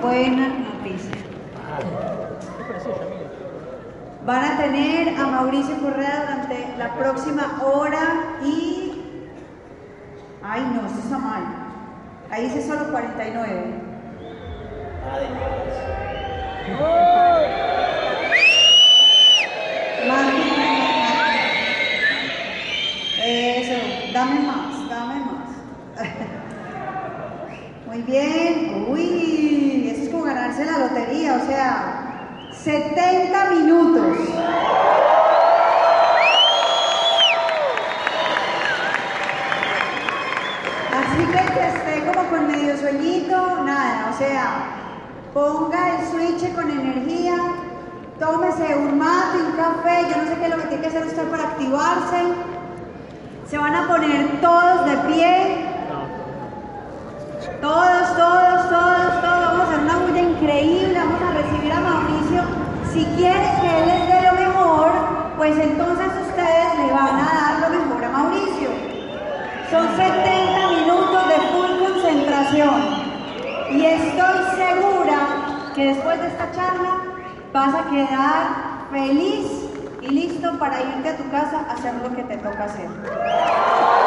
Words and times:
buena 0.00 0.48
noticia. 0.48 1.16
Van 4.24 4.44
a 4.44 4.56
tener 4.58 5.08
a 5.18 5.26
Mauricio 5.26 5.78
Correa 5.80 6.22
durante 6.22 6.76
la 6.78 6.94
próxima 6.94 7.60
hora 7.62 8.38
y... 8.44 8.92
Ay, 10.42 10.62
no, 10.74 10.86
eso 10.86 10.98
está 10.98 11.18
mal. 11.18 11.42
Ahí 12.30 12.44
dice 12.44 12.66
solo 12.66 12.90
49. 12.90 13.90
Más. 20.08 20.26
Eso, 23.22 23.74
dame 24.14 24.40
más, 24.40 24.88
dame 24.88 25.14
más. 25.20 25.50
Muy 27.86 28.02
bien, 28.02 28.86
uy, 28.88 29.79
como 30.20 30.34
ganarse 30.34 30.64
la 30.66 30.78
lotería, 30.78 31.40
o 31.42 31.46
sea, 31.46 32.48
70 32.52 33.50
minutos. 33.50 34.18
Así 40.92 41.24
que 41.24 41.38
el 41.38 41.52
que 41.52 41.68
esté 41.68 42.12
como 42.12 42.28
con 42.28 42.46
medio 42.48 42.76
sueñito, 42.76 43.62
nada, 43.64 44.10
o 44.14 44.18
sea, 44.18 44.66
ponga 45.32 45.96
el 45.96 46.06
switch 46.08 46.54
con 46.54 46.70
energía, 46.70 47.36
tómese 48.18 48.76
un 48.76 48.98
mate, 48.98 49.38
un 49.38 49.52
café, 49.52 50.06
yo 50.10 50.22
no 50.22 50.28
sé 50.28 50.36
qué 50.38 50.44
es 50.44 50.50
lo 50.50 50.56
que 50.56 50.68
tiene 50.68 50.82
que 50.82 50.88
hacer 50.88 51.06
usted 51.06 51.30
para 51.30 51.44
activarse. 51.44 52.24
Se 53.48 53.58
van 53.58 53.74
a 53.74 53.88
poner 53.88 54.40
todos 54.40 54.84
de 54.84 54.96
pie. 55.12 55.66
Todos, 57.60 58.16
todos, 58.16 58.68
todos, 58.70 58.99
increíble. 60.40 60.94
Vamos 60.94 61.20
a 61.22 61.32
recibir 61.34 61.72
a 61.72 61.80
Mauricio. 61.80 62.42
Si 62.92 63.04
quieres 63.16 63.60
que 63.60 63.68
él 63.68 63.86
les 63.86 64.06
dé 64.08 64.22
lo 64.26 64.32
mejor, 64.32 64.90
pues 65.36 65.56
entonces 65.58 66.06
ustedes 66.28 66.78
le 66.78 66.92
van 66.92 67.20
a 67.20 67.60
dar 67.60 67.70
lo 67.70 67.78
mejor 67.78 68.04
a 68.04 68.08
Mauricio. 68.08 68.70
Son 69.70 69.86
70 69.96 70.68
minutos 70.68 71.28
de 71.28 71.36
full 71.52 71.78
concentración. 71.78 72.80
Y 73.70 73.84
estoy 73.84 74.38
segura 74.56 75.18
que 75.74 75.86
después 75.94 76.20
de 76.20 76.26
esta 76.28 76.50
charla 76.52 77.02
vas 77.52 77.74
a 77.74 77.90
quedar 77.90 78.88
feliz 78.90 79.46
y 80.02 80.08
listo 80.08 80.58
para 80.58 80.80
irte 80.80 81.10
a 81.10 81.16
tu 81.16 81.30
casa 81.30 81.66
a 81.68 81.74
hacer 81.74 81.94
lo 82.02 82.14
que 82.16 82.24
te 82.24 82.36
toca 82.38 82.64
hacer. 82.64 83.99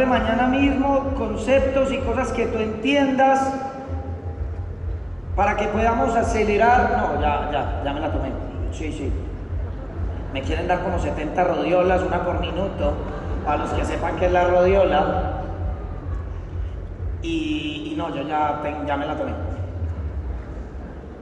De 0.00 0.06
mañana 0.06 0.46
mismo, 0.46 1.12
conceptos 1.16 1.92
y 1.92 1.98
cosas 1.98 2.32
que 2.32 2.46
tú 2.46 2.58
entiendas 2.58 3.52
para 5.36 5.56
que 5.56 5.66
podamos 5.68 6.16
acelerar. 6.16 6.96
No, 6.96 7.20
ya, 7.20 7.50
ya, 7.52 7.82
ya 7.84 7.92
me 7.92 8.00
la 8.00 8.10
tomé. 8.10 8.30
Sí, 8.72 8.92
sí. 8.92 9.12
Me 10.32 10.42
quieren 10.42 10.66
dar 10.66 10.82
como 10.82 10.98
70 10.98 11.44
rodiolas, 11.44 12.02
una 12.02 12.24
por 12.24 12.40
minuto, 12.40 12.94
para 13.44 13.58
los 13.58 13.70
que 13.72 13.84
sepan 13.84 14.16
qué 14.16 14.26
es 14.26 14.32
la 14.32 14.44
rodiola. 14.44 15.32
Y, 17.22 17.94
no, 17.96 18.14
yo 18.14 18.22
ya, 18.22 18.62
ya 18.86 18.96
me 18.96 19.06
la 19.06 19.16
tomé. 19.16 19.32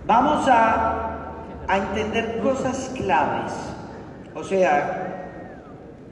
Vamos 0.07 0.49
a, 0.49 0.95
a 1.67 1.77
entender 1.77 2.39
cosas 2.41 2.93
claves. 2.97 3.53
O 4.37 4.45
sea, 4.45 4.98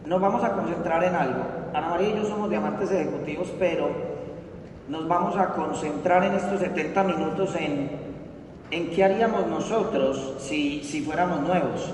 nos 0.06 0.20
vamos 0.20 0.42
a 0.44 0.52
concentrar 0.52 1.02
en 1.04 1.14
algo. 1.14 1.42
Ana 1.74 1.88
María 1.88 2.10
y 2.10 2.16
yo 2.16 2.24
somos 2.24 2.48
diamantes 2.48 2.90
ejecutivos, 2.90 3.52
pero 3.58 3.90
nos 4.88 5.06
vamos 5.08 5.36
a 5.36 5.48
concentrar 5.48 6.24
en 6.24 6.34
estos 6.34 6.60
70 6.60 7.02
minutos 7.02 7.54
en, 7.56 7.90
en 8.70 8.90
qué 8.90 9.04
haríamos 9.04 9.46
nosotros 9.48 10.34
si, 10.38 10.82
si 10.84 11.02
fuéramos 11.02 11.40
nuevos, 11.40 11.92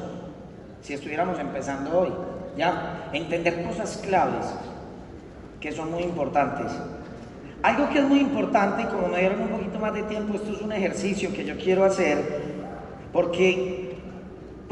si 0.83 0.93
estuviéramos 0.93 1.39
empezando 1.39 1.99
hoy. 1.99 2.13
Ya, 2.57 3.09
entender 3.15 3.65
cosas 3.65 3.97
claves 4.05 4.55
que 5.59 5.73
son 5.73 5.91
muy 5.91 6.03
importantes. 6.03 6.71
Algo 7.63 7.89
que 7.89 8.01
es 8.01 8.05
muy 8.05 8.19
importante, 8.19 8.83
y 8.83 8.87
como 8.87 9.09
me 9.09 9.21
dieron 9.21 9.41
un 9.41 9.49
poquito 9.49 9.79
más 9.79 9.95
de 9.95 10.03
tiempo, 10.03 10.35
esto 10.35 10.53
es 10.53 10.61
un 10.61 10.73
ejercicio 10.73 11.33
que 11.33 11.45
yo 11.45 11.57
quiero 11.57 11.85
hacer, 11.85 12.43
porque, 13.13 13.82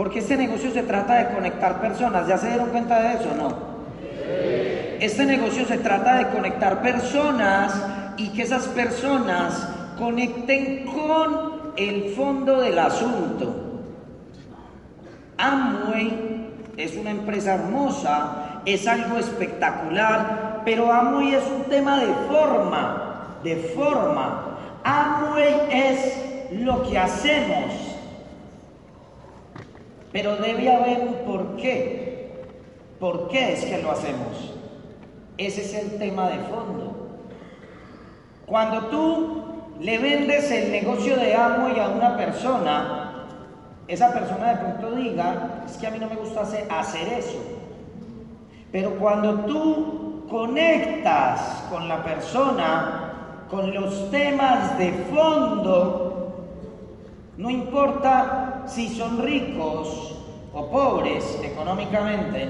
porque 0.01 0.21
este 0.21 0.39
negocio 0.39 0.71
se 0.71 0.83
trata 0.85 1.17
de 1.17 1.35
conectar 1.35 1.79
personas. 1.79 2.27
¿Ya 2.27 2.39
se 2.39 2.49
dieron 2.49 2.71
cuenta 2.71 3.03
de 3.03 3.17
eso 3.17 3.33
o 3.33 3.37
no? 3.37 3.55
Este 4.99 5.27
negocio 5.27 5.67
se 5.67 5.77
trata 5.77 6.17
de 6.17 6.29
conectar 6.29 6.81
personas 6.81 7.75
y 8.17 8.31
que 8.31 8.45
esas 8.45 8.67
personas 8.69 9.69
conecten 9.99 10.87
con 10.87 11.75
el 11.77 12.15
fondo 12.15 12.63
del 12.63 12.79
asunto. 12.79 13.83
Amway 15.37 16.49
es 16.79 16.97
una 16.97 17.11
empresa 17.11 17.57
hermosa, 17.57 18.63
es 18.65 18.87
algo 18.87 19.19
espectacular, 19.19 20.63
pero 20.65 20.91
Amway 20.91 21.35
es 21.35 21.45
un 21.45 21.65
tema 21.65 22.01
de 22.01 22.15
forma, 22.27 23.37
de 23.45 23.57
forma. 23.77 24.57
Amway 24.83 25.57
es 25.71 26.53
lo 26.53 26.89
que 26.89 26.97
hacemos, 26.97 27.80
pero 30.13 30.37
debe 30.37 30.75
haber 30.75 31.01
un 31.01 31.15
porqué. 31.27 32.33
¿Por 32.99 33.29
qué 33.29 33.55
es 33.55 33.65
que 33.65 33.83
lo 33.83 33.93
hacemos? 33.93 34.55
Ese 35.39 35.63
es 35.63 35.75
el 35.75 35.99
tema 35.99 36.29
de 36.29 36.39
fondo. 36.41 37.09
Cuando 38.47 38.87
tú 38.87 39.43
le 39.81 39.99
vendes 39.99 40.51
el 40.51 40.71
negocio 40.73 41.17
de 41.17 41.35
amo 41.35 41.69
y 41.75 41.79
a 41.79 41.89
una 41.89 42.17
persona, 42.17 43.27
esa 43.89 44.13
persona 44.13 44.51
de 44.51 44.57
pronto 44.57 44.97
diga, 44.97 45.65
es 45.67 45.77
que 45.79 45.87
a 45.87 45.91
mí 45.91 45.99
no 45.99 46.09
me 46.09 46.17
gusta 46.17 46.43
hacer 46.43 47.09
eso. 47.09 47.39
Pero 48.71 48.97
cuando 48.99 49.41
tú 49.47 50.27
conectas 50.29 51.65
con 51.71 51.89
la 51.89 52.05
persona, 52.05 53.47
con 53.51 53.73
los 53.75 54.11
temas 54.11 54.79
de 54.79 54.93
fondo, 55.13 56.10
no 57.41 57.49
importa 57.49 58.65
si 58.67 58.91
son 58.91 59.23
ricos 59.23 60.15
o 60.53 60.67
pobres 60.67 61.41
económicamente, 61.43 62.49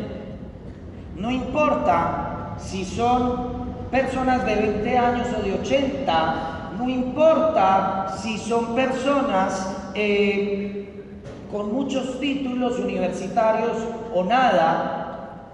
no 1.15 1.31
importa 1.31 2.57
si 2.59 2.85
son 2.85 3.87
personas 3.89 4.45
de 4.45 4.57
20 4.57 4.99
años 4.99 5.29
o 5.39 5.43
de 5.43 5.55
80, 5.61 6.73
no 6.77 6.89
importa 6.89 8.17
si 8.21 8.37
son 8.37 8.75
personas 8.75 9.77
eh, 9.95 11.05
con 11.53 11.73
muchos 11.73 12.19
títulos 12.19 12.81
universitarios 12.81 13.77
o 14.13 14.25
nada, 14.25 15.47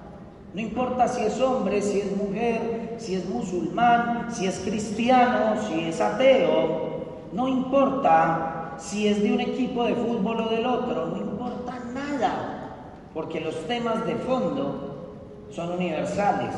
no 0.54 0.60
importa 0.62 1.08
si 1.08 1.24
es 1.24 1.38
hombre, 1.42 1.82
si 1.82 2.00
es 2.00 2.16
mujer, 2.16 2.94
si 2.96 3.16
es 3.16 3.28
musulmán, 3.28 4.28
si 4.30 4.46
es 4.46 4.60
cristiano, 4.60 5.60
si 5.68 5.88
es 5.88 6.00
ateo, 6.00 7.04
no 7.34 7.48
importa 7.48 8.56
si 8.78 9.08
es 9.08 9.22
de 9.22 9.32
un 9.32 9.40
equipo 9.40 9.84
de 9.84 9.94
fútbol 9.94 10.40
o 10.40 10.48
del 10.48 10.66
otro, 10.66 11.06
no 11.06 11.16
importa 11.16 11.78
nada, 11.92 12.76
porque 13.14 13.40
los 13.40 13.54
temas 13.66 14.06
de 14.06 14.16
fondo 14.16 15.14
son 15.50 15.72
universales. 15.72 16.54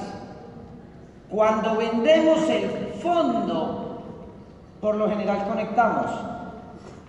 Cuando 1.31 1.77
vendemos 1.77 2.49
el 2.49 2.95
fondo, 3.03 4.03
por 4.81 4.97
lo 4.97 5.09
general 5.09 5.47
conectamos. 5.47 6.07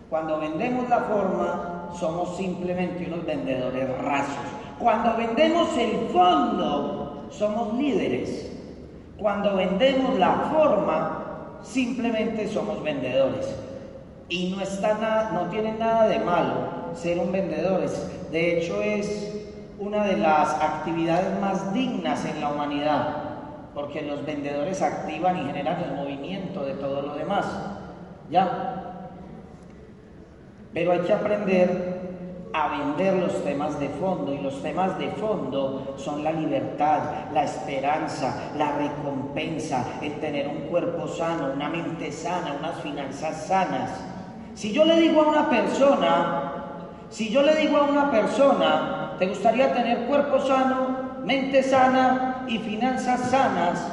Cuando 0.10 0.40
vendemos 0.40 0.90
la 0.90 1.00
forma, 1.00 1.90
somos 1.98 2.36
simplemente 2.36 3.06
unos 3.08 3.26
vendedores 3.26 3.98
rasos. 4.02 4.36
Cuando 4.80 5.16
vendemos 5.16 5.78
el 5.78 6.08
fondo, 6.12 7.28
somos 7.30 7.74
líderes. 7.76 8.52
Cuando 9.18 9.56
vendemos 9.56 10.18
la 10.18 10.50
forma, 10.52 11.60
simplemente 11.62 12.48
somos 12.48 12.82
vendedores. 12.84 13.69
Y 14.30 14.52
no, 14.52 14.62
está 14.62 14.94
nada, 14.94 15.32
no 15.34 15.50
tiene 15.50 15.74
nada 15.74 16.08
de 16.08 16.20
malo 16.20 16.94
ser 16.94 17.20
un 17.20 17.32
vendedor. 17.32 17.82
De 18.32 18.58
hecho, 18.58 18.82
es 18.82 19.36
una 19.80 20.06
de 20.06 20.18
las 20.18 20.54
actividades 20.62 21.40
más 21.40 21.74
dignas 21.74 22.26
en 22.26 22.40
la 22.40 22.52
humanidad 22.52 23.30
porque 23.74 24.02
los 24.02 24.26
vendedores 24.26 24.82
activan 24.82 25.38
y 25.38 25.46
generan 25.46 25.82
el 25.82 25.94
movimiento 25.94 26.66
de 26.66 26.74
todo 26.74 27.02
lo 27.02 27.14
demás. 27.16 27.46
¿Ya? 28.30 29.08
Pero 30.74 30.92
hay 30.92 31.00
que 31.00 31.14
aprender 31.14 32.00
a 32.52 32.68
vender 32.68 33.14
los 33.16 33.44
temas 33.44 33.80
de 33.80 33.90
fondo 33.90 34.34
y 34.34 34.40
los 34.40 34.62
temas 34.62 34.98
de 34.98 35.10
fondo 35.12 35.96
son 35.98 36.24
la 36.24 36.32
libertad, 36.32 37.32
la 37.32 37.44
esperanza, 37.44 38.52
la 38.58 38.74
recompensa, 38.74 39.86
el 40.02 40.14
tener 40.20 40.48
un 40.48 40.68
cuerpo 40.70 41.08
sano, 41.08 41.54
una 41.54 41.70
mente 41.70 42.12
sana, 42.12 42.56
unas 42.60 42.82
finanzas 42.82 43.48
sanas. 43.48 43.92
Si 44.56 44.72
yo 44.74 44.86
le 44.86 45.00
digo 45.00 45.22
a 45.22 45.28
una 45.30 45.50
persona, 45.50 46.50
si 47.10 47.30
yo 47.30 47.42
le 47.42 47.56
digo 47.56 47.78
a 47.78 47.84
una 47.84 48.12
persona, 48.12 49.16
¿te 49.18 49.28
gustaría 49.28 49.74
tener 49.74 50.06
cuerpo 50.06 50.40
sano, 50.40 51.20
mente 51.26 51.64
sana 51.64 52.46
y 52.48 52.58
finanzas 52.60 53.30
sanas, 53.30 53.92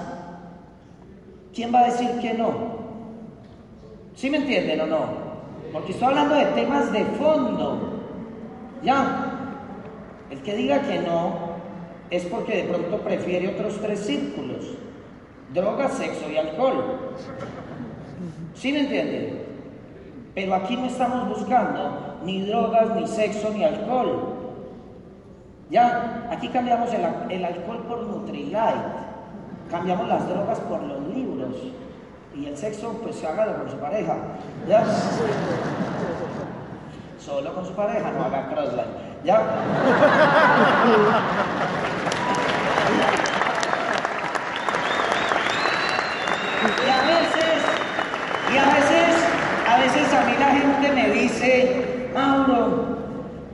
¿quién 1.54 1.74
va 1.74 1.80
a 1.80 1.84
decir 1.86 2.10
que 2.20 2.34
no? 2.34 2.76
¿Sí 4.14 4.30
me 4.30 4.38
entienden 4.38 4.80
o 4.82 4.86
no? 4.86 5.06
Porque 5.72 5.92
estoy 5.92 6.08
hablando 6.08 6.34
de 6.34 6.46
temas 6.46 6.92
de 6.92 7.04
fondo. 7.04 8.02
Ya, 8.82 9.26
el 10.30 10.42
que 10.42 10.54
diga 10.54 10.80
que 10.82 10.98
no 11.00 11.56
es 12.10 12.24
porque 12.24 12.56
de 12.56 12.64
pronto 12.64 12.98
prefiere 12.98 13.48
otros 13.48 13.80
tres 13.80 14.00
círculos. 14.00 14.76
Drogas, 15.52 15.94
sexo 15.94 16.30
y 16.30 16.36
alcohol. 16.36 17.14
¿Sí 18.54 18.72
me 18.72 18.80
entienden? 18.80 19.45
Pero 20.36 20.54
aquí 20.54 20.76
no 20.76 20.84
estamos 20.84 21.28
buscando 21.28 22.18
ni 22.22 22.42
drogas, 22.46 22.94
ni 22.94 23.06
sexo, 23.08 23.50
ni 23.50 23.64
alcohol. 23.64 24.34
Ya, 25.70 26.28
aquí 26.30 26.48
cambiamos 26.48 26.90
el, 26.92 27.44
alcohol 27.44 27.84
por 27.88 28.02
Nutrilite, 28.04 28.60
cambiamos 29.70 30.06
las 30.06 30.28
drogas 30.28 30.60
por 30.60 30.82
los 30.82 31.00
libros 31.08 31.56
y 32.34 32.46
el 32.46 32.56
sexo 32.56 32.92
pues 33.02 33.24
hágalo 33.24 33.56
con 33.56 33.70
su 33.70 33.76
pareja. 33.78 34.14
¿Ya? 34.68 34.84
Solo 37.18 37.54
con 37.54 37.66
su 37.66 37.72
pareja, 37.72 38.12
no 38.12 38.24
haga 38.24 38.48
crossline. 38.50 38.84
¿Ya? 39.24 39.40
Y 46.86 46.90
a 46.90 47.02
veces, 47.02 47.62
y 48.52 48.56
a 48.56 48.64
veces, 48.66 49.26
a 49.68 49.78
veces 49.78 50.14
a 50.14 50.24
mí 50.24 50.34
la 50.38 50.46
gente 50.46 50.92
me 50.92 51.10
dice, 51.26 52.10
Mauro, 52.14 52.96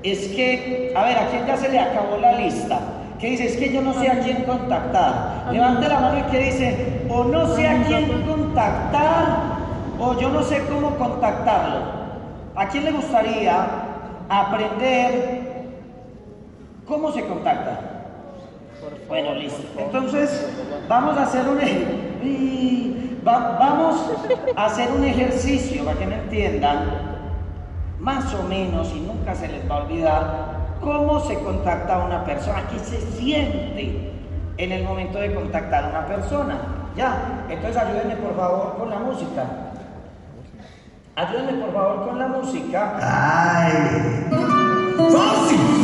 es 0.02 0.28
que, 0.28 0.92
a 0.96 1.04
ver, 1.04 1.18
¿a 1.18 1.28
quién 1.28 1.46
ya 1.46 1.56
se 1.56 1.68
le 1.68 1.78
acabó 1.78 2.16
la 2.18 2.32
lista? 2.38 2.78
Que 3.18 3.30
dice, 3.30 3.46
es 3.46 3.56
que 3.56 3.72
yo 3.72 3.82
no 3.82 3.94
sé 3.94 4.10
a 4.10 4.20
quién 4.20 4.42
contactar. 4.42 5.48
Levante 5.52 5.88
la 5.88 6.00
mano 6.00 6.18
y 6.18 6.30
que 6.30 6.38
dice, 6.38 7.02
o 7.08 7.24
no 7.24 7.54
sé 7.54 7.68
a 7.68 7.82
quién 7.84 8.22
contactar, 8.26 9.26
o 9.98 10.18
yo 10.18 10.28
no 10.28 10.42
sé 10.42 10.62
cómo 10.68 10.96
contactarlo. 10.96 12.02
¿A 12.56 12.68
quién 12.68 12.84
le 12.84 12.92
gustaría 12.92 13.66
aprender 14.28 15.66
cómo 16.86 17.12
se 17.12 17.24
contacta? 17.24 17.80
Bueno, 19.08 19.34
listo. 19.34 19.62
Entonces, 19.78 20.48
vamos 20.88 21.16
a 21.16 21.22
hacer 21.22 21.48
un 21.48 21.60
vamos 23.24 24.10
a 24.56 24.66
hacer 24.66 24.90
un 24.90 25.04
ejercicio 25.04 25.84
para 25.84 25.96
que 25.96 26.06
me 26.06 26.16
entiendan 26.16 27.11
más 28.02 28.34
o 28.34 28.42
menos, 28.42 28.92
y 28.94 29.00
nunca 29.00 29.32
se 29.34 29.46
les 29.46 29.70
va 29.70 29.76
a 29.76 29.82
olvidar, 29.84 30.26
cómo 30.80 31.20
se 31.20 31.38
contacta 31.38 31.94
a 31.94 32.04
una 32.04 32.24
persona, 32.24 32.64
qué 32.68 32.78
se 32.80 33.00
siente 33.12 34.12
en 34.56 34.72
el 34.72 34.82
momento 34.82 35.18
de 35.18 35.32
contactar 35.32 35.84
a 35.84 35.88
una 35.88 36.06
persona. 36.06 36.58
Ya, 36.96 37.44
entonces 37.48 37.80
ayúdenme 37.80 38.16
por 38.16 38.36
favor 38.36 38.76
con 38.76 38.90
la 38.90 38.98
música. 38.98 39.46
Ayúdenme 41.14 41.52
por 41.62 41.72
favor 41.72 42.08
con 42.08 42.18
la 42.18 42.26
música. 42.26 42.98
¡Ay! 43.00 44.26
¡Fácil! 44.98 45.81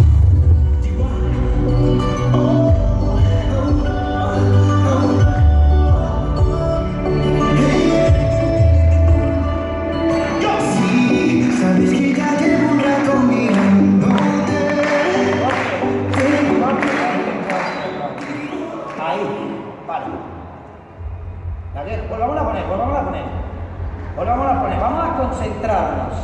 Concentrarnos. 25.29 26.15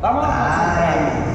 Vamos 0.00 0.24
a 0.24 0.28
concentrarnos. 0.28 1.34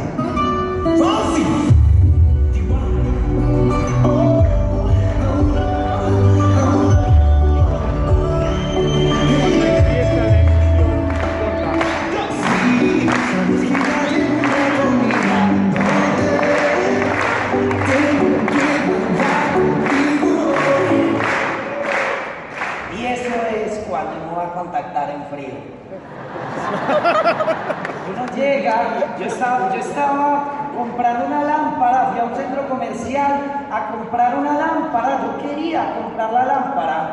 Yo 29.20 29.26
estaba, 29.26 29.74
yo 29.74 29.80
estaba 29.80 30.72
comprando 30.78 31.26
una 31.26 31.44
lámpara, 31.44 32.10
fui 32.12 32.20
a 32.20 32.24
un 32.24 32.36
centro 32.36 32.70
comercial 32.70 33.68
a 33.72 33.92
comprar 33.92 34.38
una 34.38 34.54
lámpara, 34.54 35.20
yo 35.24 35.50
quería 35.50 35.96
comprar 36.02 36.32
la 36.32 36.46
lámpara 36.46 37.12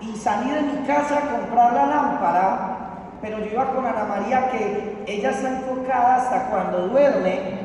y 0.00 0.16
salí 0.16 0.50
de 0.50 0.62
mi 0.62 0.86
casa 0.86 1.18
a 1.18 1.38
comprar 1.38 1.74
la 1.74 1.86
lámpara, 1.86 2.76
pero 3.20 3.38
yo 3.38 3.46
iba 3.52 3.66
con 3.66 3.84
Ana 3.84 4.04
María 4.04 4.50
que 4.50 5.04
ella 5.06 5.30
está 5.30 5.50
enfocada 5.50 6.16
hasta 6.16 6.46
cuando 6.46 6.88
duerme, 6.88 7.60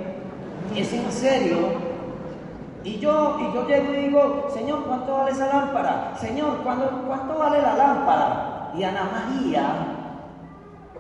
es 0.76 0.92
en 0.92 1.12
serio, 1.12 1.96
Y 2.84 3.00
yo, 3.00 3.38
y 3.40 3.52
yo 3.52 3.68
llego 3.68 3.94
y 3.94 3.98
digo, 3.98 4.48
Señor, 4.54 4.86
¿cuánto 4.86 5.18
vale 5.18 5.32
esa 5.32 5.48
lámpara? 5.48 6.14
Señor, 6.20 6.60
¿cuánto, 6.64 7.02
cuánto 7.08 7.36
vale 7.40 7.60
la 7.60 7.74
lámpara? 7.74 8.72
Y 8.76 8.84
Ana 8.84 9.10
María, 9.12 9.64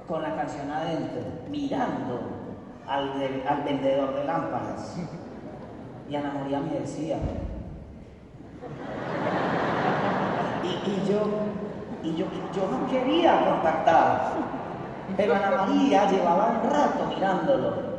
con 0.08 0.24
la 0.24 0.36
canción 0.36 0.72
adentro, 0.72 1.22
mirando 1.52 2.35
al, 2.88 3.44
al 3.48 3.64
vendedor 3.64 4.16
de 4.16 4.24
lámparas. 4.26 4.96
Y 6.10 6.16
Ana 6.16 6.34
María 6.40 6.60
me 6.60 6.80
decía, 6.80 7.18
y, 10.64 11.10
yo, 11.10 11.20
y 12.04 12.16
yo, 12.16 12.26
yo 12.56 12.70
no 12.70 12.88
quería 12.88 13.44
contactar, 13.44 14.34
pero 15.18 15.36
Ana 15.36 15.52
María 15.52 16.10
llevaba 16.12 16.62
un 16.62 16.70
rato 16.70 17.08
mirándolo 17.10 17.96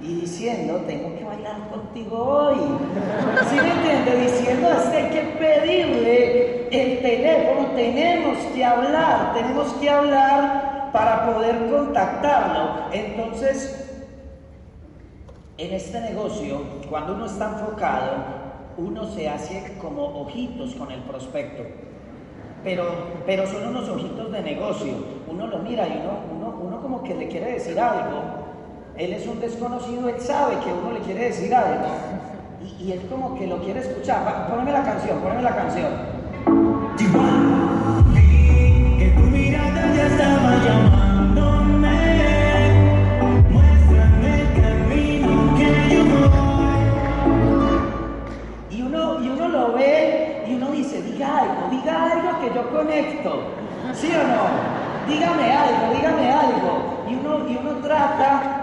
y 0.00 0.20
diciendo, 0.22 0.82
tengo 0.86 1.14
que 1.16 1.24
bailar 1.24 1.68
contigo 1.70 2.18
hoy. 2.18 2.56
¿Sí 3.48 3.56
me 3.56 3.70
entiende? 3.70 4.16
Diciendo, 4.16 4.68
es 4.70 4.88
que 4.88 4.96
hay 4.96 5.10
que 5.10 5.22
pedirle 5.38 6.68
el 6.70 7.02
teléfono, 7.02 7.68
tenemos 7.76 8.38
que 8.54 8.64
hablar, 8.64 9.34
tenemos 9.34 9.72
que 9.74 9.90
hablar 9.90 10.71
para 10.92 11.32
poder 11.32 11.70
contactarlo. 11.70 12.92
Entonces, 12.92 14.04
en 15.58 15.72
este 15.72 16.00
negocio, 16.00 16.60
cuando 16.88 17.14
uno 17.14 17.26
está 17.26 17.50
enfocado, 17.50 18.10
uno 18.76 19.04
se 19.06 19.28
hace 19.28 19.76
como 19.80 20.22
ojitos 20.22 20.74
con 20.74 20.90
el 20.90 21.00
prospecto. 21.00 21.62
Pero, 22.64 22.84
pero 23.26 23.46
son 23.46 23.68
unos 23.68 23.88
ojitos 23.88 24.30
de 24.30 24.42
negocio. 24.42 24.94
Uno 25.28 25.46
lo 25.46 25.58
mira 25.58 25.88
y 25.88 26.00
uno, 26.02 26.20
uno, 26.36 26.58
uno 26.60 26.80
como 26.80 27.02
que 27.02 27.14
le 27.14 27.28
quiere 27.28 27.52
decir 27.52 27.78
algo 27.78 28.42
él 28.96 29.12
es 29.14 29.26
un 29.26 29.40
desconocido, 29.40 30.08
él 30.08 30.20
sabe 30.20 30.56
que 30.58 30.72
uno 30.72 30.92
le 30.92 31.00
quiere 31.00 31.24
decir 31.24 31.54
algo. 31.54 31.86
Y, 32.78 32.92
él 32.92 33.00
como 33.10 33.36
que 33.36 33.46
lo 33.46 33.58
quiere 33.58 33.80
escuchar. 33.80 34.48
Poneme 34.48 34.72
la 34.72 34.84
canción, 34.84 35.18
poneme 35.20 35.42
la 35.42 35.56
canción. 35.56 35.90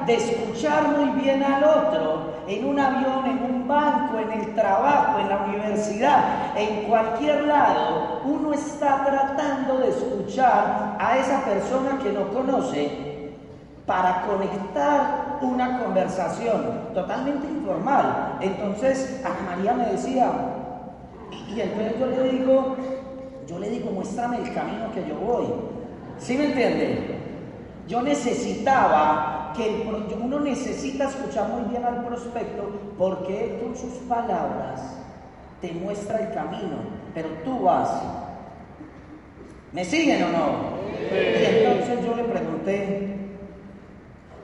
De 0.09 0.15
escuchar 0.15 0.87
muy 0.97 1.21
bien 1.21 1.43
al 1.43 1.63
otro 1.63 2.28
en 2.49 2.65
un 2.65 2.79
avión, 2.79 3.25
en 3.27 3.43
un 3.43 3.67
banco, 3.67 4.17
en 4.17 4.39
el 4.39 4.55
trabajo, 4.55 5.19
en 5.19 5.29
la 5.29 5.43
universidad, 5.43 6.57
en 6.57 6.89
cualquier 6.89 7.43
lado, 7.43 8.21
uno 8.25 8.53
está 8.53 9.05
tratando 9.05 9.77
de 9.77 9.89
escuchar 9.89 10.97
a 10.99 11.17
esa 11.17 11.45
persona 11.45 11.99
que 12.01 12.11
no 12.11 12.27
conoce 12.29 12.89
para 13.85 14.23
conectar 14.23 15.37
una 15.41 15.79
conversación 15.79 16.89
totalmente 16.95 17.47
informal. 17.47 18.37
Entonces, 18.41 19.23
a 19.23 19.55
María 19.55 19.73
me 19.73 19.85
decía, 19.85 20.31
y, 21.55 21.61
entonces 21.61 21.99
yo 21.99 22.05
le 22.07 22.31
digo, 22.31 22.75
yo 23.47 23.59
le 23.59 23.69
digo, 23.69 23.91
muéstrame 23.91 24.37
el 24.37 24.53
camino 24.55 24.91
que 24.91 25.07
yo 25.07 25.15
voy. 25.15 25.45
¿Sí 26.17 26.35
me 26.35 26.45
entiende? 26.45 27.28
Yo 27.89 28.03
necesitaba 28.03 29.51
que 29.57 30.15
uno 30.21 30.39
necesita 30.41 31.09
escuchar 31.09 31.49
muy 31.49 31.63
bien 31.71 31.83
al 31.83 32.05
prospecto 32.05 32.69
porque 32.99 33.45
él 33.45 33.61
con 33.63 33.75
sus 33.75 33.93
palabras 34.07 34.95
te 35.59 35.71
muestra 35.71 36.19
el 36.19 36.31
camino, 36.31 36.77
pero 37.15 37.29
tú 37.43 37.61
vas. 37.61 37.89
¿Me 39.73 39.83
siguen 39.83 40.23
o 40.23 40.27
no? 40.29 40.45
Y 41.11 41.45
entonces 41.45 42.05
yo 42.05 42.15
le 42.15 42.25
pregunté 42.25 43.17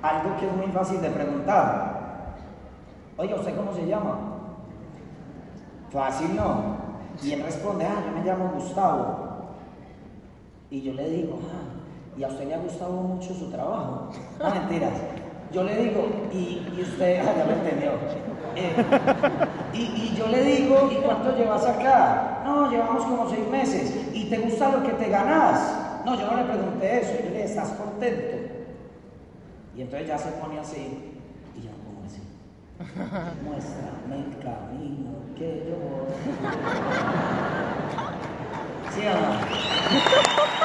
algo 0.02 0.38
que 0.40 0.48
es 0.48 0.56
muy 0.56 0.72
fácil 0.72 1.00
de 1.00 1.10
preguntar. 1.12 2.36
Oye, 3.16 3.36
¿usted 3.36 3.56
cómo 3.56 3.76
se 3.76 3.86
llama? 3.86 4.18
Fácil 5.92 6.36
no. 6.36 6.78
Y 7.22 7.32
él 7.32 7.44
responde, 7.44 7.86
ah, 7.86 8.04
yo 8.08 8.20
me 8.20 8.26
llamo 8.26 8.54
Gustavo. 8.56 9.56
Y 10.72 10.82
yo 10.82 10.94
le 10.94 11.10
digo, 11.12 11.40
ah, 11.54 11.76
y 12.18 12.24
a 12.24 12.28
usted 12.28 12.48
le 12.48 12.56
ha 12.56 12.60
gustado 12.60 12.92
mucho 12.92 13.34
su 13.34 13.50
trabajo. 13.52 14.10
No 14.40 14.50
mentiras. 14.50 14.94
Yo 15.52 15.64
le 15.64 15.76
digo, 15.76 16.08
y, 16.34 16.82
usted, 16.82 17.20
ah, 17.20 17.34
ya 17.38 17.46
me 17.46 17.54
entendió. 17.54 17.92
Eh, 18.56 18.76
y, 19.74 20.16
yo 20.16 20.28
le 20.28 20.44
digo, 20.44 20.90
¿y 20.92 20.96
cuánto 20.96 21.36
llevas 21.36 21.66
acá? 21.66 22.42
No, 22.46 22.70
llevamos 22.70 23.04
como 23.04 23.30
seis 23.30 23.48
meses. 23.50 24.10
¿Y 24.14 24.26
te 24.26 24.38
gusta 24.38 24.70
lo 24.70 24.84
que 24.84 24.94
te 24.94 25.10
ganas? 25.10 26.02
No, 26.06 26.20
yo 26.20 26.30
no 26.30 26.38
le 26.38 26.44
pregunté 26.44 27.00
eso. 27.02 27.12
Yo 27.14 27.26
le 27.26 27.32
dije, 27.32 27.44
¿estás 27.44 27.70
contento? 27.72 28.38
Y 29.76 29.82
entonces 29.82 30.08
ya 30.08 30.18
se 30.18 30.32
pone 30.32 30.60
así. 30.60 31.14
Y 31.58 31.62
yo, 31.62 31.72
¿cómo 31.84 32.06
así? 32.06 32.22
Muéstrame 33.44 34.26
el 34.26 34.38
camino 34.44 35.12
que 35.38 35.68
yo 35.68 35.76
voy. 35.76 36.14
¿Sí 38.94 39.02
o? 40.62 40.65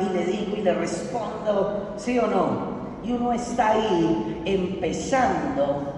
Y 0.00 0.12
le 0.12 0.24
digo 0.26 0.56
y 0.56 0.62
le 0.62 0.74
respondo, 0.74 1.94
¿sí 1.96 2.18
o 2.18 2.26
no? 2.26 2.76
Y 3.04 3.12
uno 3.12 3.32
está 3.32 3.72
ahí 3.72 4.42
empezando 4.44 5.94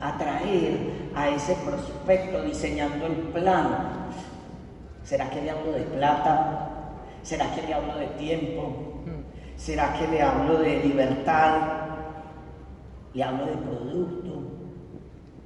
a 0.00 0.16
traer 0.16 1.10
a 1.14 1.28
ese 1.28 1.54
prospecto 1.64 2.42
diseñando 2.42 3.06
el 3.06 3.16
plan. 3.32 4.08
¿Será 5.02 5.28
que 5.30 5.42
le 5.42 5.50
hablo 5.50 5.72
de 5.72 5.82
plata? 5.82 6.68
¿Será 7.22 7.52
que 7.54 7.62
le 7.62 7.74
hablo 7.74 7.96
de 7.96 8.06
tiempo? 8.18 8.76
¿Será 9.56 9.92
que 9.94 10.06
le 10.06 10.22
hablo 10.22 10.58
de 10.58 10.84
libertad? 10.84 11.60
¿Le 13.14 13.24
hablo 13.24 13.46
de 13.46 13.56
producto? 13.56 14.42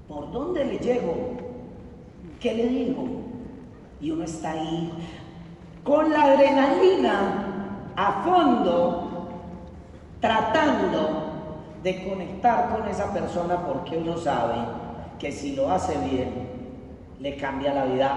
¿Por 0.09 0.31
dónde 0.31 0.65
le 0.65 0.79
llego? 0.79 1.15
¿Qué 2.39 2.55
le 2.55 2.67
digo? 2.67 3.05
Y 4.01 4.11
uno 4.11 4.25
está 4.25 4.53
ahí 4.53 4.93
con 5.85 6.13
la 6.13 6.25
adrenalina 6.25 7.52
a 7.97 8.23
fondo, 8.25 9.29
tratando 10.21 11.33
de 11.83 12.09
conectar 12.09 12.71
con 12.71 12.89
esa 12.89 13.13
persona 13.13 13.57
porque 13.67 13.97
uno 13.97 14.17
sabe 14.17 14.55
que 15.19 15.33
si 15.33 15.55
lo 15.57 15.71
hace 15.71 15.97
bien, 15.99 16.49
le 17.19 17.37
cambia 17.37 17.75
la 17.75 17.85
vida 17.85 18.17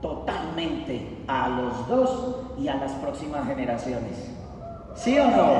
totalmente 0.00 1.24
a 1.26 1.48
los 1.48 1.88
dos 1.88 2.36
y 2.58 2.68
a 2.68 2.76
las 2.76 2.92
próximas 2.92 3.46
generaciones. 3.46 4.30
¿Sí 4.94 5.18
o 5.18 5.24
no? 5.24 5.52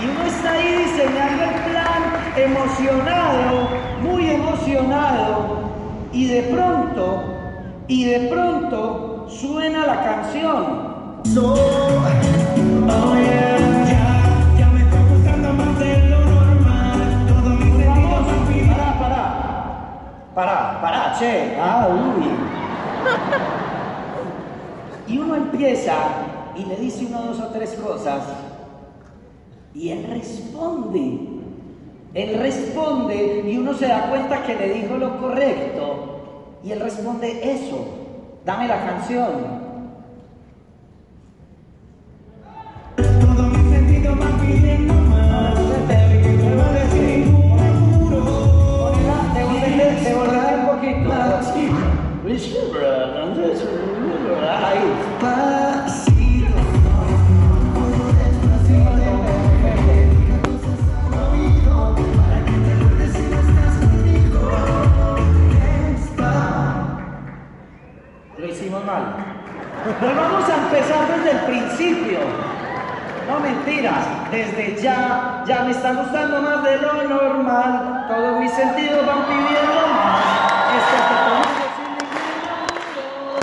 Y 0.00 0.06
uno 0.06 0.24
está 0.26 0.52
ahí 0.52 0.84
diseñando 0.84 1.44
el 1.44 1.54
plan 1.70 2.14
emocionado, 2.36 3.68
muy 4.02 4.30
emocionado, 4.30 5.64
y 6.12 6.26
de 6.26 6.42
pronto, 6.42 7.22
y 7.88 8.04
de 8.04 8.28
pronto 8.28 9.26
suena 9.28 9.86
la 9.86 10.04
canción. 10.04 10.93
Oh. 11.26 11.64
Para, 20.34 20.80
para, 20.80 21.14
che. 21.18 21.56
Ah, 21.60 21.88
uy. 21.88 22.24
Y 25.06 25.18
uno 25.18 25.36
empieza 25.36 25.94
y 26.56 26.64
le 26.64 26.76
dice 26.76 27.04
una, 27.06 27.20
dos 27.20 27.38
o 27.38 27.48
tres 27.48 27.70
cosas. 27.74 28.22
Y 29.74 29.90
él 29.90 30.06
responde. 30.08 31.20
Él 32.14 32.38
responde 32.38 33.44
y 33.46 33.58
uno 33.58 33.74
se 33.74 33.86
da 33.86 34.08
cuenta 34.08 34.42
que 34.44 34.54
le 34.54 34.74
dijo 34.74 34.96
lo 34.96 35.18
correcto. 35.18 36.58
Y 36.64 36.72
él 36.72 36.80
responde 36.80 37.52
eso. 37.52 37.86
Dame 38.44 38.66
la 38.66 38.84
canción. 38.84 39.63
Lo 68.36 68.46
hicimos 68.48 68.84
mal. 68.84 69.16
Pues 70.00 70.16
vamos 70.16 70.48
a 70.48 70.56
empezar 70.64 71.08
desde 71.08 71.30
el 71.30 71.44
principio. 71.46 72.53
No 73.26 73.40
mentiras, 73.40 74.04
desde 74.30 74.80
ya, 74.82 75.42
ya 75.46 75.62
me 75.64 75.70
está 75.70 75.92
gustando 75.94 76.42
más 76.42 76.62
de 76.62 76.76
lo 76.76 77.02
normal. 77.04 78.04
Todos 78.06 78.38
mis 78.38 78.52
sentidos 78.52 79.06
van 79.06 79.24
pidiendo 79.24 79.86
más. 79.94 80.20
Esto 80.76 80.96
te 81.08 81.14
conozco 81.24 81.64
sin 81.76 81.88
ningún 81.96 82.44
apuro. 82.52 83.40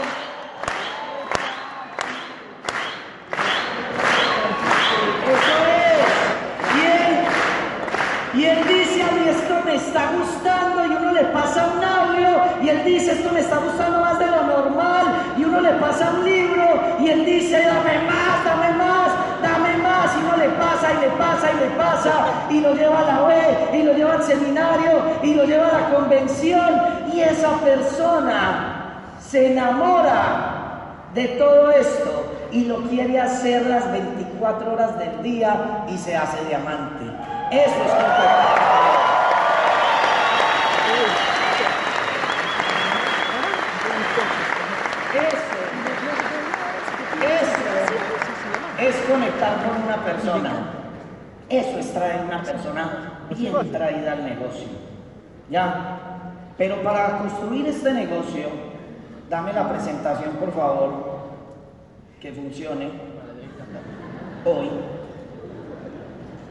Eso 5.34 5.56
es. 5.66 6.06
Bien. 6.76 7.12
Y 8.34 8.46
él 8.46 8.60
dice, 8.68 9.04
a 9.04 9.12
mí 9.14 9.24
esto 9.30 9.56
me 9.66 9.76
está 9.76 10.12
gustando 10.12 10.86
y 10.86 10.90
uno 10.90 11.12
le 11.12 11.24
pasa 11.26 11.68
un 11.76 11.84
audio 11.84 12.30
y 12.62 12.70
él 12.70 12.84
dice, 12.86 13.14
esto 13.14 13.32
me 13.34 13.40
está 13.40 13.58
gustando 13.58 14.00
más 14.00 14.20
de 14.20 14.28
lo 14.28 14.44
normal 14.44 15.34
y 15.38 15.44
uno 15.44 15.60
le 15.60 15.74
pasa 15.74 16.12
un 16.12 16.24
libro 16.24 16.98
y 17.00 17.10
él 17.10 17.26
dice, 17.26 17.64
dame 17.64 17.98
más, 18.06 18.21
y 20.94 21.02
le 21.02 21.10
pasa 21.12 21.52
y 21.52 21.56
le 21.60 21.70
pasa 21.76 22.12
y 22.50 22.60
lo 22.60 22.74
lleva 22.74 23.00
a 23.00 23.06
la 23.06 23.24
web 23.24 23.74
y 23.74 23.84
lo 23.84 23.94
lleva 23.94 24.14
al 24.14 24.24
seminario 24.24 25.02
y 25.24 25.34
lo 25.34 25.46
lleva 25.46 25.68
a 25.68 25.82
la 25.82 25.90
convención 25.90 26.82
y 27.14 27.22
esa 27.22 27.52
persona 27.58 29.08
se 29.20 29.52
enamora 29.52 30.62
de 31.14 31.28
todo 31.28 31.72
esto 31.72 32.26
y 32.52 32.66
lo 32.66 32.78
quiere 32.84 33.20
hacer 33.20 33.66
las 33.66 33.92
24 33.92 34.74
horas 34.74 34.98
del 35.00 35.22
día 35.24 35.86
y 35.88 35.98
se 35.98 36.16
hace 36.16 36.44
diamante. 36.46 37.06
Eso 37.52 37.76
es 37.86 37.92
eso 45.14 45.52
es 48.82 48.96
conectar 49.08 49.58
con 49.64 49.84
una 49.84 49.98
persona. 50.04 50.81
Eso 51.52 51.80
es 51.80 51.94
traer 51.94 52.24
una 52.24 52.42
persona 52.42 53.28
bien 53.38 53.54
traída 53.74 54.14
al 54.14 54.24
negocio. 54.24 54.68
¿Ya? 55.50 56.00
Pero 56.58 56.82
para 56.82 57.18
construir 57.18 57.68
este 57.68 57.92
negocio, 57.92 58.48
dame 59.30 59.52
la 59.52 59.68
presentación, 59.68 60.36
por 60.36 60.54
favor, 60.54 60.92
que 62.22 62.32
funcione. 62.32 62.90
Hoy. 64.46 64.70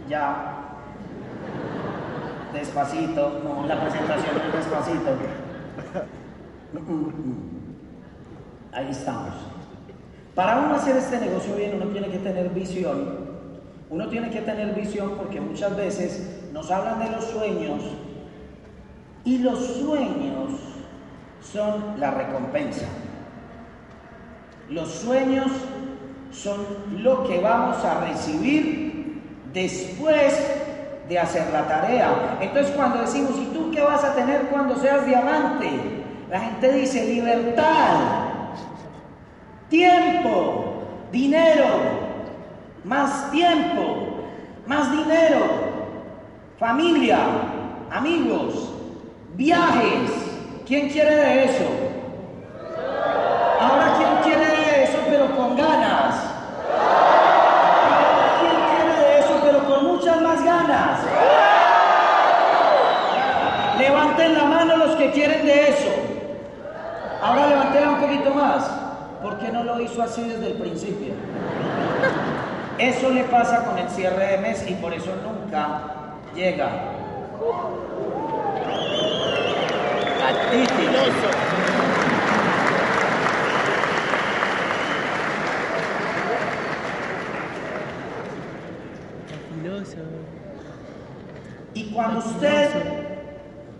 Ya. 0.06 0.58
Despacito. 2.52 3.40
No, 3.42 3.66
la 3.66 3.80
presentación 3.80 4.36
es 4.36 4.52
despacito. 4.52 5.10
Ahí 8.72 8.90
estamos. 8.90 9.32
Para 10.34 10.58
uno 10.58 10.74
hacer 10.74 10.94
este 10.98 11.18
negocio 11.20 11.56
bien, 11.56 11.80
uno 11.80 11.86
tiene 11.86 12.08
que 12.10 12.18
tener 12.18 12.50
visión. 12.50 13.29
Uno 13.90 14.08
tiene 14.08 14.30
que 14.30 14.40
tener 14.40 14.72
visión 14.74 15.14
porque 15.16 15.40
muchas 15.40 15.76
veces 15.76 16.42
nos 16.52 16.70
hablan 16.70 17.00
de 17.00 17.10
los 17.10 17.24
sueños 17.24 17.82
y 19.24 19.38
los 19.38 19.58
sueños 19.58 20.50
son 21.52 21.98
la 21.98 22.12
recompensa. 22.12 22.86
Los 24.68 24.88
sueños 24.90 25.48
son 26.30 26.60
lo 27.02 27.24
que 27.24 27.40
vamos 27.40 27.84
a 27.84 28.06
recibir 28.06 29.22
después 29.52 30.38
de 31.08 31.18
hacer 31.18 31.52
la 31.52 31.66
tarea. 31.66 32.38
Entonces 32.40 32.72
cuando 32.76 33.00
decimos, 33.00 33.32
¿y 33.36 33.46
tú 33.46 33.72
qué 33.72 33.82
vas 33.82 34.04
a 34.04 34.14
tener 34.14 34.42
cuando 34.42 34.76
seas 34.76 35.04
diamante? 35.04 35.68
La 36.30 36.38
gente 36.38 36.72
dice, 36.72 37.12
libertad, 37.12 37.96
tiempo, 39.68 40.84
dinero, 41.10 42.09
más 42.84 43.30
tiempo, 43.30 44.24
más 44.66 44.90
dinero, 44.90 45.44
familia, 46.58 47.18
amigos, 47.90 48.72
viajes. 49.34 50.10
¿Quién 50.66 50.88
quiere 50.88 51.14
de 51.14 51.44
eso? 51.44 51.64
Ahora, 53.60 53.94
¿quién 53.98 54.22
quiere 54.22 54.56
de 54.56 54.84
eso 54.84 54.98
pero 55.08 55.36
con 55.36 55.56
ganas? 55.56 56.14
¿quién 58.40 58.52
quiere 58.70 59.08
de 59.08 59.18
eso 59.18 59.40
pero 59.42 59.64
con 59.66 59.86
muchas 59.86 60.22
más 60.22 60.44
ganas? 60.44 61.00
Levanten 63.78 64.34
la 64.34 64.44
mano 64.44 64.76
los 64.76 64.96
que 64.96 65.10
quieren 65.10 65.44
de 65.44 65.68
eso. 65.70 65.90
Ahora 67.22 67.48
levantenla 67.48 67.90
un 67.90 68.00
poquito 68.00 68.34
más. 68.34 68.70
¿Por 69.22 69.38
qué 69.38 69.50
no 69.50 69.64
lo 69.64 69.80
hizo 69.80 70.02
así 70.02 70.22
desde 70.22 70.52
el 70.52 70.54
principio? 70.54 71.12
Eso 72.80 73.10
le 73.10 73.24
pasa 73.24 73.62
con 73.66 73.76
el 73.76 73.90
cierre 73.90 74.26
de 74.26 74.38
mes 74.38 74.64
y 74.66 74.72
por 74.72 74.94
eso 74.94 75.14
nunca 75.22 76.14
llega. 76.34 76.70
Y 91.74 91.84
cuando 91.92 92.20
usted, 92.20 92.70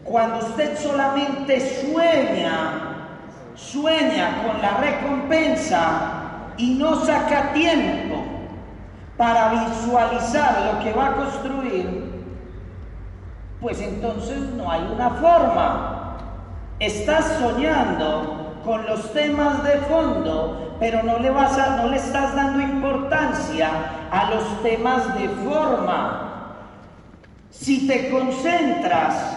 cuando 0.04 0.46
usted 0.46 0.76
solamente 0.76 1.58
sueña, 1.80 3.06
sueña 3.54 4.42
con 4.42 4.60
la 4.60 4.76
recompensa 4.76 6.12
y 6.58 6.74
no 6.74 7.02
saca 7.06 7.54
tiempo 7.54 8.10
para 9.20 9.66
visualizar 9.68 10.72
lo 10.72 10.83
que 10.83 10.94
va 10.94 11.09
a 11.09 11.12
construir, 11.12 12.11
pues 13.61 13.78
entonces 13.83 14.38
no 14.56 14.70
hay 14.70 14.80
una 14.94 15.11
forma. 15.11 16.16
Estás 16.78 17.26
soñando 17.38 18.62
con 18.64 18.87
los 18.87 19.12
temas 19.12 19.62
de 19.62 19.72
fondo, 19.72 20.74
pero 20.80 21.02
no 21.02 21.18
le, 21.18 21.28
vas 21.28 21.59
a, 21.59 21.76
no 21.76 21.88
le 21.88 21.98
estás 21.98 22.35
dando 22.35 22.62
importancia 22.62 23.68
a 24.11 24.30
los 24.30 24.62
temas 24.62 25.14
de 25.18 25.28
forma. 25.28 26.54
Si 27.50 27.87
te 27.87 28.09
concentras 28.09 29.37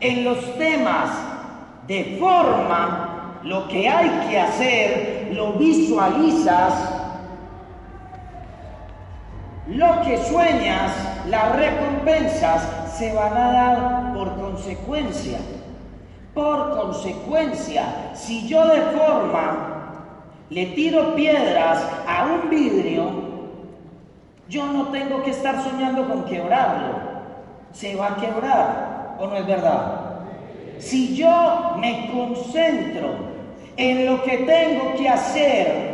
en 0.00 0.24
los 0.24 0.56
temas 0.56 1.10
de 1.86 2.16
forma, 2.18 3.40
lo 3.42 3.68
que 3.68 3.90
hay 3.90 4.08
que 4.30 4.40
hacer, 4.40 5.32
lo 5.34 5.52
visualizas, 5.52 6.97
lo 9.68 10.00
que 10.02 10.16
sueñas, 10.24 10.92
las 11.28 11.54
recompensas 11.56 12.96
se 12.96 13.12
van 13.12 13.36
a 13.36 13.52
dar 13.52 14.14
por 14.14 14.34
consecuencia. 14.36 15.38
Por 16.32 16.70
consecuencia, 16.70 17.84
si 18.14 18.46
yo 18.48 18.66
de 18.66 18.80
forma 18.80 19.74
le 20.50 20.66
tiro 20.66 21.14
piedras 21.14 21.86
a 22.06 22.26
un 22.26 22.48
vidrio, 22.48 23.28
yo 24.48 24.66
no 24.66 24.88
tengo 24.88 25.22
que 25.22 25.30
estar 25.32 25.62
soñando 25.62 26.08
con 26.08 26.24
quebrarlo. 26.24 27.08
Se 27.72 27.94
va 27.96 28.12
a 28.12 28.16
quebrar, 28.16 29.16
¿o 29.18 29.26
no 29.26 29.36
es 29.36 29.46
verdad? 29.46 30.04
Si 30.78 31.14
yo 31.14 31.76
me 31.78 32.10
concentro 32.10 33.10
en 33.76 34.06
lo 34.06 34.22
que 34.22 34.38
tengo 34.38 34.94
que 34.96 35.08
hacer, 35.08 35.87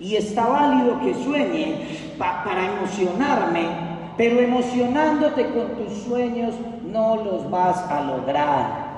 y 0.00 0.16
está 0.16 0.46
válido 0.48 0.98
que 1.00 1.14
sueñe 1.14 1.86
pa- 2.18 2.42
para 2.44 2.66
emocionarme, 2.66 3.68
pero 4.16 4.40
emocionándote 4.40 5.46
con 5.50 5.68
tus 5.76 5.92
sueños 6.04 6.54
no 6.84 7.16
los 7.16 7.50
vas 7.50 7.78
a 7.90 8.00
lograr. 8.02 8.90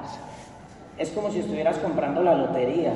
Es 0.96 1.10
como 1.10 1.30
si 1.30 1.40
estuvieras 1.40 1.78
comprando 1.78 2.22
la 2.22 2.34
lotería. 2.34 2.92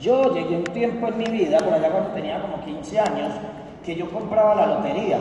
Yo 0.00 0.34
llegué 0.34 0.56
un 0.56 0.64
tiempo 0.64 1.08
en 1.08 1.18
mi 1.18 1.24
vida, 1.26 1.58
por 1.58 1.72
allá 1.74 1.90
cuando 1.90 2.10
tenía 2.10 2.40
como 2.42 2.62
15 2.64 3.00
años, 3.00 3.32
que 3.84 3.94
yo 3.96 4.10
compraba 4.10 4.54
la 4.54 4.66
lotería. 4.66 5.18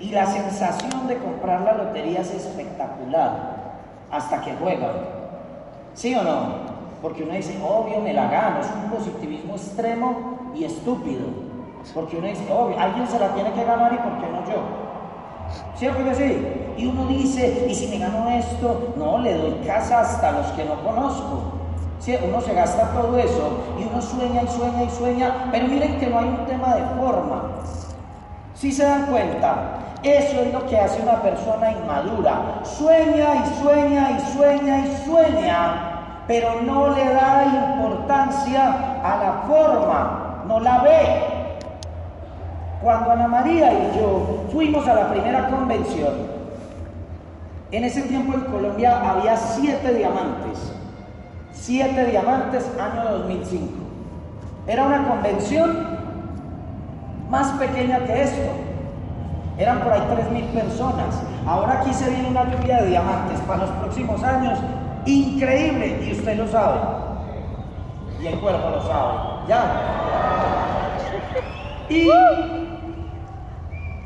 Y 0.00 0.10
la 0.10 0.26
sensación 0.26 1.06
de 1.08 1.16
comprar 1.18 1.60
la 1.62 1.74
lotería 1.74 2.20
es 2.20 2.32
espectacular 2.34 3.72
hasta 4.10 4.40
que 4.40 4.52
juegan. 4.54 4.92
¿Sí 5.94 6.14
o 6.14 6.22
no? 6.22 6.72
Porque 7.00 7.22
uno 7.22 7.34
dice, 7.34 7.58
obvio, 7.62 8.00
me 8.00 8.12
la 8.12 8.28
gano. 8.28 8.60
Es 8.60 8.68
un 8.84 8.90
positivismo 8.90 9.54
extremo 9.54 10.38
y 10.54 10.64
estúpido. 10.64 11.26
Porque 11.94 12.16
uno 12.16 12.28
dice, 12.28 12.46
obvio, 12.52 12.78
alguien 12.78 13.06
se 13.06 13.18
la 13.18 13.34
tiene 13.34 13.52
que 13.52 13.64
ganar 13.64 13.92
y 13.92 13.96
por 13.96 14.18
qué 14.18 14.26
no 14.30 14.46
yo. 14.46 14.82
¿Cierto 15.76 16.04
que 16.04 16.14
sí? 16.14 16.46
Y 16.76 16.86
uno 16.86 17.06
dice, 17.06 17.66
¿y 17.68 17.74
si 17.74 17.88
me 17.88 17.98
gano 17.98 18.30
esto? 18.30 18.94
No, 18.96 19.18
le 19.18 19.36
doy 19.36 19.54
casa 19.66 20.00
hasta 20.00 20.32
los 20.32 20.46
que 20.48 20.64
no 20.64 20.82
conozco. 20.82 21.42
¿Sí? 21.98 22.16
Uno 22.26 22.40
se 22.40 22.54
gasta 22.54 22.90
todo 22.90 23.16
eso 23.18 23.58
y 23.78 23.84
uno 23.84 24.02
sueña 24.02 24.42
y 24.42 24.48
sueña 24.48 24.82
y 24.82 24.90
sueña, 24.90 25.48
pero 25.52 25.68
miren 25.68 26.00
que 26.00 26.08
no 26.08 26.18
hay 26.18 26.28
un 26.28 26.46
tema 26.46 26.74
de 26.74 26.82
forma. 27.00 27.42
Si 28.54 28.72
se 28.72 28.84
dan 28.84 29.06
cuenta, 29.06 29.78
eso 30.02 30.40
es 30.40 30.52
lo 30.52 30.66
que 30.66 30.78
hace 30.78 31.00
una 31.00 31.22
persona 31.22 31.70
inmadura. 31.70 32.60
Sueña 32.64 33.36
y 33.36 33.62
sueña 33.62 34.10
y 34.10 34.36
sueña 34.36 34.78
y 34.86 35.04
sueña, 35.04 36.24
pero 36.26 36.60
no 36.62 36.90
le 36.90 37.04
da 37.04 37.44
importancia 37.44 39.00
a 39.04 39.16
la 39.18 39.32
forma, 39.46 40.21
no 40.46 40.60
la 40.60 40.82
ve. 40.82 41.22
Cuando 42.82 43.12
Ana 43.12 43.28
María 43.28 43.72
y 43.72 43.98
yo 43.98 44.44
fuimos 44.52 44.86
a 44.88 44.94
la 44.94 45.10
primera 45.10 45.48
convención, 45.48 46.12
en 47.70 47.84
ese 47.84 48.02
tiempo 48.02 48.34
en 48.34 48.40
Colombia 48.42 49.00
había 49.00 49.36
siete 49.36 49.94
diamantes. 49.94 50.72
Siete 51.52 52.06
diamantes, 52.06 52.70
año 52.78 53.18
2005. 53.18 53.72
Era 54.66 54.84
una 54.84 55.08
convención 55.08 55.98
más 57.30 57.50
pequeña 57.52 58.00
que 58.00 58.22
esto. 58.22 58.50
Eran 59.58 59.80
por 59.80 59.92
ahí 59.92 60.02
tres 60.14 60.30
mil 60.30 60.44
personas. 60.46 61.22
Ahora 61.46 61.80
aquí 61.80 61.92
se 61.94 62.10
viene 62.10 62.28
una 62.28 62.44
lluvia 62.44 62.82
de 62.82 62.88
diamantes 62.88 63.40
para 63.40 63.60
los 63.60 63.70
próximos 63.70 64.22
años. 64.22 64.58
Increíble. 65.06 66.04
Y 66.04 66.12
usted 66.12 66.36
lo 66.36 66.48
sabe. 66.48 66.80
Y 68.20 68.26
el 68.26 68.38
cuerpo 68.38 68.68
lo 68.70 68.82
sabe. 68.82 69.31
¿Ya? 69.48 69.92
Y 71.88 72.08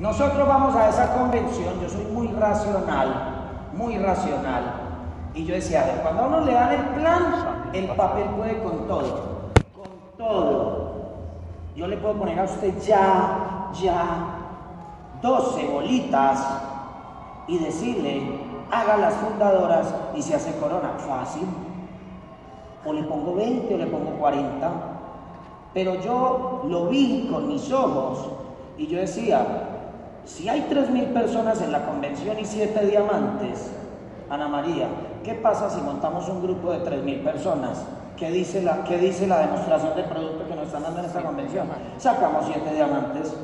nosotros 0.01 0.47
vamos 0.47 0.75
a 0.77 0.89
esa 0.89 1.15
convención. 1.17 1.81
Yo 1.81 1.89
soy 1.89 2.05
muy 2.07 2.29
racional. 2.29 3.69
Muy 3.73 3.99
racional. 3.99 4.75
Y 5.35 5.45
yo 5.45 5.55
decía, 5.55 5.83
a 5.83 5.87
ver, 5.87 6.01
cuando 6.03 6.23
a 6.23 6.27
uno 6.27 6.41
le 6.41 6.53
dan 6.53 6.73
el 6.73 6.85
plan, 7.01 7.71
el 7.73 7.87
papel 7.89 8.25
puede 8.37 8.63
con 8.63 8.87
todo. 8.87 9.53
Con 9.75 10.17
todo. 10.17 10.87
Yo 11.75 11.87
le 11.87 11.97
puedo 11.99 12.15
poner 12.15 12.41
a 12.41 12.45
usted 12.45 12.73
ya, 12.81 13.71
ya, 13.81 14.05
12 15.21 15.69
bolitas 15.69 16.43
y 17.47 17.59
decirle, 17.59 18.41
haga 18.71 18.97
las 18.97 19.15
fundadoras 19.15 19.95
y 20.15 20.23
se 20.23 20.35
hace 20.35 20.57
corona. 20.59 20.93
Fácil. 20.99 21.47
O 22.85 22.93
le 22.93 23.03
pongo 23.03 23.35
20 23.35 23.75
o 23.75 23.79
le 23.79 23.87
pongo 23.87 24.11
40. 24.13 24.96
Pero 25.77 26.01
yo 26.01 26.63
lo 26.71 26.87
vi 26.87 27.29
con 27.31 27.49
mis 27.49 27.71
ojos 27.71 28.31
y 28.79 28.87
yo 28.87 28.99
decía, 28.99 29.47
si 30.25 30.49
hay 30.49 30.67
3.000 30.71 31.13
personas 31.13 31.61
en 31.61 31.71
la 31.71 31.85
convención 31.85 32.39
y 32.39 32.47
7 32.47 32.87
diamantes, 32.87 33.73
Ana 34.31 34.49
María, 34.49 34.89
¿qué 35.23 35.35
pasa 35.35 35.69
si 35.69 35.83
montamos 35.83 36.31
un 36.31 36.43
grupo 36.43 36.73
de 36.73 36.79
3.000 36.79 37.23
personas? 37.23 37.85
¿Qué 38.17 38.31
dice, 38.31 38.63
la, 38.63 38.85
¿Qué 38.85 38.97
dice 38.97 39.27
la 39.27 39.41
demostración 39.41 39.95
de 39.97 40.05
producto 40.05 40.49
que 40.49 40.55
nos 40.55 40.69
están 40.69 40.83
dando 40.83 41.01
en 41.01 41.05
esta 41.05 41.21
convención? 41.21 41.69
Sacamos 41.99 42.47
7 42.47 42.75
diamantes. 42.75 43.35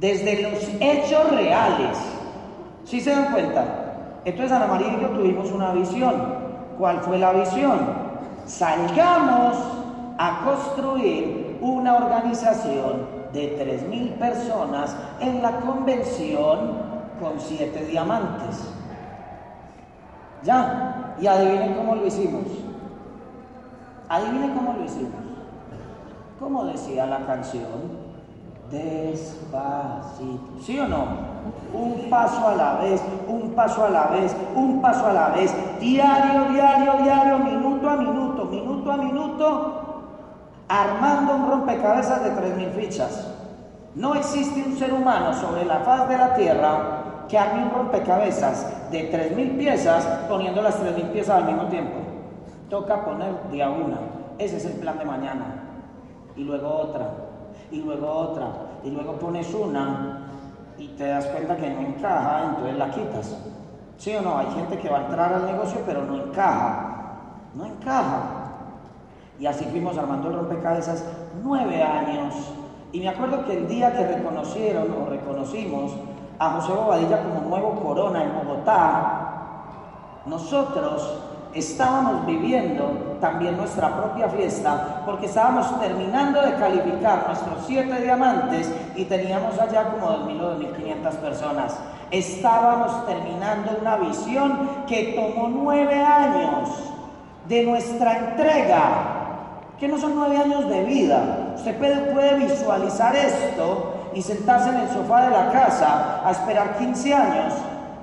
Desde 0.00 0.42
los 0.42 0.68
hechos 0.80 1.30
reales. 1.30 1.96
¿Sí 2.82 3.00
se 3.00 3.10
dan 3.10 3.30
cuenta? 3.30 4.20
Entonces 4.24 4.50
Ana 4.50 4.66
María 4.66 4.88
y 4.98 5.00
yo 5.00 5.10
tuvimos 5.10 5.52
una 5.52 5.70
visión. 5.74 6.24
¿Cuál 6.76 6.98
fue 7.02 7.20
la 7.20 7.32
visión? 7.34 7.78
Salgamos 8.46 9.75
a 10.18 10.40
construir 10.44 11.58
una 11.60 11.96
organización 11.96 13.16
de 13.32 13.58
3.000 13.58 14.18
personas 14.18 14.96
en 15.20 15.42
la 15.42 15.60
convención 15.60 16.96
con 17.20 17.38
7 17.38 17.86
diamantes. 17.86 18.72
Ya, 20.42 21.16
y 21.20 21.26
adivinen 21.26 21.74
cómo 21.74 21.94
lo 21.96 22.06
hicimos. 22.06 22.44
Adivinen 24.08 24.54
cómo 24.54 24.74
lo 24.74 24.84
hicimos. 24.84 25.26
¿Cómo 26.38 26.64
decía 26.66 27.06
la 27.06 27.20
canción? 27.26 28.06
Despacito. 28.70 30.60
¿Sí 30.60 30.78
o 30.78 30.86
no? 30.86 31.04
Un 31.72 32.10
paso 32.10 32.48
a 32.48 32.54
la 32.54 32.74
vez, 32.76 33.02
un 33.26 33.52
paso 33.52 33.84
a 33.84 33.90
la 33.90 34.06
vez, 34.08 34.36
un 34.54 34.80
paso 34.80 35.06
a 35.06 35.12
la 35.12 35.28
vez. 35.30 35.54
Diario, 35.80 36.50
diario, 36.50 36.92
diario, 37.02 37.38
minuto 37.38 37.88
a 37.88 37.96
minuto, 37.96 38.44
minuto 38.44 38.92
a 38.92 38.96
minuto. 38.96 39.85
Armando 40.68 41.34
un 41.36 41.50
rompecabezas 41.50 42.24
de 42.24 42.32
3.000 42.32 42.70
fichas. 42.72 43.32
No 43.94 44.14
existe 44.14 44.62
un 44.66 44.76
ser 44.76 44.92
humano 44.92 45.32
sobre 45.32 45.64
la 45.64 45.80
faz 45.80 46.08
de 46.08 46.18
la 46.18 46.34
tierra 46.34 47.24
que 47.28 47.38
arme 47.38 47.64
un 47.64 47.70
rompecabezas 47.70 48.90
de 48.90 49.10
3.000 49.10 49.58
piezas 49.58 50.04
poniendo 50.28 50.62
las 50.62 50.82
3.000 50.82 51.12
piezas 51.12 51.36
al 51.36 51.44
mismo 51.44 51.64
tiempo. 51.66 51.94
Toca 52.68 53.04
poner 53.04 53.32
día 53.50 53.70
una. 53.70 53.98
Ese 54.38 54.56
es 54.56 54.64
el 54.66 54.74
plan 54.74 54.98
de 54.98 55.04
mañana. 55.04 55.62
Y 56.36 56.44
luego 56.44 56.68
otra. 56.68 57.10
Y 57.70 57.80
luego 57.80 58.10
otra. 58.10 58.48
Y 58.84 58.90
luego 58.90 59.12
pones 59.14 59.52
una 59.54 60.26
y 60.78 60.88
te 60.88 61.06
das 61.06 61.26
cuenta 61.26 61.56
que 61.56 61.70
no 61.70 61.80
encaja, 61.80 62.44
entonces 62.50 62.76
la 62.76 62.90
quitas. 62.90 63.36
¿Sí 63.98 64.14
o 64.14 64.22
no? 64.22 64.38
Hay 64.38 64.46
gente 64.54 64.78
que 64.78 64.88
va 64.88 64.98
a 64.98 65.04
entrar 65.06 65.32
al 65.32 65.46
negocio 65.46 65.80
pero 65.86 66.04
no 66.04 66.16
encaja. 66.16 66.92
No 67.54 67.64
encaja. 67.64 68.35
Y 69.38 69.46
así 69.46 69.64
fuimos 69.66 69.98
armando 69.98 70.28
el 70.28 70.36
rompecabezas 70.36 71.04
nueve 71.42 71.82
años. 71.82 72.34
Y 72.92 73.00
me 73.00 73.08
acuerdo 73.08 73.44
que 73.44 73.56
el 73.56 73.68
día 73.68 73.92
que 73.92 74.06
reconocieron 74.06 74.86
o 74.92 75.10
reconocimos 75.10 75.92
a 76.38 76.50
José 76.50 76.72
Bobadilla 76.72 77.22
como 77.22 77.48
nuevo 77.48 77.80
corona 77.80 78.22
en 78.22 78.34
Bogotá, 78.34 79.26
nosotros 80.26 81.22
estábamos 81.54 82.26
viviendo 82.26 83.16
también 83.20 83.56
nuestra 83.56 83.96
propia 83.96 84.28
fiesta 84.28 85.02
porque 85.06 85.26
estábamos 85.26 85.80
terminando 85.80 86.42
de 86.42 86.54
calificar 86.54 87.24
nuestros 87.26 87.64
siete 87.66 88.02
diamantes 88.02 88.70
y 88.94 89.04
teníamos 89.04 89.58
allá 89.58 89.90
como 89.90 90.08
2.000 90.26 90.40
o 90.42 90.58
2.500 90.58 91.10
personas. 91.16 91.78
Estábamos 92.10 93.06
terminando 93.06 93.78
una 93.80 93.96
visión 93.96 94.68
que 94.86 95.14
tomó 95.14 95.48
nueve 95.48 95.94
años 95.94 96.68
de 97.48 97.64
nuestra 97.64 98.18
entrega, 98.18 99.15
que 99.78 99.88
no 99.88 99.98
son 99.98 100.14
nueve 100.14 100.36
años 100.36 100.68
de 100.68 100.84
vida. 100.84 101.52
Usted 101.56 101.76
puede, 101.78 101.96
puede 102.12 102.36
visualizar 102.46 103.14
esto 103.14 103.94
y 104.14 104.22
sentarse 104.22 104.70
en 104.70 104.76
el 104.76 104.88
sofá 104.88 105.24
de 105.24 105.30
la 105.30 105.50
casa 105.52 106.26
a 106.26 106.30
esperar 106.30 106.78
15 106.78 107.14
años 107.14 107.52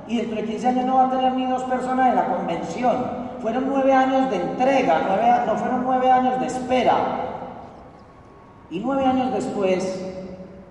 y 0.07 0.17
dentro 0.17 0.35
de 0.35 0.45
15 0.45 0.67
años 0.67 0.85
no 0.85 0.95
va 0.95 1.07
a 1.07 1.09
tener 1.09 1.33
ni 1.33 1.45
dos 1.47 1.63
personas 1.63 2.09
en 2.09 2.15
la 2.15 2.25
convención. 2.25 3.23
Fueron 3.41 3.67
nueve 3.67 3.91
años 3.91 4.29
de 4.29 4.37
entrega, 4.37 5.43
no 5.45 5.55
fueron 5.55 5.83
nueve 5.83 6.11
años 6.11 6.39
de 6.39 6.47
espera. 6.47 6.93
Y 8.69 8.79
nueve 8.79 9.05
años 9.05 9.33
después 9.33 10.01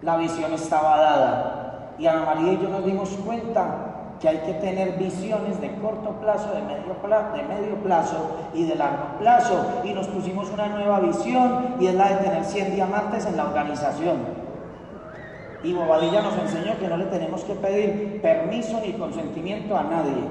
la 0.02 0.16
visión 0.16 0.52
estaba 0.52 0.96
dada. 0.98 1.94
Y 1.98 2.06
Ana 2.06 2.24
María 2.24 2.52
y 2.52 2.58
yo 2.62 2.68
nos 2.68 2.84
dimos 2.84 3.10
cuenta 3.24 3.91
que 4.22 4.28
hay 4.28 4.38
que 4.38 4.54
tener 4.54 4.98
visiones 4.98 5.61
de 5.61 5.74
corto 5.80 6.11
plazo, 6.20 6.54
de 6.54 6.62
medio, 6.62 6.94
plazo, 7.02 7.37
de 7.37 7.42
medio 7.42 7.74
plazo 7.82 8.37
y 8.54 8.64
de 8.64 8.76
largo 8.76 9.18
plazo. 9.18 9.82
Y 9.82 9.92
nos 9.92 10.06
pusimos 10.06 10.48
una 10.50 10.68
nueva 10.68 11.00
visión 11.00 11.74
y 11.80 11.88
es 11.88 11.94
la 11.96 12.11
de 12.11 12.14
tener 12.24 12.44
100 12.44 12.76
diamantes 12.76 13.26
en 13.26 13.37
la 13.37 13.46
organización. 13.46 14.18
Y 15.64 15.74
Bobadilla 15.74 16.22
nos 16.22 16.38
enseñó 16.38 16.78
que 16.78 16.87
no 16.87 16.98
le 16.98 17.06
tenemos 17.06 17.42
que 17.42 17.54
pedir 17.54 18.22
permiso 18.22 18.80
ni 18.80 18.92
consentimiento 18.92 19.76
a 19.76 19.82
nadie 19.82 20.22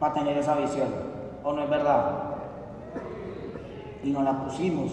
para 0.00 0.14
tener 0.14 0.38
esa 0.38 0.54
visión. 0.54 0.88
¿O 1.44 1.52
no 1.52 1.64
es 1.64 1.68
verdad? 1.68 2.12
Y 4.02 4.10
nos 4.10 4.24
la 4.24 4.42
pusimos. 4.42 4.90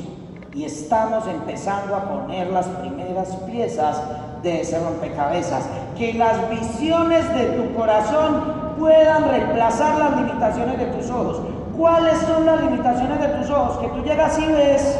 Y 0.53 0.65
estamos 0.65 1.25
empezando 1.25 1.95
a 1.95 2.03
poner 2.03 2.49
las 2.49 2.67
primeras 2.67 3.33
piezas 3.37 4.01
de 4.41 4.61
ese 4.61 4.79
rompecabezas. 4.79 5.67
Que 5.97 6.13
las 6.13 6.49
visiones 6.49 7.33
de 7.33 7.45
tu 7.47 7.73
corazón 7.75 8.75
puedan 8.77 9.29
reemplazar 9.29 9.97
las 9.97 10.15
limitaciones 10.15 10.77
de 10.79 10.85
tus 10.85 11.09
ojos. 11.09 11.41
¿Cuáles 11.77 12.17
son 12.19 12.45
las 12.45 12.61
limitaciones 12.61 13.19
de 13.19 13.27
tus 13.29 13.49
ojos? 13.49 13.77
Que 13.77 13.87
tú 13.87 14.03
llegas 14.03 14.37
y 14.39 14.45
ves 14.47 14.99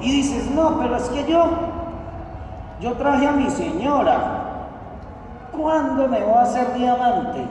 y 0.00 0.12
dices, 0.12 0.50
no, 0.50 0.78
pero 0.78 0.96
es 0.96 1.08
que 1.08 1.30
yo 1.30 1.44
yo 2.80 2.94
traje 2.94 3.26
a 3.26 3.32
mi 3.32 3.50
señora. 3.50 4.18
¿Cuándo 5.52 6.08
me 6.08 6.22
voy 6.22 6.34
a 6.34 6.42
hacer 6.42 6.72
diamante? 6.74 7.44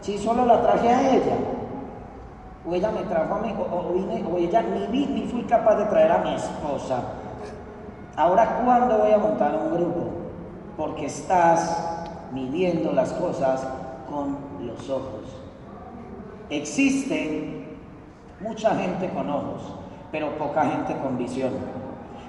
Si 0.00 0.18
solo 0.18 0.44
la 0.44 0.60
traje 0.62 0.88
a 0.88 1.14
ella. 1.14 1.36
O 2.68 2.74
ella 2.74 2.90
me 2.90 3.02
trajo 3.02 3.34
a 3.34 3.38
mí, 3.38 3.54
o, 3.56 4.36
ella 4.36 4.62
ni 4.62 4.86
vi 4.88 5.06
ni 5.06 5.26
fui 5.28 5.42
capaz 5.44 5.76
de 5.76 5.84
traer 5.86 6.12
a 6.12 6.18
mi 6.18 6.34
esposa. 6.34 7.00
Ahora, 8.16 8.60
¿cuándo 8.64 8.98
voy 8.98 9.12
a 9.12 9.18
montar 9.18 9.54
un 9.54 9.74
grupo? 9.74 10.17
Porque 10.78 11.06
estás 11.06 11.76
midiendo 12.32 12.92
las 12.92 13.12
cosas 13.12 13.66
con 14.08 14.38
los 14.64 14.88
ojos. 14.88 15.24
Existe 16.50 17.66
mucha 18.40 18.76
gente 18.76 19.10
con 19.10 19.28
ojos, 19.28 19.74
pero 20.12 20.38
poca 20.38 20.64
gente 20.66 20.96
con 21.02 21.18
visión. 21.18 21.50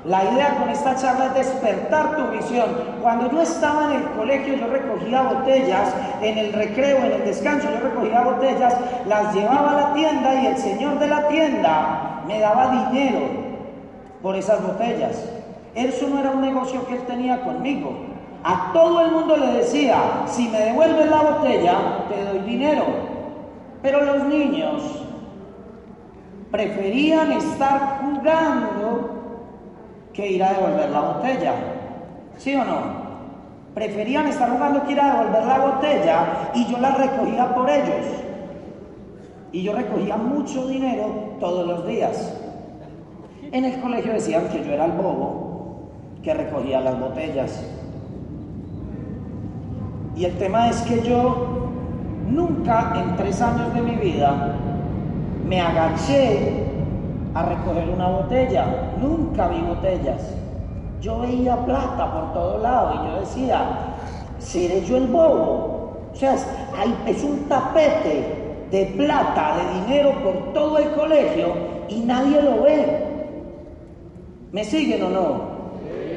La 0.04 0.24
idea 0.24 0.58
con 0.58 0.70
esta 0.70 0.96
charla 0.96 1.28
es 1.28 1.34
despertar 1.36 2.16
tu 2.16 2.32
visión. 2.36 2.66
Cuando 3.04 3.30
yo 3.30 3.42
estaba 3.42 3.94
en 3.94 4.02
el 4.02 4.10
colegio, 4.14 4.56
yo 4.56 4.68
recogía 4.68 5.22
botellas, 5.22 5.94
en 6.22 6.38
el 6.40 6.52
recreo, 6.52 6.98
en 7.06 7.12
el 7.12 7.26
descanso, 7.26 7.68
yo 7.70 7.80
recogía 7.82 8.22
botellas, 8.22 8.74
las 9.08 9.36
llevaba 9.36 9.72
a 9.72 9.82
la 9.82 9.94
tienda 9.94 10.42
y 10.42 10.48
el 10.48 10.58
señor 10.58 10.98
de 10.98 11.08
la 11.08 11.28
tienda 11.28 12.24
me 12.26 12.40
daba 12.40 12.90
dinero 12.90 13.28
por 14.24 14.36
esas 14.36 14.66
botellas. 14.66 15.24
Eso 15.76 16.08
no 16.08 16.20
era 16.20 16.32
un 16.32 16.42
negocio 16.42 16.88
que 16.88 16.96
él 16.96 17.02
tenía 17.06 17.42
conmigo. 17.42 18.09
A 18.44 18.72
todo 18.74 19.06
el 19.06 19.12
mundo 19.12 19.36
le 19.38 19.54
decía, 19.54 20.24
si 20.26 20.48
me 20.48 20.60
devuelves 20.60 21.10
la 21.10 21.22
botella, 21.22 22.06
te 22.08 22.24
doy 22.24 22.40
dinero. 22.40 22.86
Pero 23.82 24.04
los 24.04 24.26
niños 24.26 24.82
preferían 26.52 27.32
estar 27.34 28.00
jugando 28.02 29.10
que 30.14 30.32
ir 30.32 30.44
a 30.44 30.54
devolver 30.54 30.90
la 30.90 31.02
botella. 31.02 31.54
¿Sí 32.38 32.56
o 32.56 32.64
no? 32.64 33.10
Preferían 33.74 34.28
estar 34.28 34.50
jugando 34.50 34.84
que 34.84 34.94
ir 34.94 35.02
a 35.02 35.14
devolver 35.14 35.44
la 35.44 35.60
botella 35.60 36.52
y 36.54 36.66
yo 36.66 36.78
la 36.80 36.92
recogía 36.92 37.54
por 37.54 37.70
ellos. 37.70 38.06
Y 39.52 39.64
yo 39.64 39.74
recogía 39.74 40.16
mucho 40.16 40.68
dinero 40.68 41.36
todos 41.40 41.68
los 41.68 41.88
días. 41.88 42.36
En 43.52 43.66
el 43.66 43.80
colegio 43.82 44.14
decían 44.14 44.48
que 44.50 44.64
yo 44.64 44.74
era 44.74 44.86
el 44.86 44.92
bobo 44.94 45.90
que 46.24 46.34
recogía 46.34 46.82
las 46.82 47.00
botellas. 47.00 47.64
Y 50.20 50.26
el 50.26 50.38
tema 50.38 50.70
es 50.70 50.82
que 50.82 51.02
yo 51.02 51.70
nunca 52.28 52.92
en 52.98 53.16
tres 53.16 53.42
años 53.42 53.74
de 53.74 53.82
mi 53.82 53.96
vida 53.96 54.54
me 55.48 55.62
agaché 55.62 56.62
a 57.34 57.44
recoger 57.44 57.88
una 57.88 58.10
botella. 58.10 58.66
Nunca 59.02 59.48
vi 59.48 59.62
botellas. 59.62 60.36
Yo 61.00 61.22
veía 61.22 61.56
plata 61.66 62.12
por 62.12 62.34
todo 62.34 62.58
lado 62.58 62.96
y 62.96 63.08
yo 63.08 63.20
decía, 63.22 63.62
¿seré 64.40 64.82
yo 64.82 64.98
el 64.98 65.08
bobo? 65.08 66.10
O 66.12 66.16
sea, 66.18 66.36
es 67.08 67.24
un 67.24 67.46
tapete 67.48 68.66
de 68.72 68.86
plata, 68.98 69.56
de 69.56 69.80
dinero 69.80 70.12
por 70.22 70.52
todo 70.54 70.80
el 70.80 70.92
colegio 70.92 71.54
y 71.88 72.02
nadie 72.02 72.42
lo 72.42 72.64
ve. 72.64 73.06
¿Me 74.52 74.66
siguen 74.66 75.02
o 75.02 75.10
no? 75.12 75.60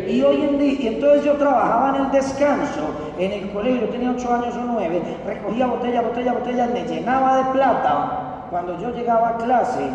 Y 0.09 0.21
hoy 0.23 0.43
en 0.43 0.59
día, 0.59 0.73
y 0.81 0.87
entonces 0.89 1.25
yo 1.25 1.35
trabajaba 1.35 1.97
en 1.97 2.07
el 2.07 2.11
descanso, 2.11 3.02
en 3.25 3.33
el 3.33 3.53
colegio, 3.53 3.89
tenía 3.89 4.11
ocho 4.11 4.33
años 4.33 4.55
o 4.57 4.65
nueve, 4.65 5.03
recogía 5.27 5.67
botella, 5.67 6.03
botella, 6.03 6.33
botella, 6.33 6.67
me 6.67 6.85
llenaba 6.85 7.37
de 7.39 7.45
plata. 7.53 8.19
Cuando 8.51 8.79
yo 8.79 8.91
llegaba 8.91 9.31
a 9.31 9.37
clase, 9.37 9.89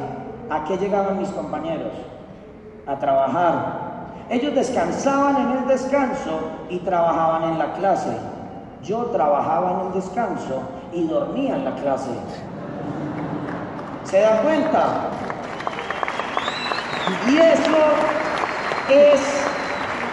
¿A 0.50 0.63
qué 0.63 0.78
llegaban 0.78 1.20
mis 1.20 1.30
compañeros? 1.30 1.92
A 2.86 2.96
trabajar. 2.96 3.88
Ellos 4.30 4.56
descansaban 4.56 5.36
en 5.38 5.58
el 5.58 5.68
descanso 5.68 6.40
y 6.70 6.80
trabajaban 6.80 7.52
en 7.52 7.60
la 7.60 7.74
clase. 7.74 8.18
Yo 8.84 9.06
trabajaba 9.08 9.72
en 9.72 9.88
el 9.88 9.94
descanso 9.94 10.62
y 10.94 11.06
dormía 11.06 11.56
en 11.56 11.66
la 11.66 11.76
clase. 11.76 12.12
¿Se 14.06 14.22
dan 14.22 14.44
cuenta? 14.44 15.10
Y 17.30 17.38
eso 17.38 17.78
es 18.90 19.46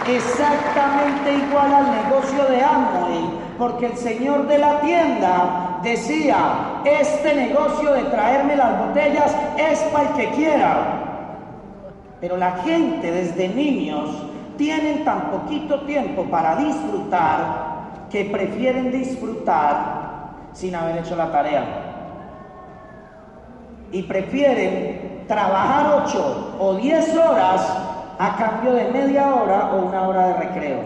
exactamente 0.07 1.33
igual 1.33 1.73
al 1.73 1.91
negocio 1.91 2.45
de 2.45 2.63
Amway, 2.63 3.29
porque 3.57 3.87
el 3.87 3.97
señor 3.97 4.47
de 4.47 4.57
la 4.57 4.81
tienda 4.81 5.79
decía, 5.83 6.81
este 6.85 7.33
negocio 7.33 7.93
de 7.93 8.03
traerme 8.03 8.55
las 8.55 8.87
botellas 8.87 9.35
es 9.57 9.79
para 9.91 10.09
el 10.09 10.15
que 10.15 10.29
quiera. 10.31 11.01
Pero 12.19 12.37
la 12.37 12.51
gente 12.57 13.11
desde 13.11 13.49
niños 13.49 14.09
tienen 14.57 15.03
tan 15.03 15.31
poquito 15.31 15.81
tiempo 15.81 16.23
para 16.25 16.55
disfrutar 16.55 17.75
que 18.09 18.25
prefieren 18.25 18.91
disfrutar 18.91 20.05
sin 20.53 20.75
haber 20.75 20.99
hecho 20.99 21.15
la 21.15 21.31
tarea. 21.31 21.63
Y 23.91 24.03
prefieren 24.03 25.23
trabajar 25.27 26.03
ocho 26.03 26.55
o 26.59 26.75
diez 26.75 27.15
horas 27.15 27.94
a 28.17 28.35
cambio 28.37 28.73
de 28.73 28.91
media 28.91 29.33
hora 29.33 29.71
o 29.73 29.87
una 29.87 30.07
hora 30.07 30.27
de 30.27 30.33
recreo. 30.33 30.79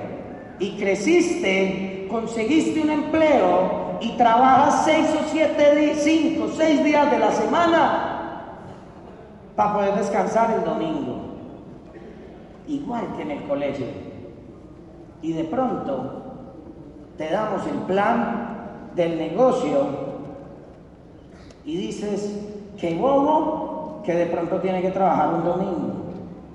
Y 0.60 0.78
creciste, 0.78 2.08
conseguiste 2.10 2.82
un 2.82 2.90
empleo 2.90 3.98
y 4.02 4.12
trabajas 4.18 4.86
seis 4.86 5.08
o 5.20 5.30
siete, 5.30 5.96
cinco, 5.96 6.48
seis 6.56 6.84
días 6.84 7.10
de 7.12 7.20
la 7.20 7.32
semana 7.32 8.44
para 9.56 9.74
poder 9.74 9.96
descansar 9.96 10.52
el 10.52 10.64
domingo. 10.64 11.18
Igual 12.68 13.08
que 13.16 13.24
en 13.24 13.32
el 13.32 13.44
colegio. 13.44 13.88
Y 15.22 15.34
de 15.34 15.44
pronto 15.46 16.24
te 17.18 17.30
damos 17.30 17.66
el 17.68 17.78
plan 17.80 18.92
del 18.96 19.18
negocio 19.18 20.10
y 21.66 21.78
dices, 21.78 22.34
que 22.80 22.96
bobo 22.96 24.02
que 24.06 24.14
de 24.14 24.26
pronto 24.28 24.60
tiene 24.62 24.82
que 24.82 24.92
trabajar 24.92 25.34
un 25.34 25.44
domingo. 25.44 25.99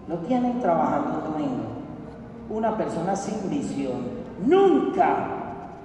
No 0.07 0.17
tienen 0.27 0.61
trabajando 0.61 1.31
domingo. 1.31 1.65
Una 2.51 2.77
persona 2.77 3.17
sin 3.17 3.49
visión 3.49 4.03
nunca, 4.45 5.17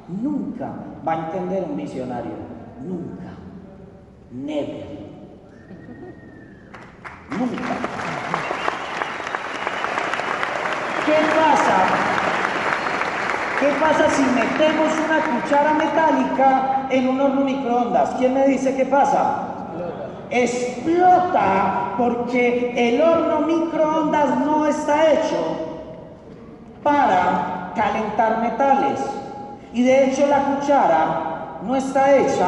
nunca 0.07 0.69
va 1.07 1.13
a 1.13 1.25
entender 1.25 1.65
un 1.69 1.77
visionario. 1.77 2.33
Nunca. 2.85 3.29
Never. 4.31 4.99
Nunca. 7.31 7.73
¿Qué 11.05 11.15
pasa? 11.35 12.09
¿Qué 13.59 13.67
pasa 13.79 14.09
si 14.09 14.21
metemos 14.23 14.93
una 15.05 15.41
cuchara 15.41 15.73
metálica 15.73 16.87
en 16.89 17.07
un 17.09 17.19
horno 17.19 17.41
microondas? 17.41 18.11
¿Quién 18.17 18.33
me 18.33 18.47
dice 18.47 18.75
qué 18.75 18.85
pasa? 18.85 19.48
Explota 20.29 21.93
porque 21.97 22.73
el 22.75 23.01
horno 23.01 23.41
microondas 23.41 24.39
no 24.39 24.65
está 24.65 25.11
hecho 25.11 25.67
para 26.83 27.71
calentar 27.75 28.41
metales. 28.41 28.99
Y 29.73 29.83
de 29.83 30.05
hecho 30.05 30.27
la 30.27 30.43
cuchara 30.43 31.59
no 31.63 31.75
está 31.75 32.15
hecha 32.15 32.47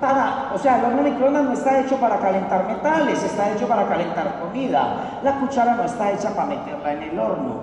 para, 0.00 0.50
o 0.54 0.58
sea, 0.58 0.78
el 0.78 0.84
horno 0.86 1.02
microondas 1.02 1.44
no 1.44 1.52
está 1.52 1.80
hecho 1.80 1.96
para 1.96 2.18
calentar 2.18 2.66
metales, 2.66 3.22
está 3.22 3.52
hecho 3.52 3.66
para 3.66 3.86
calentar 3.86 4.40
comida. 4.40 5.20
La 5.22 5.40
cuchara 5.40 5.74
no 5.74 5.84
está 5.84 6.12
hecha 6.12 6.30
para 6.30 6.48
meterla 6.48 6.92
en 6.92 7.02
el 7.02 7.18
horno, 7.18 7.54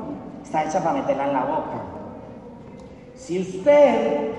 está 0.43 0.63
hecha 0.63 0.79
para 0.79 0.99
meterla 0.99 1.25
en 1.25 1.33
la 1.33 1.45
boca. 1.45 1.81
Si 3.15 3.39
usted 3.39 4.31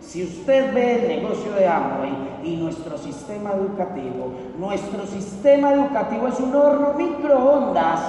si 0.00 0.24
usted 0.24 0.72
ve 0.74 1.02
el 1.02 1.08
negocio 1.08 1.52
de 1.52 1.68
Amway 1.68 2.12
y 2.42 2.56
nuestro 2.56 2.96
sistema 2.96 3.52
educativo, 3.52 4.32
nuestro 4.58 5.06
sistema 5.06 5.72
educativo 5.72 6.26
es 6.28 6.40
un 6.40 6.54
horno 6.54 6.94
microondas 6.94 8.00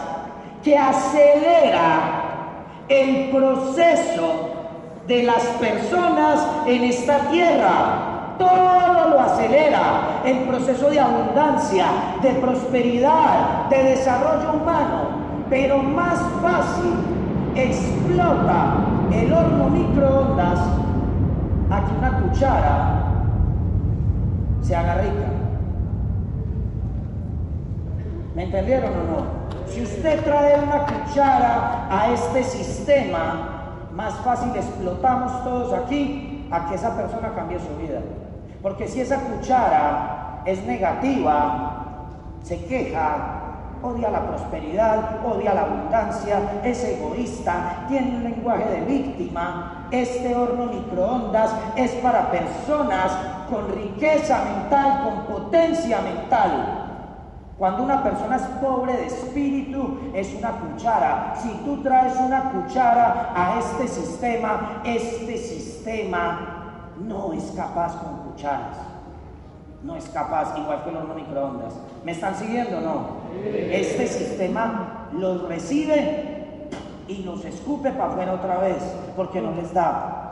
que 0.64 0.78
acelera 0.78 2.22
el 2.88 3.30
proceso 3.30 4.50
de 5.08 5.24
las 5.24 5.44
personas 5.60 6.46
en 6.66 6.84
esta 6.84 7.30
tierra. 7.30 8.36
Todo 8.38 9.10
lo 9.10 9.20
acelera, 9.20 10.22
el 10.26 10.40
proceso 10.44 10.90
de 10.90 11.00
abundancia, 11.00 11.86
de 12.22 12.32
prosperidad, 12.32 13.70
de 13.70 13.84
desarrollo 13.84 14.54
humano, 14.54 15.10
pero 15.50 15.78
más 15.78 16.20
fácil 16.42 16.94
explota 17.56 18.78
el 19.12 19.32
horno 19.32 19.70
microondas 19.70 20.60
a 21.72 21.86
que 21.86 21.98
una 21.98 22.20
cuchara 22.20 23.02
se 24.62 24.76
haga 24.76 24.96
rica. 24.96 25.28
¿Me 28.36 28.44
entendieron 28.44 28.92
o 28.92 29.04
no? 29.04 29.42
Si 29.68 29.82
usted 29.82 30.24
trae 30.24 30.62
una 30.62 30.86
cuchara 30.86 31.88
a 31.90 32.12
este 32.12 32.44
sistema, 32.44 33.88
más 33.94 34.14
fácil 34.16 34.52
explotamos 34.56 35.44
todos 35.44 35.74
aquí 35.74 36.48
a 36.52 36.68
que 36.68 36.76
esa 36.76 36.96
persona 36.96 37.34
cambie 37.34 37.60
su 37.60 37.76
vida. 37.78 38.02
Porque 38.62 38.88
si 38.88 39.02
esa 39.02 39.18
cuchara 39.20 40.42
es 40.46 40.66
negativa, 40.66 42.08
se 42.44 42.66
queja, 42.66 43.41
odia 43.82 44.10
la 44.10 44.28
prosperidad, 44.28 45.26
odia 45.26 45.54
la 45.54 45.62
abundancia, 45.62 46.62
es 46.64 46.84
egoísta, 46.84 47.86
tiene 47.88 48.18
un 48.18 48.24
lenguaje 48.24 48.66
de 48.66 48.82
víctima. 48.82 49.88
Este 49.92 50.36
horno 50.36 50.68
microondas 50.68 51.52
es 51.76 51.92
para 51.96 52.30
personas 52.32 53.12
con 53.50 53.72
riqueza 53.74 54.44
mental, 54.44 55.04
con 55.04 55.36
potencia 55.36 56.02
mental. 56.02 56.78
Cuando 57.58 57.84
una 57.84 58.02
persona 58.02 58.38
es 58.38 58.44
pobre 58.62 58.94
de 58.94 59.06
espíritu, 59.06 60.12
es 60.14 60.34
una 60.34 60.52
cuchara. 60.52 61.36
Si 61.36 61.50
tú 61.64 61.82
traes 61.84 62.16
una 62.20 62.52
cuchara 62.52 63.34
a 63.36 63.60
este 63.60 63.88
sistema, 63.88 64.82
este 64.84 65.38
sistema 65.38 66.94
no 66.98 67.34
es 67.34 67.52
capaz 67.56 67.98
con 67.98 68.32
cucharas. 68.32 68.78
No 69.84 69.96
es 69.96 70.08
capaz, 70.10 70.58
igual 70.58 70.84
que 70.84 70.92
los 70.92 71.08
no 71.08 71.14
microondas. 71.14 71.76
¿Me 72.04 72.12
están 72.12 72.36
siguiendo 72.36 72.78
o 72.78 72.82
no? 72.82 73.21
Este 73.72 74.08
sistema 74.08 75.10
los 75.14 75.48
recibe 75.48 76.68
y 77.08 77.24
los 77.24 77.44
escupe 77.46 77.92
para 77.92 78.12
afuera 78.12 78.34
otra 78.34 78.60
vez, 78.60 78.78
porque 79.16 79.42
no 79.42 79.52
les 79.54 79.74
da. 79.74 80.30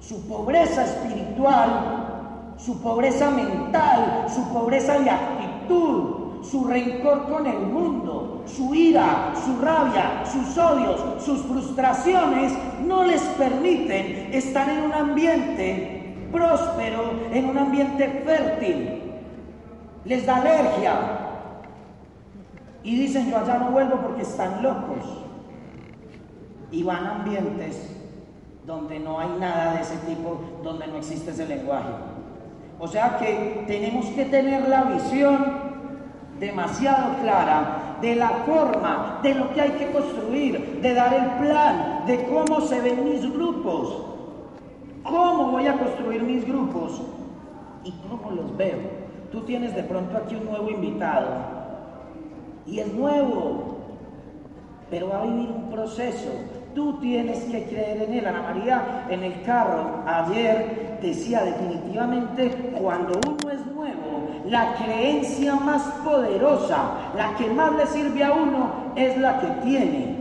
Su 0.00 0.26
pobreza 0.26 0.84
espiritual, 0.84 2.54
su 2.56 2.80
pobreza 2.80 3.30
mental, 3.30 4.26
su 4.34 4.48
pobreza 4.52 4.98
de 4.98 5.10
actitud, 5.10 6.42
su 6.42 6.64
rencor 6.64 7.28
con 7.28 7.46
el 7.46 7.58
mundo, 7.60 8.42
su 8.46 8.74
ira, 8.74 9.32
su 9.44 9.60
rabia, 9.62 10.24
sus 10.24 10.56
odios, 10.56 11.22
sus 11.22 11.42
frustraciones, 11.42 12.52
no 12.86 13.04
les 13.04 13.20
permiten 13.20 14.30
estar 14.32 14.68
en 14.68 14.84
un 14.84 14.92
ambiente 14.92 16.28
próspero, 16.32 17.12
en 17.32 17.44
un 17.46 17.58
ambiente 17.58 18.22
fértil. 18.24 19.02
Les 20.04 20.24
da 20.24 20.36
alergia. 20.36 21.29
Y 22.82 22.96
dicen, 22.96 23.30
yo 23.30 23.38
allá 23.38 23.58
no 23.58 23.70
vuelvo 23.70 23.96
porque 23.96 24.22
están 24.22 24.62
locos. 24.62 25.24
Y 26.70 26.82
van 26.82 27.04
a 27.04 27.16
ambientes 27.16 27.96
donde 28.66 29.00
no 29.00 29.18
hay 29.18 29.28
nada 29.38 29.74
de 29.74 29.80
ese 29.80 29.96
tipo, 30.06 30.40
donde 30.62 30.86
no 30.86 30.96
existe 30.96 31.30
ese 31.30 31.46
lenguaje. 31.46 31.90
O 32.78 32.86
sea 32.86 33.18
que 33.18 33.64
tenemos 33.66 34.06
que 34.06 34.24
tener 34.24 34.68
la 34.68 34.84
visión 34.84 35.70
demasiado 36.38 37.16
clara 37.22 37.98
de 38.00 38.16
la 38.16 38.28
forma, 38.46 39.20
de 39.22 39.34
lo 39.34 39.52
que 39.52 39.60
hay 39.60 39.72
que 39.72 39.90
construir, 39.92 40.80
de 40.80 40.94
dar 40.94 41.12
el 41.12 41.46
plan, 41.46 42.06
de 42.06 42.24
cómo 42.24 42.62
se 42.62 42.80
ven 42.80 43.04
mis 43.04 43.30
grupos, 43.30 44.06
cómo 45.02 45.50
voy 45.50 45.66
a 45.66 45.78
construir 45.78 46.22
mis 46.22 46.46
grupos 46.46 47.02
y 47.84 47.92
cómo 48.08 48.30
los 48.30 48.56
veo. 48.56 48.78
Tú 49.30 49.42
tienes 49.42 49.74
de 49.74 49.82
pronto 49.82 50.16
aquí 50.16 50.36
un 50.36 50.46
nuevo 50.46 50.70
invitado 50.70 51.59
y 52.66 52.80
es 52.80 52.92
nuevo, 52.92 53.78
pero 54.90 55.08
va 55.08 55.20
a 55.20 55.26
vivir 55.26 55.50
un 55.50 55.70
proceso. 55.70 56.30
Tú 56.74 56.98
tienes 57.00 57.44
que 57.44 57.64
creer 57.64 58.02
en 58.02 58.14
él. 58.14 58.26
Ana 58.26 58.42
María 58.42 59.06
en 59.08 59.24
el 59.24 59.42
carro 59.42 60.02
ayer 60.06 60.98
decía 61.02 61.44
definitivamente 61.44 62.50
cuando 62.80 63.18
uno 63.26 63.50
es 63.50 63.66
nuevo, 63.66 64.28
la 64.46 64.74
creencia 64.74 65.54
más 65.56 65.82
poderosa, 66.04 67.12
la 67.16 67.34
que 67.36 67.48
más 67.50 67.72
le 67.76 67.86
sirve 67.86 68.22
a 68.22 68.32
uno, 68.32 68.70
es 68.94 69.16
la 69.18 69.40
que 69.40 69.46
tiene 69.62 70.20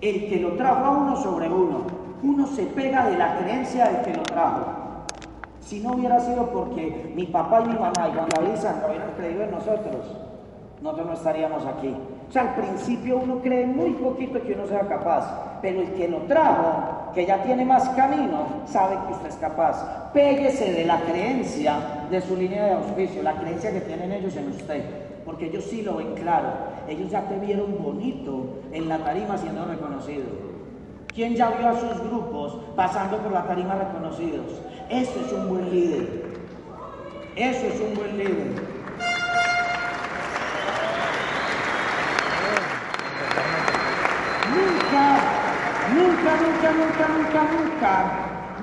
el 0.00 0.28
que 0.28 0.40
lo 0.40 0.52
trajo 0.52 0.84
a 0.84 0.90
uno 0.90 1.16
sobre 1.16 1.48
uno. 1.48 2.00
Uno 2.22 2.46
se 2.46 2.64
pega 2.66 3.08
de 3.08 3.16
la 3.16 3.38
creencia 3.38 3.86
del 3.86 4.02
que 4.02 4.14
lo 4.14 4.22
trajo. 4.22 4.66
Si 5.60 5.80
no 5.80 5.92
hubiera 5.92 6.20
sido 6.20 6.50
porque 6.50 7.12
mi 7.14 7.26
papá 7.26 7.62
y 7.64 7.68
mi 7.68 7.74
mamá 7.74 8.08
y 8.08 8.12
Juan 8.12 8.28
David 8.28 8.56
Sandra 8.56 8.88
hubieran 8.88 9.12
creído 9.16 9.44
en 9.44 9.50
nosotros, 9.52 10.16
nosotros 10.82 11.06
no 11.06 11.12
estaríamos 11.12 11.64
aquí. 11.66 11.94
O 12.28 12.32
sea, 12.32 12.42
al 12.42 12.54
principio 12.54 13.18
uno 13.18 13.40
cree 13.42 13.66
muy 13.66 13.90
poquito 13.92 14.40
que 14.42 14.54
uno 14.54 14.66
sea 14.66 14.86
capaz, 14.86 15.58
pero 15.60 15.80
el 15.80 15.92
que 15.92 16.08
lo 16.08 16.18
trajo, 16.22 17.12
que 17.12 17.26
ya 17.26 17.42
tiene 17.42 17.64
más 17.64 17.88
camino, 17.90 18.46
sabe 18.66 18.96
que 19.06 19.12
usted 19.12 19.28
es 19.28 19.36
capaz. 19.36 20.12
Péguese 20.12 20.72
de 20.72 20.84
la 20.84 21.00
creencia 21.00 22.06
de 22.10 22.20
su 22.20 22.36
línea 22.36 22.64
de 22.64 22.72
auspicio, 22.72 23.22
la 23.22 23.34
creencia 23.34 23.72
que 23.72 23.80
tienen 23.80 24.12
ellos 24.12 24.34
en 24.36 24.48
usted, 24.48 24.84
porque 25.24 25.46
ellos 25.46 25.64
sí 25.64 25.82
lo 25.82 25.96
ven 25.96 26.14
claro. 26.14 26.48
Ellos 26.88 27.10
ya 27.10 27.28
te 27.28 27.38
vieron 27.38 27.82
bonito 27.82 28.60
en 28.72 28.88
la 28.88 28.98
tarima 28.98 29.36
siendo 29.36 29.64
reconocido. 29.64 30.24
¿Quién 31.12 31.34
ya 31.34 31.50
vio 31.50 31.68
a 31.68 31.76
sus 31.78 32.00
grupos 32.08 32.58
pasando 32.76 33.18
por 33.18 33.32
la 33.32 33.44
tarima 33.44 33.74
reconocidos? 33.74 34.62
Eso 34.88 35.20
es 35.26 35.32
un 35.32 35.48
buen 35.48 35.70
líder. 35.70 36.30
Eso 37.36 37.66
es 37.66 37.80
un 37.80 37.94
buen 37.94 38.16
líder. 38.16 38.69
Nunca, 46.20 46.36
nunca, 46.36 46.72
nunca, 46.72 47.08
nunca, 47.08 48.12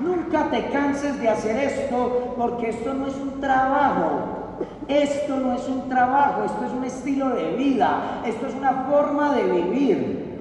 nunca, 0.00 0.44
nunca 0.44 0.50
te 0.50 0.68
canses 0.68 1.18
de 1.18 1.28
hacer 1.28 1.56
esto 1.56 2.34
porque 2.38 2.68
esto 2.68 2.94
no 2.94 3.08
es 3.08 3.16
un 3.16 3.40
trabajo. 3.40 4.38
Esto 4.86 5.36
no 5.36 5.54
es 5.54 5.66
un 5.68 5.88
trabajo, 5.88 6.44
esto 6.44 6.66
es 6.66 6.72
un 6.72 6.84
estilo 6.84 7.30
de 7.30 7.56
vida, 7.56 8.22
esto 8.24 8.46
es 8.46 8.54
una 8.54 8.84
forma 8.88 9.34
de 9.34 9.42
vivir. 9.42 10.38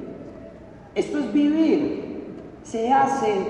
Esto 0.93 1.17
es 1.17 1.33
vivir. 1.33 2.35
Se 2.63 2.93
hace 2.93 3.47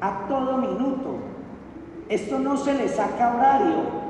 a 0.00 0.26
todo 0.26 0.56
minuto. 0.56 1.16
Esto 2.08 2.38
no 2.38 2.56
se 2.56 2.72
le 2.72 2.88
saca 2.88 3.34
horario. 3.34 4.02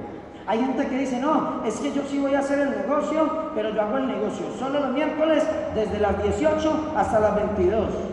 Hay 0.46 0.60
gente 0.60 0.86
que 0.86 0.98
dice, 0.98 1.18
no, 1.20 1.64
es 1.64 1.74
que 1.80 1.92
yo 1.92 2.02
sí 2.08 2.20
voy 2.20 2.34
a 2.34 2.40
hacer 2.40 2.60
el 2.60 2.70
negocio, 2.70 3.50
pero 3.54 3.70
yo 3.70 3.82
hago 3.82 3.98
el 3.98 4.06
negocio 4.06 4.46
solo 4.58 4.78
los 4.78 4.92
miércoles 4.92 5.44
desde 5.74 5.98
las 5.98 6.22
18 6.22 6.92
hasta 6.96 7.18
las 7.18 7.34
22. 7.34 8.11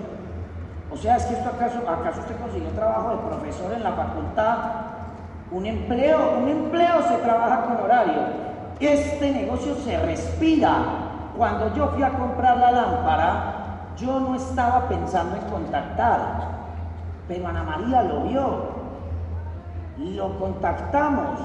O 0.91 0.97
sea, 0.97 1.17
es 1.17 1.25
que 1.25 1.35
esto 1.35 1.49
acaso, 1.49 1.79
acaso 1.87 2.21
usted 2.21 2.39
consiguió 2.39 2.69
trabajo 2.71 3.11
de 3.11 3.17
profesor 3.17 3.73
en 3.73 3.83
la 3.83 3.91
facultad, 3.91 4.57
un 5.51 5.65
empleo, 5.65 6.37
un 6.41 6.47
empleo 6.47 7.01
se 7.07 7.17
trabaja 7.17 7.65
con 7.65 7.83
horario. 7.83 8.21
Este 8.79 9.31
negocio 9.31 9.75
se 9.75 9.97
respira. 9.99 10.83
Cuando 11.37 11.73
yo 11.75 11.87
fui 11.89 12.03
a 12.03 12.09
comprar 12.09 12.57
la 12.57 12.71
lámpara, 12.71 13.59
yo 13.97 14.19
no 14.19 14.35
estaba 14.35 14.87
pensando 14.87 15.35
en 15.37 15.43
contactar, 15.43 16.49
pero 17.27 17.47
Ana 17.47 17.63
María 17.63 18.03
lo 18.03 18.23
vio. 18.23 18.79
Lo 19.97 20.39
contactamos. 20.39 21.39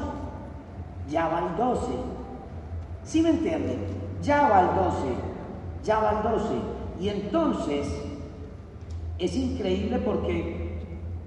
Ya 1.09 1.28
va 1.28 1.40
el 1.40 1.57
12. 1.57 1.92
¿Sí 3.04 3.20
me 3.20 3.30
entienden? 3.30 3.85
Ya 4.22 4.48
va 4.48 4.61
el 4.61 4.66
12. 4.68 4.98
Ya 5.85 5.98
va 5.98 6.11
el 6.12 6.22
12. 6.22 6.54
Y 7.00 7.09
entonces 7.09 8.04
es 9.18 9.37
increíble 9.37 9.98
porque, 9.98 10.79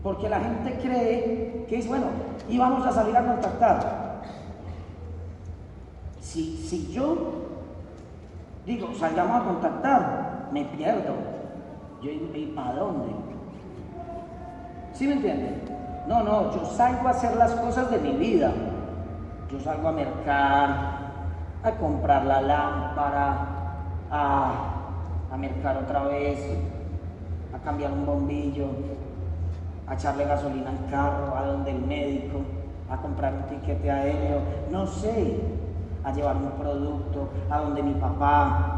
porque 0.04 0.30
la 0.30 0.40
gente 0.40 0.80
cree 0.82 1.66
que 1.68 1.80
es 1.80 1.88
bueno 1.88 2.08
y 2.50 2.58
vamos 2.58 2.86
a 2.86 2.92
salir 2.92 3.16
a 3.16 3.26
contactar. 3.26 4.22
Si, 6.20 6.58
si 6.58 6.92
yo 6.92 7.16
digo, 8.66 8.90
salgamos 8.94 9.42
a 9.42 9.46
contactar, 9.46 10.50
me 10.52 10.66
pierdo. 10.66 11.16
Yo, 12.02 12.12
¿y 12.12 12.54
para 12.56 12.74
dónde? 12.74 13.14
¿Sí 14.94 15.08
me 15.08 15.14
entienden? 15.14 15.62
No, 16.08 16.24
no, 16.24 16.54
yo 16.54 16.66
salgo 16.66 17.08
a 17.08 17.12
hacer 17.12 17.36
las 17.38 17.52
cosas 17.56 17.90
de 17.90 18.00
mi 18.00 18.12
vida. 18.12 18.52
Yo 19.52 19.60
salgo 19.60 19.88
a 19.88 19.92
mercar, 19.94 20.78
a 21.64 21.72
comprar 21.80 22.26
la 22.26 22.42
lámpara, 22.42 23.48
a, 24.12 24.52
a 25.32 25.38
mercar 25.38 25.78
otra 25.78 26.04
vez, 26.04 26.40
a 27.54 27.58
cambiar 27.60 27.92
un 27.92 28.06
bombillo, 28.06 28.68
a 29.88 29.94
echarle 29.94 30.26
gasolina 30.26 30.70
al 30.70 30.90
carro, 30.90 31.36
a 31.36 31.46
donde 31.46 31.72
el 31.72 31.82
médico, 31.82 32.42
a 32.90 32.98
comprar 32.98 33.34
un 33.34 33.44
tiquete 33.44 33.90
aéreo, 33.90 34.42
no 34.72 34.86
sé, 34.86 35.40
a 36.04 36.12
llevar 36.12 36.38
un 36.38 36.52
producto, 36.52 37.30
a 37.50 37.60
donde 37.60 37.84
mi 37.84 37.94
papá, 37.94 38.78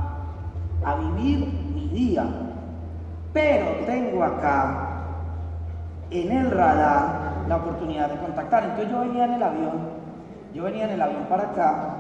a 0.84 0.96
vivir 0.96 1.46
mi 1.74 1.88
día. 1.90 2.26
Pero 3.34 3.86
tengo 3.86 4.24
acá 4.24 4.90
en 6.10 6.32
el 6.32 6.52
radar 6.52 7.46
la 7.48 7.58
oportunidad 7.58 8.10
de 8.10 8.18
contactar. 8.18 8.64
Entonces 8.64 8.90
yo 8.92 9.00
venía 9.02 9.26
en 9.26 9.34
el 9.34 9.44
avión, 9.44 9.80
yo 10.54 10.64
venía 10.64 10.86
en 10.86 10.92
el 10.92 11.02
avión 11.02 11.26
para 11.30 11.44
acá 11.44 11.96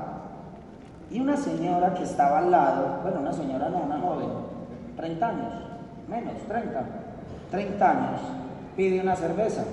y 1.11 1.19
una 1.19 1.35
señora 1.35 1.93
que 1.93 2.03
estaba 2.03 2.39
al 2.39 2.51
lado, 2.51 2.99
bueno, 3.01 3.21
una 3.21 3.33
señora 3.33 3.69
no, 3.69 3.79
una 3.79 3.99
joven, 3.99 4.29
30 4.95 5.27
años, 5.27 5.53
menos, 6.09 6.33
30, 6.47 6.83
30 7.51 7.89
años, 7.89 8.21
pide 8.75 8.99
una 9.01 9.15
cerveza. 9.15 9.63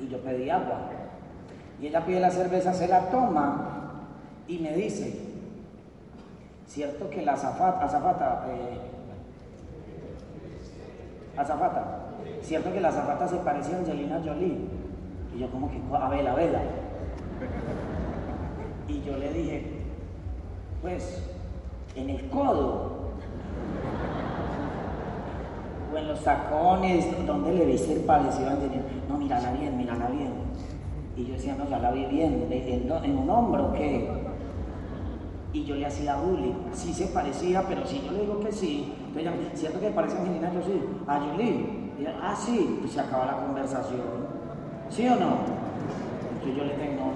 Y 0.00 0.08
yo 0.08 0.18
pedí 0.18 0.50
agua. 0.50 0.90
Y 1.80 1.86
ella 1.86 2.04
pide 2.04 2.20
la 2.20 2.30
cerveza, 2.30 2.74
se 2.74 2.88
la 2.88 3.10
toma 3.10 3.70
y 4.46 4.58
me 4.58 4.74
dice, 4.74 5.18
cierto 6.66 7.08
que 7.08 7.22
la 7.22 7.32
azafata, 7.32 7.84
azafata, 7.84 8.46
eh, 8.50 8.78
azafata, 11.36 11.98
cierto 12.42 12.72
que 12.72 12.80
la 12.80 12.88
azafata 12.88 13.28
se 13.28 13.36
parecía 13.36 13.76
a 13.76 13.78
Angelina 13.78 14.20
Jolie. 14.24 14.58
Y 15.34 15.38
yo 15.38 15.50
como 15.50 15.70
que, 15.70 15.80
a 15.94 16.08
vela, 16.08 16.32
a 16.32 16.34
vela. 16.34 16.60
Y 18.88 19.02
yo 19.02 19.16
le 19.16 19.32
dije, 19.32 19.66
pues, 20.82 21.22
en 21.94 22.10
el 22.10 22.28
codo, 22.28 23.12
o 25.92 25.98
en 25.98 26.08
los 26.08 26.20
tacones, 26.20 27.26
donde 27.26 27.52
le 27.52 27.66
viste 27.66 27.92
el 27.94 28.00
parecido 28.00 28.48
a 28.48 28.52
Angelina. 28.52 28.82
No, 29.08 29.18
mírala 29.18 29.52
bien, 29.52 29.76
mírala 29.76 30.06
bien. 30.08 30.32
Y 31.16 31.26
yo 31.26 31.34
decía, 31.34 31.56
no, 31.56 31.68
ya 31.68 31.78
la 31.78 31.90
vi 31.90 32.06
bien, 32.06 32.46
¿en, 32.50 33.18
un 33.18 33.30
hombro 33.30 33.72
qué? 33.72 34.08
Y 35.52 35.64
yo 35.64 35.74
le 35.74 35.86
hacía 35.86 36.16
bullying. 36.16 36.54
Sí 36.72 36.94
se 36.94 37.06
parecía, 37.06 37.62
pero 37.66 37.84
si 37.86 38.00
yo 38.02 38.12
le 38.12 38.20
digo 38.20 38.40
que 38.40 38.52
sí, 38.52 38.94
entonces 39.14 39.60
¿cierto 39.60 39.80
que 39.80 39.90
parece 39.90 40.16
a 40.16 40.20
Angelina 40.20 40.50
Jolie? 40.50 40.82
A 41.06 41.20
Jolie. 41.20 41.80
Y 41.98 42.02
ella, 42.02 42.14
ah, 42.22 42.34
sí. 42.36 42.78
Pues 42.80 42.92
se 42.92 43.00
acaba 43.00 43.26
la 43.26 43.36
conversación. 43.36 44.00
¿Sí 44.88 45.06
o 45.08 45.16
no? 45.16 45.38
Entonces 46.32 46.56
yo 46.56 46.64
le 46.64 46.74
tengo, 46.74 47.04
no, 47.04 47.12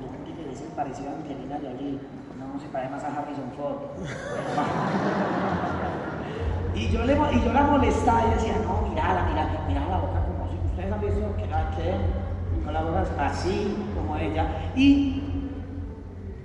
¿dónde 0.00 0.42
le 0.42 0.48
ves 0.48 0.60
el 0.60 0.68
parecido 0.68 1.10
a 1.10 1.14
Angelina 1.14 1.58
Jolie? 1.60 1.98
No, 2.38 2.60
se 2.60 2.68
parece 2.68 2.90
más 2.92 3.02
a 3.04 3.08
Harrison 3.08 3.50
Ford. 3.56 3.76
y, 6.74 6.88
yo 6.88 7.04
le, 7.04 7.12
y 7.12 7.44
yo 7.44 7.52
la 7.52 7.62
molestaba 7.62 8.26
y 8.26 8.34
decía, 8.34 8.54
no, 8.64 8.88
mirala, 8.88 9.26
mira, 9.28 9.64
mira 9.68 9.80
la 9.88 9.98
boca 9.98 10.24
como 10.26 10.50
si 10.50 10.56
ustedes 10.66 10.92
han 10.92 11.00
visto 11.00 11.36
que 11.36 11.46
la 11.46 11.70
que 11.70 12.22
con 12.64 12.72
la 12.72 12.82
boca 12.82 13.04
así 13.18 13.76
como 13.94 14.16
ella. 14.16 14.70
Y, 14.74 15.22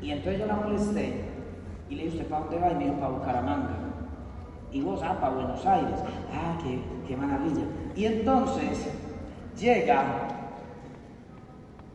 y 0.02 0.12
entonces 0.12 0.40
yo 0.40 0.46
la 0.48 0.56
molesté 0.56 1.26
y 1.90 1.96
le 1.96 2.04
dije, 2.04 2.18
¿usted 2.18 2.30
para 2.30 2.42
dónde 2.44 2.60
va? 2.60 2.72
Y 2.72 2.76
me 2.76 2.84
dijo, 2.86 2.96
para 2.96 3.10
Bucaramanga. 3.10 3.70
Y 4.72 4.82
vos, 4.82 5.02
ah, 5.04 5.18
para 5.20 5.34
Buenos 5.34 5.66
Aires. 5.66 6.00
Ah, 6.34 6.58
qué, 6.62 6.82
qué 7.08 7.16
maravilla. 7.16 7.64
Y 7.96 8.06
entonces 8.06 8.90
llega 9.58 10.04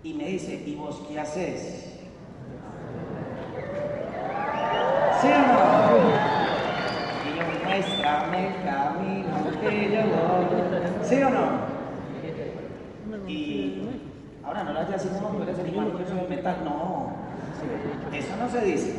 y 0.03 0.15
me 0.15 0.25
dice, 0.25 0.63
¿y 0.67 0.75
vos 0.75 1.03
qué 1.09 1.21
haces? 1.21 2.01
¿Sí? 5.21 5.29
El 8.43 8.55
camino 8.65 9.37
que 9.61 9.93
yo. 9.93 10.01
¿Sí 11.05 11.23
o 11.23 11.31
no? 11.31 11.47
Y 13.29 13.83
ahora 14.45 14.65
no 14.65 14.73
la 14.73 14.81
haya 14.81 14.97
así 14.97 15.09
como 15.21 15.43
eres 15.43 15.59
imán 15.59 15.93
que 15.93 16.07
soy 16.07 16.27
metal. 16.29 16.57
No, 16.65 17.13
eso 18.13 18.37
no 18.39 18.49
se 18.49 18.63
dice. 18.65 18.97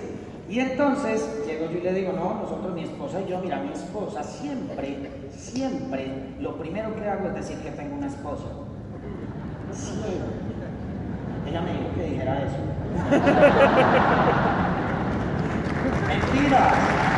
Y 0.50 0.60
entonces 0.60 1.42
llego 1.48 1.72
yo 1.72 1.80
y 1.80 1.82
le 1.82 1.94
digo, 1.94 2.12
no, 2.14 2.36
nosotros, 2.42 2.74
mi 2.74 2.84
esposa 2.84 3.22
y 3.22 3.28
yo, 3.30 3.40
mira, 3.40 3.60
mi 3.60 3.72
esposa 3.72 4.22
siempre, 4.24 4.98
siempre, 5.32 6.12
lo 6.40 6.58
primero 6.58 6.94
que 6.96 7.10
hago 7.10 7.28
es 7.30 7.36
decir 7.36 7.58
que 7.60 7.72
tengo 7.72 7.96
una 7.96 8.08
esposa. 8.08 8.48
Siempre. 9.72 10.12
Ella 11.50 11.62
me 11.62 11.72
dijo 11.72 11.86
que 11.96 12.04
dijera 12.04 12.44
eso. 12.44 12.58
Mentira. 16.08 17.13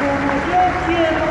Como 0.00 0.32
yo 0.48 0.60
quiero, 0.86 1.24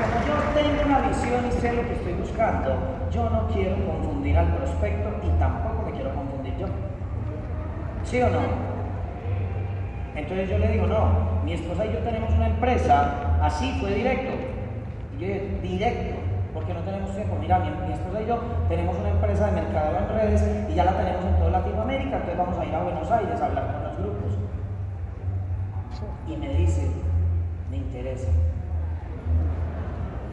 como 0.00 0.16
yo 0.26 0.34
tengo 0.52 0.82
una 0.84 0.98
visión 1.06 1.46
y 1.46 1.52
sé 1.52 1.72
lo 1.72 1.82
que 1.86 1.92
estoy 1.92 2.12
buscando, 2.14 2.76
yo 3.12 3.30
no 3.30 3.46
quiero 3.46 3.76
confundir 3.86 4.36
al 4.36 4.48
prospecto 4.56 5.10
y 5.22 5.28
tampoco 5.38 5.82
me 5.86 5.92
quiero 5.92 6.12
confundir 6.12 6.56
yo. 6.56 6.66
¿Sí 8.02 8.20
o 8.20 8.28
no? 8.30 8.40
Entonces 10.16 10.50
yo 10.50 10.58
le 10.58 10.66
digo, 10.66 10.88
no, 10.88 11.40
mi 11.44 11.52
esposa 11.52 11.86
y 11.86 11.92
yo 11.92 12.00
tenemos 12.00 12.32
una 12.32 12.48
empresa, 12.48 13.38
así 13.40 13.78
fue 13.80 13.94
directo. 13.94 14.32
Y 15.16 15.20
yo 15.20 15.26
dije, 15.28 15.58
directo 15.62 16.16
porque 16.52 16.74
no 16.74 16.80
tenemos 16.80 17.14
tiempo. 17.14 17.36
Mira, 17.40 17.60
mi, 17.60 17.70
mi, 17.86 17.92
esposa 17.92 18.22
y 18.22 18.26
yo 18.26 18.40
tenemos 18.68 18.96
una 18.98 19.10
empresa 19.10 19.46
de 19.46 19.52
mercado 19.52 19.98
en 19.98 20.08
redes 20.08 20.44
y 20.68 20.74
ya 20.74 20.84
la 20.84 20.96
tenemos 20.96 21.24
en 21.24 21.36
toda 21.36 21.50
Latinoamérica, 21.50 22.16
entonces 22.16 22.38
vamos 22.38 22.58
a 22.58 22.64
ir 22.64 22.74
a 22.74 22.82
Buenos 22.82 23.08
Aires 23.08 23.40
a 23.40 23.46
hablar 23.46 23.66
con. 23.66 23.83
Y 26.26 26.36
me 26.36 26.48
dice, 26.54 26.90
me 27.70 27.76
interesa. 27.76 28.28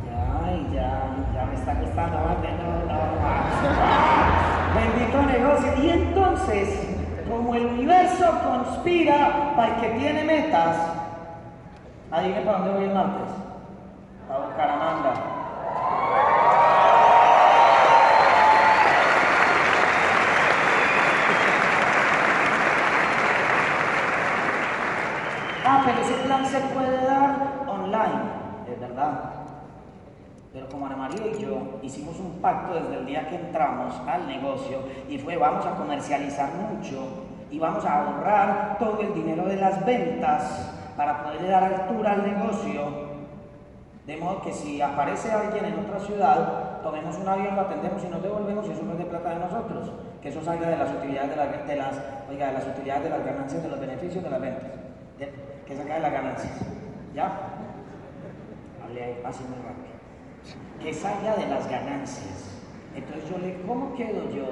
Ya, 0.06 0.52
ya, 0.74 0.90
ya 1.34 1.46
me 1.46 1.54
está 1.54 1.80
costando 1.80 2.18
más 2.18 2.38
no, 2.58 2.86
no. 2.88 3.02
Bendito 4.76 5.22
negocio. 5.24 5.84
Y 5.84 5.90
entonces, 5.90 6.88
como 7.30 7.56
el 7.56 7.66
universo 7.68 8.26
conspira 8.44 9.54
para 9.56 9.76
el 9.76 9.82
que 9.82 9.90
tiene 10.00 10.24
metas, 10.24 10.78
adivine 12.10 12.42
para 12.42 12.58
dónde 12.58 12.74
voy 12.74 12.84
el 12.86 12.94
martes. 12.94 13.30
A 14.30 14.38
Bucaramanga. 14.38 15.14
Ah, 25.64 25.84
pero 25.86 26.02
ese 26.02 26.16
plan 26.26 26.46
se 26.46 26.60
puede 26.60 27.06
dar 27.06 27.64
online, 27.68 28.22
es 28.68 28.81
verdad. 28.92 29.20
Pero 30.54 30.68
como 30.68 30.86
Ana 30.86 30.98
María 30.98 31.28
y 31.28 31.42
yo 31.42 31.80
hicimos 31.82 32.20
un 32.20 32.42
pacto 32.42 32.74
desde 32.74 32.98
el 32.98 33.06
día 33.06 33.28
que 33.30 33.36
entramos 33.36 33.96
al 34.06 34.28
negocio 34.28 34.80
y 35.08 35.18
fue 35.18 35.38
vamos 35.38 35.66
a 35.66 35.76
comercializar 35.76 36.50
mucho 36.54 37.08
y 37.50 37.58
vamos 37.58 37.86
a 37.86 38.04
ahorrar 38.04 38.78
todo 38.78 39.00
el 39.00 39.14
dinero 39.14 39.46
de 39.46 39.56
las 39.56 39.86
ventas 39.86 40.74
para 40.98 41.24
poder 41.24 41.48
dar 41.48 41.64
altura 41.64 42.12
al 42.12 42.24
negocio. 42.24 43.12
De 44.06 44.18
modo 44.18 44.42
que 44.42 44.52
si 44.52 44.82
aparece 44.82 45.32
alguien 45.32 45.66
en 45.66 45.80
otra 45.80 46.00
ciudad, 46.00 46.82
tomemos 46.82 47.16
un 47.18 47.28
avión, 47.28 47.56
lo 47.56 47.62
atendemos 47.62 48.04
y 48.04 48.08
nos 48.08 48.22
devolvemos 48.22 48.68
y 48.68 48.72
eso 48.72 48.84
no 48.84 48.94
es 48.94 48.98
de 48.98 49.06
plata 49.06 49.30
de 49.30 49.40
nosotros. 49.40 49.92
Que 50.22 50.30
eso 50.30 50.44
salga 50.44 50.70
de 50.70 50.78
las 50.78 50.92
utilidades 50.92 51.30
de 51.30 51.36
las, 51.38 51.68
de 51.68 51.76
las, 51.78 52.02
oiga, 52.30 52.48
de 52.48 52.54
las 52.54 52.68
utilidades 52.68 53.04
de 53.04 53.10
las 53.10 53.26
ganancias, 53.26 53.64
de 53.64 53.70
los 53.70 53.80
beneficios 53.80 54.24
de 54.24 54.30
las 54.30 54.42
ventas 54.42 54.82
que 55.72 55.78
saca 55.78 55.94
de 55.94 56.00
las 56.02 56.12
ganancias. 56.12 56.54
¿Ya? 57.16 57.51
Ahí, 59.00 59.22
así 59.26 59.44
muy 59.44 59.58
rápido. 59.58 59.92
Que 60.82 60.94
salga 60.94 61.36
de 61.36 61.48
las 61.48 61.70
ganancias. 61.70 62.60
Entonces 62.96 63.30
yo 63.30 63.38
le, 63.38 63.62
¿cómo 63.62 63.96
quedo 63.96 64.30
yo 64.32 64.46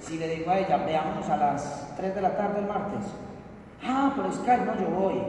si 0.00 0.18
le 0.18 0.28
digo 0.28 0.50
a 0.50 0.58
ella, 0.58 0.78
veamos 0.78 1.28
a 1.28 1.36
las 1.36 1.94
3 1.96 2.14
de 2.14 2.20
la 2.20 2.36
tarde 2.36 2.60
el 2.60 2.66
martes? 2.66 3.04
Ah, 3.84 4.12
pero 4.16 4.32
Sky, 4.32 4.64
no, 4.64 4.74
yo 4.80 4.90
voy. 4.90 5.22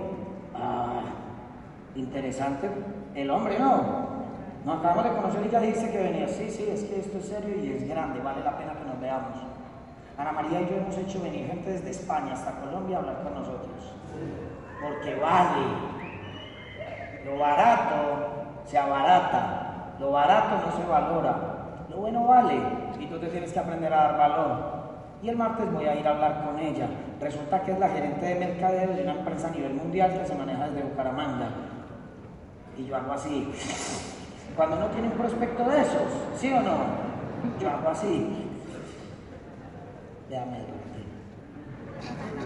Ah, 0.55 1.01
interesante. 1.95 2.69
El 3.15 3.29
hombre 3.29 3.59
no. 3.59 4.07
No 4.65 4.73
acabamos 4.73 5.05
de 5.05 5.11
conocer 5.11 5.45
y 5.45 5.49
ya 5.49 5.59
dice 5.59 5.91
que 5.91 5.97
venía. 5.97 6.27
Sí, 6.27 6.49
sí, 6.49 6.67
es 6.69 6.83
que 6.83 6.99
esto 6.99 7.17
es 7.19 7.25
serio 7.25 7.55
y 7.63 7.71
es 7.71 7.87
grande, 7.87 8.19
vale 8.19 8.43
la 8.43 8.57
pena 8.57 8.73
que 8.73 8.85
nos 8.85 8.99
veamos. 8.99 9.37
Ana 10.17 10.31
María 10.31 10.61
y 10.61 10.69
yo 10.69 10.77
hemos 10.77 10.97
hecho 10.97 11.21
venir 11.21 11.47
gente 11.47 11.69
desde 11.71 11.91
España 11.91 12.33
hasta 12.33 12.59
Colombia 12.59 12.97
a 12.97 12.99
hablar 13.01 13.21
con 13.23 13.35
nosotros 13.35 13.97
porque 14.81 15.15
vale. 15.15 15.65
Lo 17.25 17.39
barato 17.39 18.46
se 18.67 18.77
abarata, 18.77 19.95
lo 19.99 20.11
barato 20.11 20.65
no 20.65 20.71
se 20.77 20.87
valora, 20.87 21.35
lo 21.89 21.97
bueno 21.97 22.25
vale 22.25 22.59
y 22.99 23.05
tú 23.07 23.17
te 23.17 23.27
tienes 23.27 23.51
que 23.51 23.59
aprender 23.59 23.93
a 23.93 24.03
dar 24.03 24.17
valor. 24.17 24.77
Y 25.23 25.29
el 25.29 25.37
martes 25.37 25.71
voy 25.71 25.85
a 25.85 25.95
ir 25.95 26.07
a 26.07 26.11
hablar 26.11 26.45
con 26.45 26.59
ella. 26.59 26.87
Resulta 27.19 27.61
que 27.63 27.71
es 27.71 27.79
la 27.79 27.89
gerente 27.89 28.23
de 28.23 28.35
mercadeo 28.35 28.93
de 28.93 29.01
una 29.01 29.13
empresa 29.13 29.47
a 29.47 29.51
nivel 29.51 29.73
mundial 29.73 30.13
que 30.13 30.27
se 30.27 30.35
maneja 30.35 30.67
desde 30.67 30.83
Bucaramanga. 30.83 31.47
Y 32.77 32.85
yo 32.85 32.95
hago 32.95 33.13
así. 33.13 33.51
Cuando 34.55 34.75
no 34.75 34.85
tiene 34.87 35.07
un 35.07 35.13
prospecto 35.13 35.63
de 35.63 35.81
esos, 35.81 36.01
¿sí 36.35 36.53
o 36.53 36.61
no? 36.61 36.77
Yo 37.59 37.69
hago 37.69 37.89
así. 37.89 38.47
Déjame 40.29 40.57
Y 40.57 40.61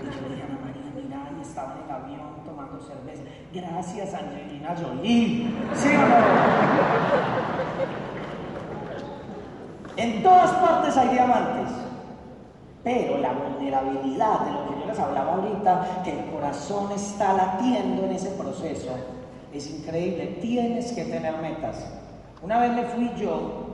yo 0.05 0.29
le 0.29 0.35
dije 0.35 0.43
a 0.43 0.65
María, 0.65 0.91
mira, 0.95 1.29
y 1.37 1.41
estaba 1.41 1.73
en 1.73 1.83
el 1.83 1.91
avión 1.91 2.30
cerveza. 2.79 3.23
Gracias, 3.53 4.13
Angelina 4.13 4.75
Jolie. 4.75 5.47
¿Sí 5.75 5.89
o 5.89 6.07
no? 6.07 6.15
En 9.97 10.23
todas 10.23 10.51
partes 10.51 10.97
hay 10.97 11.09
diamantes. 11.09 11.69
Pero 12.83 13.17
la 13.19 13.33
vulnerabilidad 13.33 14.39
de 14.39 14.51
lo 14.51 14.65
que 14.67 14.79
yo 14.79 14.85
les 14.87 14.99
hablaba 14.99 15.33
ahorita, 15.33 16.01
que 16.03 16.19
el 16.19 16.31
corazón 16.31 16.91
está 16.91 17.33
latiendo 17.33 18.05
en 18.05 18.13
ese 18.13 18.31
proceso, 18.31 18.89
es 19.53 19.69
increíble. 19.69 20.39
Tienes 20.41 20.91
que 20.93 21.03
tener 21.05 21.37
metas. 21.37 21.85
Una 22.41 22.59
vez 22.59 22.71
me 22.71 22.83
fui 22.85 23.11
yo, 23.17 23.67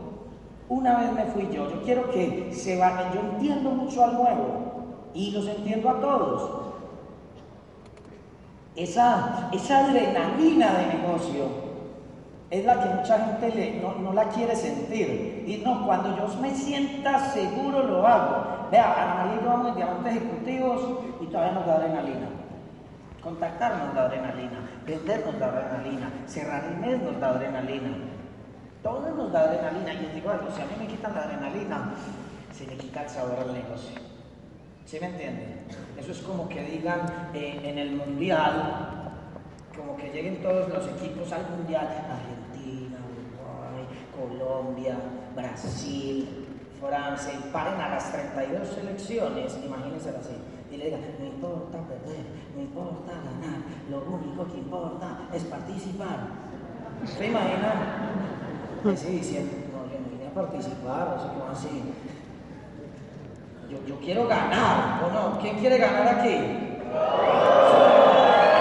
una 0.67 0.99
vez 0.99 1.13
me 1.13 1.25
fui 1.27 1.49
yo. 1.53 1.69
Yo 1.69 1.81
quiero 1.83 2.09
que 2.11 2.51
se 2.53 2.77
vayan. 2.77 3.13
Yo 3.13 3.21
entiendo 3.21 3.69
mucho 3.71 4.03
al 4.03 4.15
nuevo 4.15 5.11
y 5.13 5.31
los 5.31 5.47
entiendo 5.47 5.89
a 5.89 6.01
todos. 6.01 6.66
Esa, 8.77 9.49
esa 9.51 9.79
adrenalina 9.85 10.71
de 10.75 10.85
negocio 10.99 11.45
es 12.51 12.63
la 12.63 12.79
que 12.79 12.89
mucha 12.89 13.19
gente 13.19 13.81
no, 13.81 13.95
no, 13.95 14.13
la 14.13 14.29
quiere 14.29 14.55
sentir. 14.55 15.43
Y 15.47 15.63
no, 15.65 15.83
cuando 15.85 16.15
yo 16.15 16.27
me 16.39 16.53
sienta 16.53 17.31
seguro 17.31 17.81
lo 17.83 18.05
hago. 18.05 18.69
Vea, 18.71 18.93
Ana 18.93 19.15
María 19.15 19.41
y 19.41 19.43
yo 19.43 19.49
vamos 19.49 19.75
diamantes 19.75 20.15
ejecutivos 20.17 20.81
y 21.19 21.25
todavía 21.25 21.53
nos 21.53 21.65
da 21.65 21.75
adrenalina. 21.75 22.27
Contactarnos 23.23 23.95
da 23.95 24.05
adrenalina, 24.05 24.69
vendernos 24.85 25.39
da 25.39 25.47
adrenalina, 25.47 26.11
cerrar 26.27 26.63
el 26.65 26.77
mes 26.77 27.01
nos 27.01 27.19
da 27.19 27.29
adrenalina. 27.29 27.89
Todo 28.83 29.09
nos 29.09 29.31
da 29.31 29.41
adrenalina. 29.41 29.93
Y 29.93 29.97
les 30.03 30.13
digo 30.13 30.29
algo, 30.29 30.47
si 30.55 30.61
a 30.61 30.65
mí 30.65 30.73
me 30.77 30.85
quitan 30.85 31.15
la 31.15 31.23
adrenalina, 31.23 31.93
se 32.53 32.67
le 32.67 32.77
quita 32.77 33.03
el 33.03 33.09
sabor 33.09 33.39
al 33.39 33.53
negocio. 33.53 34.16
¿Sí 34.87 34.97
me 35.01 35.07
entienden? 35.07 35.65
Eso 35.97 36.13
es 36.13 36.19
como 36.19 36.47
que 36.47 36.63
digan 36.63 37.01
eh, 37.33 37.59
en 37.61 37.77
el 37.77 37.97
mundial, 37.97 39.11
como 39.75 39.97
que 39.97 40.07
lleguen 40.13 40.41
todos 40.41 40.69
los 40.69 40.87
equipos 40.87 41.29
al 41.33 41.45
mundial, 41.49 41.85
Argentina, 41.85 42.97
Uruguay, 43.03 43.85
Colombia, 44.15 44.97
Brasil, 45.35 46.47
Francia 46.79 47.33
y 47.33 47.51
paren 47.51 47.81
a 47.81 47.89
las 47.89 48.13
32 48.13 48.65
selecciones, 48.65 49.59
imagínense 49.61 50.07
así, 50.07 50.37
y 50.71 50.77
le 50.77 50.85
digan, 50.85 51.01
no 51.19 51.25
importa 51.25 51.79
perder, 51.79 52.23
no 52.55 52.61
importa 52.61 53.11
ganar, 53.11 53.59
lo 53.91 54.05
único 54.05 54.47
que 54.47 54.57
importa 54.59 55.27
es 55.33 55.43
participar. 55.43 56.29
¿Se 57.05 57.27
imaginan? 57.27 57.75
Así 58.89 59.09
diciendo, 59.09 59.51
no, 59.73 59.91
yo 59.91 59.99
no 59.99 60.09
vine 60.11 60.27
a 60.27 60.33
participar, 60.33 61.17
no 61.17 61.21
sé 61.21 61.27
qué 61.27 61.51
así. 61.51 62.06
Yo, 63.69 63.99
quiero 63.99 64.27
ganar, 64.27 65.01
¿o 65.03 65.11
no? 65.11 65.39
¿Quién 65.39 65.57
quiere 65.57 65.77
ganar 65.77 66.07
aquí? 66.19 66.35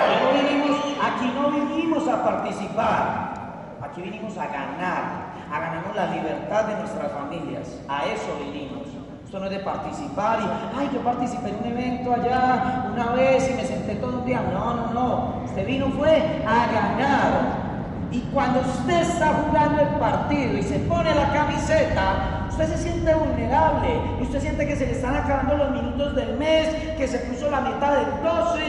Aquí 0.02 0.16
no 0.22 0.32
vinimos, 0.32 0.80
aquí 1.00 1.32
no 1.34 1.50
vinimos 1.50 2.08
a 2.08 2.24
participar, 2.24 3.78
aquí 3.82 4.02
vinimos 4.02 4.36
a 4.36 4.46
ganar 4.46 5.26
a 5.50 5.60
ganarnos 5.60 5.94
la 5.94 6.06
libertad 6.06 6.64
de 6.64 6.76
nuestras 6.76 7.12
familias. 7.12 7.78
A 7.88 8.04
eso 8.06 8.36
vinimos. 8.40 8.88
Esto 9.24 9.40
no 9.40 9.46
es 9.46 9.52
de 9.52 9.58
participar 9.58 10.40
y, 10.40 10.78
ay, 10.78 10.90
yo 10.92 11.00
participé 11.00 11.50
en 11.50 11.56
un 11.56 11.66
evento 11.66 12.12
allá 12.12 12.90
una 12.92 13.10
vez 13.12 13.50
y 13.50 13.54
me 13.54 13.64
senté 13.64 13.96
todo 13.96 14.20
un 14.20 14.24
día. 14.24 14.40
No, 14.52 14.74
no, 14.74 14.92
no. 14.92 15.42
Este 15.44 15.64
vino 15.64 15.88
fue 15.90 16.44
a 16.46 16.66
ganar. 16.72 17.66
Y 18.12 18.20
cuando 18.32 18.60
usted 18.60 19.02
está 19.02 19.32
jugando 19.34 19.82
el 19.82 19.88
partido 19.98 20.58
y 20.58 20.62
se 20.62 20.78
pone 20.80 21.14
la 21.14 21.32
camiseta, 21.32 22.35
usted 22.56 22.74
se 22.74 22.84
siente 22.84 23.14
vulnerable. 23.14 24.00
Usted 24.22 24.40
siente 24.40 24.66
que 24.66 24.76
se 24.76 24.86
le 24.86 24.92
están 24.92 25.14
acabando 25.14 25.58
los 25.58 25.70
minutos 25.72 26.16
del 26.16 26.38
mes, 26.38 26.74
que 26.96 27.06
se 27.06 27.18
puso 27.18 27.50
la 27.50 27.60
mitad 27.60 27.98
del 27.98 28.22
12 28.22 28.62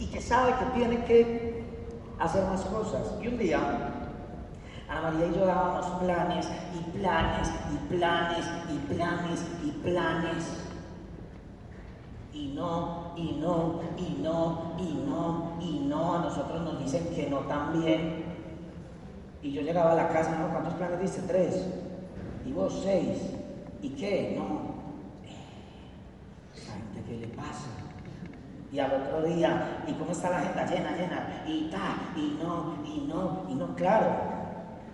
y 0.00 0.06
que 0.06 0.20
sabe 0.20 0.52
que 0.58 0.64
tiene 0.78 1.04
que 1.04 1.64
hacer 2.18 2.44
más 2.44 2.62
cosas. 2.62 3.14
Y 3.22 3.28
un 3.28 3.38
día 3.38 3.60
Ana 4.88 5.00
María 5.00 5.26
y 5.26 5.34
yo 5.38 5.46
dábamos 5.46 5.86
planes 6.02 6.48
y 6.74 6.98
planes 6.98 7.52
y 7.72 7.94
planes 7.94 8.46
y 8.68 8.92
planes 8.92 9.46
y 9.64 9.70
planes. 9.70 10.62
Y 12.32 12.48
no, 12.48 13.12
y 13.16 13.38
no, 13.40 13.80
y 13.96 14.22
no, 14.22 14.74
y 14.76 15.04
no, 15.08 15.52
y 15.60 15.86
no. 15.88 16.16
A 16.16 16.18
nosotros 16.18 16.62
nos 16.62 16.80
dicen 16.80 17.14
que 17.14 17.30
no 17.30 17.38
también. 17.40 18.24
Y 19.40 19.52
yo 19.52 19.62
llegaba 19.62 19.92
a 19.92 19.94
la 19.94 20.08
casa, 20.08 20.36
¿no? 20.36 20.48
¿Cuántos 20.48 20.74
planes 20.74 21.00
dice? 21.00 21.22
Tres. 21.28 21.85
Y 22.46 22.52
vos 22.52 22.80
seis. 22.82 23.18
¿Y 23.82 23.90
qué? 23.90 24.36
No. 24.38 24.76
gente 26.54 27.02
qué 27.06 27.16
le 27.18 27.28
pasa? 27.28 27.68
Y 28.72 28.78
al 28.78 28.92
otro 28.92 29.22
día, 29.22 29.84
¿y 29.86 29.92
cómo 29.92 30.12
está 30.12 30.30
la 30.30 30.38
agenda? 30.38 30.66
Llena, 30.66 30.96
llena. 30.96 31.44
Y 31.46 31.70
ta, 31.70 32.12
y 32.16 32.38
no, 32.42 32.76
y 32.84 33.06
no, 33.06 33.46
y 33.48 33.54
no. 33.54 33.74
Claro, 33.74 34.08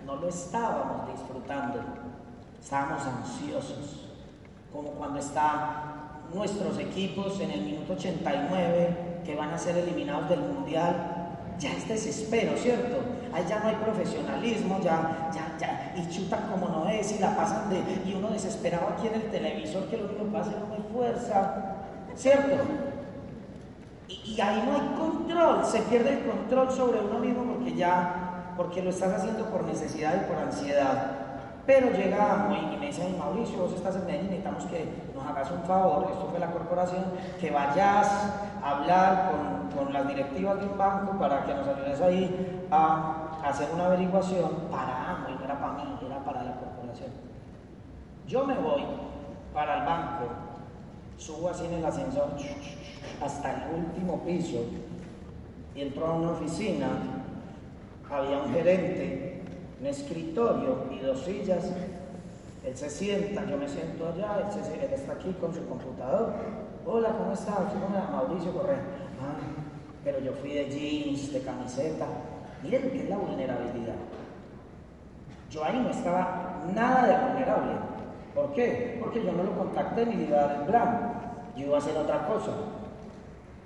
no 0.05 0.15
lo 0.15 0.27
estábamos 0.27 1.07
disfrutando, 1.11 1.81
estábamos 2.61 3.05
ansiosos, 3.05 4.09
como 4.71 4.89
cuando 4.91 5.19
están 5.19 5.83
nuestros 6.33 6.77
equipos 6.79 7.39
en 7.39 7.51
el 7.51 7.61
minuto 7.61 7.93
89 7.93 9.21
que 9.25 9.35
van 9.35 9.51
a 9.51 9.57
ser 9.57 9.77
eliminados 9.77 10.29
del 10.29 10.41
mundial. 10.41 11.12
Ya 11.59 11.71
es 11.71 11.87
desespero, 11.87 12.57
¿cierto? 12.57 12.97
Ahí 13.33 13.45
ya 13.47 13.59
no 13.59 13.69
hay 13.69 13.75
profesionalismo, 13.75 14.79
ya, 14.81 15.29
ya, 15.33 15.55
ya, 15.59 15.93
y 15.95 16.09
chutan 16.09 16.47
como 16.51 16.69
no 16.69 16.89
es, 16.89 17.11
y 17.11 17.19
la 17.19 17.35
pasan 17.35 17.69
de, 17.69 17.81
y 18.05 18.13
uno 18.15 18.29
desesperado 18.29 18.89
aquí 18.89 19.07
en 19.07 19.15
el 19.15 19.31
televisor 19.31 19.85
que 19.85 19.97
lo 19.97 20.05
único 20.05 20.31
que 20.31 20.39
es 20.39 20.47
no 20.47 20.73
hay 20.73 20.85
fuerza, 20.91 21.75
¿cierto? 22.15 22.63
Y, 24.07 24.35
y 24.35 24.41
ahí 24.41 24.63
no 24.65 24.73
hay 24.73 24.97
control, 24.97 25.65
se 25.65 25.79
pierde 25.81 26.13
el 26.13 26.25
control 26.25 26.71
sobre 26.71 26.99
uno 26.99 27.19
mismo 27.19 27.43
porque 27.53 27.75
ya 27.75 28.23
porque 28.55 28.81
lo 28.81 28.89
estás 28.89 29.13
haciendo 29.13 29.45
por 29.45 29.63
necesidad 29.63 30.15
y 30.15 30.31
por 30.31 30.37
ansiedad. 30.37 31.12
Pero 31.65 31.91
llega 31.91 32.49
y 32.73 32.77
me 32.77 32.87
dice, 32.87 33.15
Mauricio, 33.17 33.59
vos 33.59 33.73
estás 33.73 33.95
en 33.95 34.05
Medellín, 34.05 34.27
necesitamos 34.27 34.65
que 34.65 34.85
nos 35.15 35.25
hagas 35.25 35.49
un 35.51 35.63
favor, 35.63 36.07
esto 36.11 36.27
fue 36.29 36.39
la 36.39 36.51
corporación, 36.51 37.05
que 37.39 37.51
vayas 37.51 38.07
a 38.61 38.69
hablar 38.69 39.31
con, 39.31 39.85
con 39.85 39.93
las 39.93 40.07
directivas 40.07 40.59
de 40.59 40.65
un 40.65 40.77
banco 40.77 41.17
para 41.17 41.45
que 41.45 41.53
nos 41.53 41.67
ayudes 41.67 42.01
ahí 42.01 42.67
a 42.69 43.39
hacer 43.45 43.69
una 43.73 43.85
averiguación 43.85 44.49
para 44.69 45.11
AMO, 45.11 45.29
no 45.39 45.45
era 45.45 45.59
para 45.59 45.73
mí, 45.73 45.97
era 46.05 46.19
para 46.19 46.43
la 46.43 46.55
corporación. 46.55 47.11
Yo 48.27 48.45
me 48.45 48.55
voy 48.55 48.83
para 49.53 49.79
el 49.79 49.85
banco, 49.85 50.27
subo 51.17 51.49
así 51.49 51.65
en 51.65 51.73
el 51.75 51.85
ascensor 51.85 52.29
hasta 53.23 53.51
el 53.51 53.79
último 53.79 54.19
piso 54.25 54.65
y 55.75 55.81
entro 55.81 56.07
a 56.07 56.13
una 56.13 56.31
oficina 56.31 56.87
había 58.13 58.37
un 58.37 58.53
gerente, 58.53 59.32
un 59.83 59.89
escritorio 59.89 60.85
y 60.91 60.99
dos 60.99 61.25
sillas. 61.25 61.65
Él 62.65 62.77
se 62.77 62.89
sienta, 62.89 63.45
yo 63.45 63.57
me 63.57 63.67
siento 63.67 64.07
allá, 64.07 64.49
él, 64.55 64.93
está 64.93 65.11
aquí 65.11 65.33
con 65.41 65.53
su 65.53 65.67
computador. 65.67 66.31
Hola, 66.85 67.09
¿cómo 67.09 67.33
estás? 67.33 67.57
Mauricio 68.09 68.53
Correa. 68.53 68.79
Ah, 69.21 69.35
pero 70.05 70.21
yo 70.21 70.31
fui 70.35 70.53
de 70.53 70.69
jeans, 70.69 71.33
de 71.33 71.41
camiseta. 71.41 72.05
Miren 72.63 72.91
qué 72.91 73.03
es 73.03 73.09
la 73.09 73.17
vulnerabilidad. 73.17 73.95
Yo 75.51 75.65
ahí 75.65 75.77
no 75.83 75.89
estaba 75.89 76.63
nada 76.73 77.05
de 77.05 77.27
vulnerable. 77.27 77.73
¿Por 78.33 78.53
qué? 78.53 78.97
Porque 79.01 79.21
yo 79.21 79.33
no 79.33 79.43
lo 79.43 79.51
contacté 79.57 80.05
ni 80.05 80.15
le 80.15 80.23
iba 80.23 80.37
a 80.37 80.47
dar 80.47 80.55
el 80.61 80.65
plan. 80.65 81.13
Yo 81.57 81.65
iba 81.65 81.75
a 81.75 81.79
hacer 81.79 81.97
otra 81.97 82.25
cosa. 82.25 82.51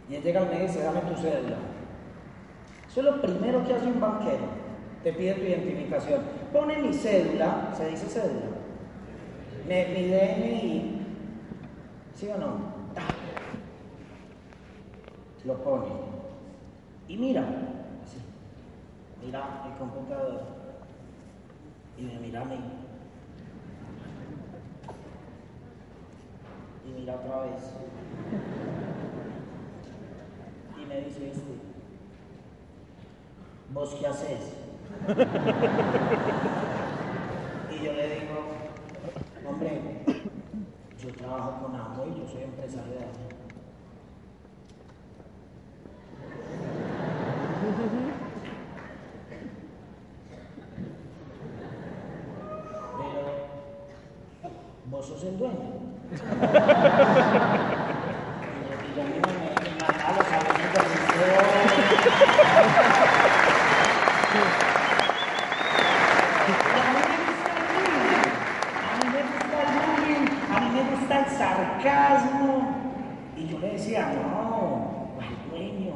Y 0.09 0.15
él 0.15 0.23
llega 0.23 0.41
y 0.51 0.61
dice, 0.63 0.81
dame 0.81 1.01
tu 1.01 1.15
cédula. 1.21 1.57
Eso 2.89 2.99
es 3.01 3.05
lo 3.05 3.21
primero 3.21 3.63
que 3.67 3.75
hace 3.75 3.85
un 3.85 3.99
banquero. 3.99 4.66
Te 5.07 5.13
pide 5.13 5.35
tu 5.35 5.45
identificación. 5.45 6.21
Pone 6.51 6.79
mi 6.79 6.93
cédula, 6.93 7.73
se 7.73 7.91
dice 7.91 8.07
cédula. 8.07 8.57
Mi, 9.65 9.85
mi. 10.03 11.01
¿Sí 12.13 12.27
o 12.27 12.37
no? 12.37 12.57
Lo 15.45 15.63
pone. 15.63 15.85
Y 17.07 17.15
mira, 17.15 17.39
así. 18.03 18.17
Mira 19.23 19.63
el 19.71 19.77
computador. 19.77 20.41
Y 21.97 22.01
me 22.01 22.19
mira 22.19 22.41
a 22.41 22.45
mí. 22.45 22.59
Y 26.85 26.99
mira 26.99 27.15
otra 27.15 27.43
vez. 27.43 27.73
Y 30.83 30.85
me 30.85 30.99
dice 30.99 31.29
este. 31.29 31.77
¿vos 33.73 33.95
qué 33.99 34.07
haces? 34.07 34.66
Y 37.71 37.83
yo 37.83 37.93
le 37.93 38.09
digo, 38.09 38.35
hombre, 39.47 39.81
yo 40.99 41.13
trabajo 41.13 41.63
con 41.63 41.75
Amway, 41.75 42.09
yo 42.19 42.27
soy 42.27 42.43
empresario 42.43 42.91
de 42.91 42.97
Amway. 42.97 43.27
Pero, 52.97 53.21
vos 54.85 55.05
sos 55.05 55.23
el 55.23 55.37
dueño. 55.37 55.53
y 56.11 56.15
yo, 58.65 58.73
y 58.83 58.93
yo 58.95 59.03
me, 59.03 59.19
me, 59.19 59.85
a 59.85 60.11
los 60.11 60.27
Y 73.35 73.47
yo 73.47 73.59
le 73.59 73.71
decía, 73.73 74.13
no, 74.13 75.11
el 75.21 75.49
dueño, 75.49 75.93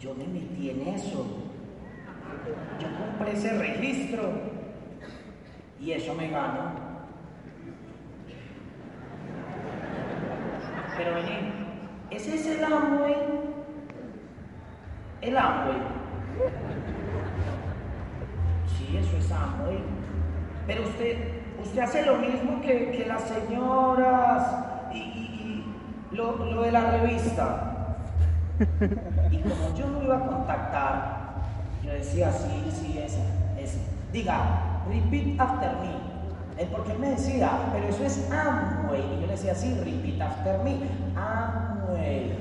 yo 0.00 0.14
me 0.14 0.26
metí 0.26 0.70
en 0.70 0.88
eso. 0.88 1.26
Yo 2.80 2.88
compré 2.98 3.32
ese 3.32 3.58
registro 3.58 4.32
y 5.80 5.92
eso 5.92 6.14
me 6.14 6.28
ganó. 6.28 6.72
Pero 10.96 11.14
vení, 11.14 11.52
ese 12.10 12.34
es 12.34 12.46
el 12.46 12.64
Amway. 12.64 13.16
El 15.20 15.36
Amway. 15.36 15.76
Sí, 18.66 18.96
eso 18.96 19.16
es 19.16 19.32
Amway. 19.32 19.78
Pero 20.66 20.82
usted 20.82 21.44
usted 21.64 21.80
hace 21.80 22.06
lo 22.06 22.16
mismo 22.16 22.60
que, 22.60 23.04
las 23.06 23.22
señoras 23.22 24.48
y, 24.92 25.64
lo, 26.12 26.62
de 26.62 26.72
la 26.72 26.90
revista. 26.92 27.96
Y 29.30 29.38
como 29.38 29.74
yo 29.76 29.86
no 29.88 30.02
iba 30.02 30.16
a 30.16 30.26
contactar, 30.26 31.34
yo 31.84 31.92
decía, 31.92 32.30
sí, 32.32 32.70
sí, 32.70 32.98
ese, 32.98 33.22
ese. 33.58 33.80
Diga, 34.12 34.82
repeat 34.88 35.40
after 35.40 35.72
me. 35.80 36.62
Es 36.62 36.68
porque 36.68 36.92
él 36.92 36.98
me 37.00 37.10
decía, 37.10 37.50
eso 37.88 38.04
es 38.04 38.30
Amway. 38.30 39.00
Y 39.00 39.20
yo 39.20 39.26
le 39.26 39.32
decía, 39.32 39.54
sí, 39.54 39.74
repeat 39.74 40.20
after 40.20 40.58
me. 40.58 40.78
Amway. 41.16 42.32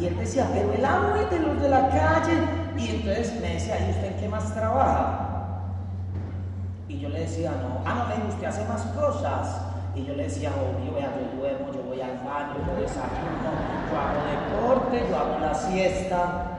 Y 0.00 0.06
él 0.06 0.16
decía, 0.18 0.46
pero 0.52 0.72
el 0.72 0.84
Amway 0.84 1.28
de 1.30 1.38
los 1.40 1.60
de 1.60 1.68
la 1.68 1.88
calle. 1.88 2.38
Y 2.76 2.88
entonces 2.96 3.40
me 3.40 3.54
decía, 3.54 3.86
¿y 3.86 3.90
usted 3.90 4.20
qué 4.20 4.28
más 4.28 4.54
trabaja? 4.54 5.26
Y 6.88 6.98
yo 6.98 7.08
le 7.08 7.20
decía, 7.20 7.52
no, 7.52 7.80
ah, 7.84 8.08
no, 8.08 8.24
le 8.24 8.28
usted 8.30 8.46
hace 8.46 8.64
más 8.66 8.82
cosas. 8.82 9.60
Y 9.94 10.04
yo 10.04 10.14
le 10.14 10.24
decía, 10.24 10.50
obvio, 10.50 10.94
vea, 10.94 11.12
yo 11.16 11.38
duermo, 11.38 11.72
yo 11.72 11.82
voy 11.82 12.00
al 12.00 12.18
baño, 12.18 12.54
yo 12.66 12.80
desayuno, 12.80 13.50
yo 13.90 13.98
hago 13.98 14.20
deporte, 14.30 15.06
yo 15.08 15.18
hago 15.18 15.38
la 15.40 15.52
siesta, 15.52 16.58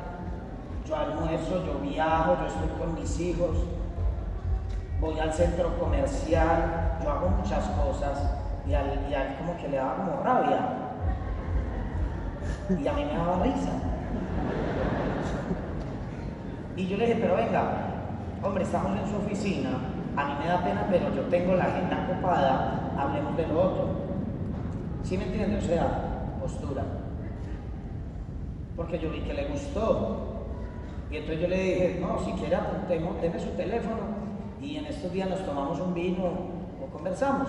yo 0.85 0.95
almuerzo, 0.95 1.65
yo 1.65 1.79
viajo, 1.79 2.37
yo 2.41 2.47
estoy 2.47 2.69
con 2.77 2.93
mis 2.95 3.19
hijos, 3.19 3.57
voy 5.01 5.19
al 5.19 5.33
centro 5.33 5.77
comercial, 5.79 6.99
yo 7.03 7.09
hago 7.09 7.29
muchas 7.29 7.65
cosas 7.69 8.19
y 8.67 8.73
a 8.73 8.81
él 8.81 9.35
como 9.39 9.57
que 9.57 9.67
le 9.67 9.77
daba 9.77 9.95
como 9.95 10.23
rabia. 10.23 10.59
Y 12.69 12.87
a 12.87 12.93
mí 12.93 13.05
me 13.05 13.13
daba 13.13 13.43
risa. 13.43 13.71
Y 16.77 16.87
yo 16.87 16.97
le 16.97 17.07
dije, 17.07 17.19
pero 17.19 17.35
venga, 17.35 17.63
hombre, 18.43 18.63
estamos 18.63 18.97
en 18.97 19.07
su 19.09 19.17
oficina, 19.17 19.71
a 20.15 20.25
mí 20.25 20.33
me 20.39 20.47
da 20.47 20.63
pena, 20.63 20.87
pero 20.89 21.13
yo 21.13 21.23
tengo 21.23 21.55
la 21.55 21.65
agenda 21.65 22.07
ocupada, 22.07 22.93
hablemos 22.97 23.35
de 23.35 23.47
lo 23.47 23.61
otro. 23.61 23.87
¿Sí 25.03 25.17
me 25.17 25.25
entiende? 25.25 25.57
O 25.57 25.61
sea, 25.61 26.37
postura. 26.39 26.83
Porque 28.77 28.99
yo 28.99 29.09
vi 29.09 29.21
que 29.21 29.33
le 29.33 29.45
gustó. 29.45 30.27
Y 31.09 31.17
entonces 31.17 31.41
yo 31.41 31.47
le 31.47 31.57
dije, 31.57 31.99
no, 31.99 32.19
si 32.19 32.31
quiere 32.33 32.55
apuntemos, 32.55 33.19
deme 33.21 33.39
su 33.39 33.49
teléfono 33.49 34.20
y 34.61 34.77
en 34.77 34.85
estos 34.85 35.11
días 35.11 35.29
nos 35.29 35.45
tomamos 35.45 35.79
un 35.79 35.93
vino 35.93 36.23
o 36.23 36.85
conversamos. 36.93 37.47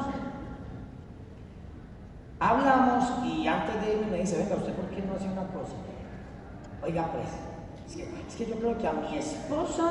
Hablamos 2.40 3.04
y 3.24 3.46
antes 3.46 3.80
de 3.82 3.94
irme 3.94 4.10
me 4.10 4.18
dice, 4.18 4.38
venga, 4.38 4.56
¿usted 4.56 4.72
por 4.72 4.86
qué 4.86 5.02
no 5.02 5.14
hace 5.14 5.26
una 5.26 5.46
cosa? 5.48 5.74
Oiga, 6.82 7.06
pues, 7.12 7.28
es 8.28 8.34
que 8.34 8.46
yo 8.46 8.56
creo 8.56 8.78
que 8.78 8.88
a 8.88 8.92
mi 8.92 9.16
esposa 9.16 9.90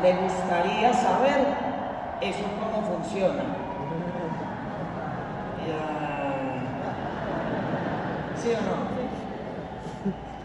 le 0.00 0.22
gustaría 0.22 0.92
saber 0.94 1.46
eso 2.20 2.44
cómo 2.58 2.86
funciona. 2.86 3.42
¿Sí 8.40 8.48
o 8.48 8.60
no? 8.62 8.92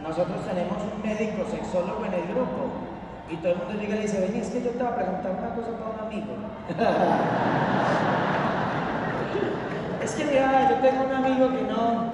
Nosotros 0.08 0.46
tenemos 0.46 0.78
un 0.84 1.02
médico 1.02 1.50
sexólogo 1.50 2.06
en 2.06 2.14
el 2.14 2.28
grupo 2.28 2.87
y 3.30 3.36
todo 3.38 3.52
el 3.52 3.58
mundo 3.58 3.74
llega 3.74 3.96
y 3.96 3.98
le 3.98 4.04
dice, 4.04 4.22
vení, 4.22 4.40
es 4.40 4.50
que 4.50 4.64
yo 4.64 4.70
te 4.72 4.84
voy 4.84 4.88
a 4.88 4.96
preguntar 4.96 5.32
una 5.32 5.50
cosa 5.56 5.72
para 5.78 5.92
un 5.92 6.00
amigo. 6.08 6.34
es 10.04 10.16
que 10.16 10.26
mira, 10.26 10.70
yo 10.70 10.76
tengo 10.78 11.04
un 11.04 11.12
amigo 11.12 11.50
que 11.50 11.64
no, 11.64 12.14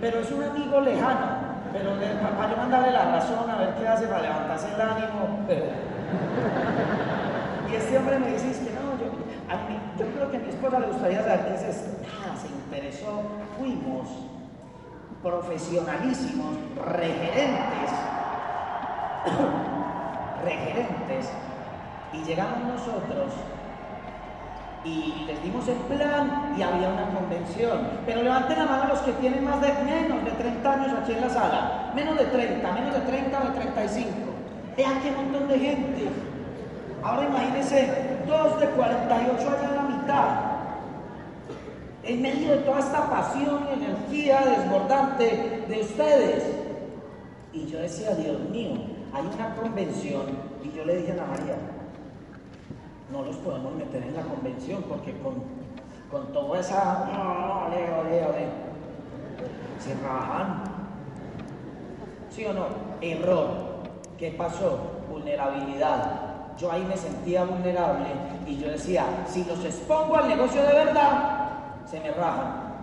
pero 0.00 0.18
es 0.20 0.32
un 0.32 0.42
amigo 0.42 0.80
lejano. 0.80 1.44
Pero 1.72 1.90
para 2.36 2.50
yo 2.50 2.56
mandarle 2.56 2.90
la 2.92 3.12
razón 3.12 3.48
a 3.50 3.56
ver 3.56 3.74
qué 3.74 3.88
hace 3.88 4.06
para 4.06 4.22
levantarse 4.22 4.72
el 4.74 4.80
ánimo. 4.80 5.40
y 7.70 7.74
este 7.74 7.98
hombre 7.98 8.18
me 8.18 8.32
dice, 8.32 8.50
es 8.50 8.58
que 8.58 8.72
no, 8.74 8.98
yo, 8.98 9.06
a 9.48 9.56
mí, 9.68 9.78
yo 9.98 10.06
creo 10.06 10.30
que 10.30 10.36
a 10.36 10.40
mi 10.40 10.48
esposa 10.48 10.80
le 10.80 10.86
gustaría 10.86 11.22
saber 11.22 11.46
qué 11.46 11.54
es. 11.54 11.86
Ah, 12.22 12.34
se 12.40 12.48
interesó, 12.48 13.22
fuimos 13.58 14.08
profesionalísimos, 15.22 16.56
referentes 16.84 17.90
regerentes 20.44 21.30
y 22.12 22.22
llegamos 22.24 22.58
nosotros 22.64 23.32
y 24.84 25.24
les 25.26 25.42
dimos 25.42 25.66
el 25.66 25.76
plan 25.76 26.54
y 26.56 26.62
había 26.62 26.90
una 26.90 27.08
convención. 27.08 27.88
Pero 28.04 28.22
levanten 28.22 28.58
la 28.58 28.66
mano 28.66 28.88
los 28.88 29.00
que 29.00 29.12
tienen 29.12 29.44
más 29.44 29.60
de 29.60 29.72
menos 29.84 30.24
de 30.24 30.30
30 30.32 30.72
años 30.72 30.98
aquí 31.00 31.12
en 31.12 31.20
la 31.22 31.30
sala. 31.30 31.92
Menos 31.94 32.18
de 32.18 32.26
30, 32.26 32.72
menos 32.72 32.94
de 32.94 33.00
30 33.00 33.40
o 33.40 33.44
de 33.46 33.60
35. 33.60 34.10
Vean 34.76 35.00
qué 35.02 35.10
montón 35.12 35.48
de 35.48 35.58
gente. 35.58 36.08
Ahora 37.02 37.26
imagínense 37.26 38.18
dos 38.26 38.60
de 38.60 38.66
48 38.66 39.48
allá 39.48 39.68
en 39.68 39.76
la 39.76 39.82
mitad. 39.82 40.28
En 42.02 42.20
medio 42.20 42.50
de 42.50 42.58
toda 42.58 42.80
esta 42.80 43.08
pasión 43.08 43.66
y 43.70 43.84
energía 43.84 44.40
desbordante 44.44 45.64
de 45.66 45.80
ustedes. 45.80 46.44
Y 47.54 47.66
yo 47.66 47.78
decía, 47.78 48.14
Dios 48.14 48.38
mío, 48.50 48.93
hay 49.14 49.30
una 49.32 49.54
convención 49.54 50.22
y 50.62 50.76
yo 50.76 50.84
le 50.84 50.96
dije 50.96 51.12
a 51.12 51.14
Ana 51.14 51.26
María, 51.26 51.56
no 53.12 53.22
los 53.22 53.36
podemos 53.36 53.74
meter 53.76 54.02
en 54.02 54.16
la 54.16 54.22
convención 54.22 54.82
porque 54.88 55.16
con, 55.18 55.34
con 56.10 56.32
toda 56.32 56.58
esa, 56.58 57.66
ole, 57.68 57.92
ole, 57.92 58.26
ole, 58.26 58.46
se 59.78 59.94
rajan. 60.02 60.64
¿Sí 62.28 62.44
o 62.44 62.52
no? 62.52 62.66
Error. 63.00 63.74
¿Qué 64.18 64.32
pasó? 64.32 64.80
Vulnerabilidad. 65.08 66.56
Yo 66.58 66.72
ahí 66.72 66.84
me 66.84 66.96
sentía 66.96 67.44
vulnerable 67.44 68.06
y 68.46 68.56
yo 68.58 68.68
decía, 68.68 69.06
si 69.28 69.44
los 69.44 69.64
expongo 69.64 70.16
al 70.16 70.28
negocio 70.28 70.60
de 70.62 70.72
verdad, 70.72 71.84
se 71.86 72.00
me 72.00 72.10
rajan. 72.10 72.80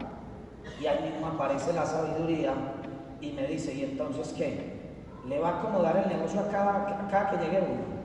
Y 0.79 0.87
ahí 0.87 1.11
mismo 1.11 1.27
aparece 1.27 1.73
la 1.73 1.85
sabiduría 1.85 2.53
y 3.19 3.31
me 3.31 3.47
dice, 3.47 3.73
¿y 3.73 3.83
entonces 3.83 4.33
qué? 4.37 4.80
Le 5.27 5.39
va 5.39 5.49
a 5.49 5.59
acomodar 5.59 5.97
el 5.97 6.17
negocio 6.17 6.39
a 6.41 6.47
cada, 6.49 7.29
que 7.29 7.37
llegue 7.37 7.61
uno. 7.61 8.01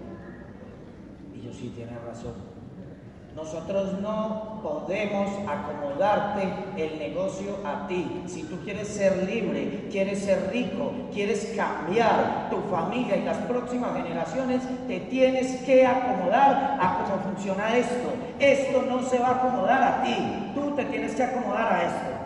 Y 1.35 1.43
yo 1.43 1.53
sí 1.53 1.73
tiene 1.75 1.93
razón. 2.07 2.35
Nosotros 3.35 4.01
no 4.01 4.61
podemos 4.63 5.29
acomodarte 5.47 6.49
el 6.79 6.99
negocio 6.99 7.59
a 7.67 7.87
ti. 7.87 8.23
Si 8.27 8.45
tú 8.45 8.57
quieres 8.65 8.89
ser 8.89 9.25
libre, 9.25 9.89
quieres 9.91 10.25
ser 10.25 10.49
rico, 10.51 10.91
quieres 11.13 11.53
cambiar 11.55 12.49
tu 12.49 12.63
familia 12.75 13.17
y 13.17 13.25
las 13.25 13.37
próximas 13.39 13.95
generaciones, 13.95 14.63
te 14.89 15.01
tienes 15.01 15.63
que 15.65 15.87
acomodar 15.87 16.79
a 16.81 17.05
cómo 17.05 17.19
funciona 17.25 17.77
esto. 17.77 18.09
Esto 18.39 18.83
no 18.89 19.03
se 19.03 19.19
va 19.19 19.29
a 19.29 19.33
acomodar 19.33 19.83
a 19.83 20.03
ti. 20.03 20.53
Tú 20.55 20.75
te 20.75 20.87
tienes 20.87 21.15
que 21.15 21.23
acomodar 21.23 21.75
a 21.75 21.83
esto. 21.83 22.17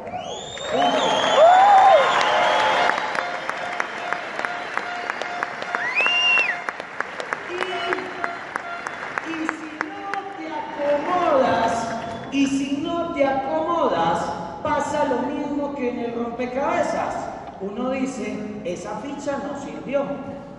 Rompecabezas. 16.15 17.15
Uno 17.61 17.91
dice, 17.91 18.39
esa 18.65 18.97
ficha 18.97 19.39
no 19.47 19.59
sirvió, 19.61 20.03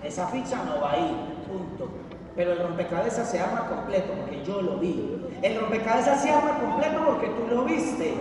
esa 0.03 0.27
ficha 0.27 0.57
no 0.65 0.81
va 0.81 0.91
ahí, 0.91 1.15
punto. 1.47 1.89
Pero 2.35 2.53
el 2.53 2.59
rompecabezas 2.59 3.29
se 3.29 3.39
arma 3.39 3.67
completo 3.67 4.13
porque 4.17 4.43
yo 4.45 4.61
lo 4.61 4.77
vi. 4.77 5.21
El 5.41 5.59
rompecabezas 5.59 6.21
se 6.21 6.31
arma 6.31 6.59
completo 6.59 7.01
porque 7.05 7.27
tú 7.27 7.55
lo 7.55 7.63
viste. 7.65 8.15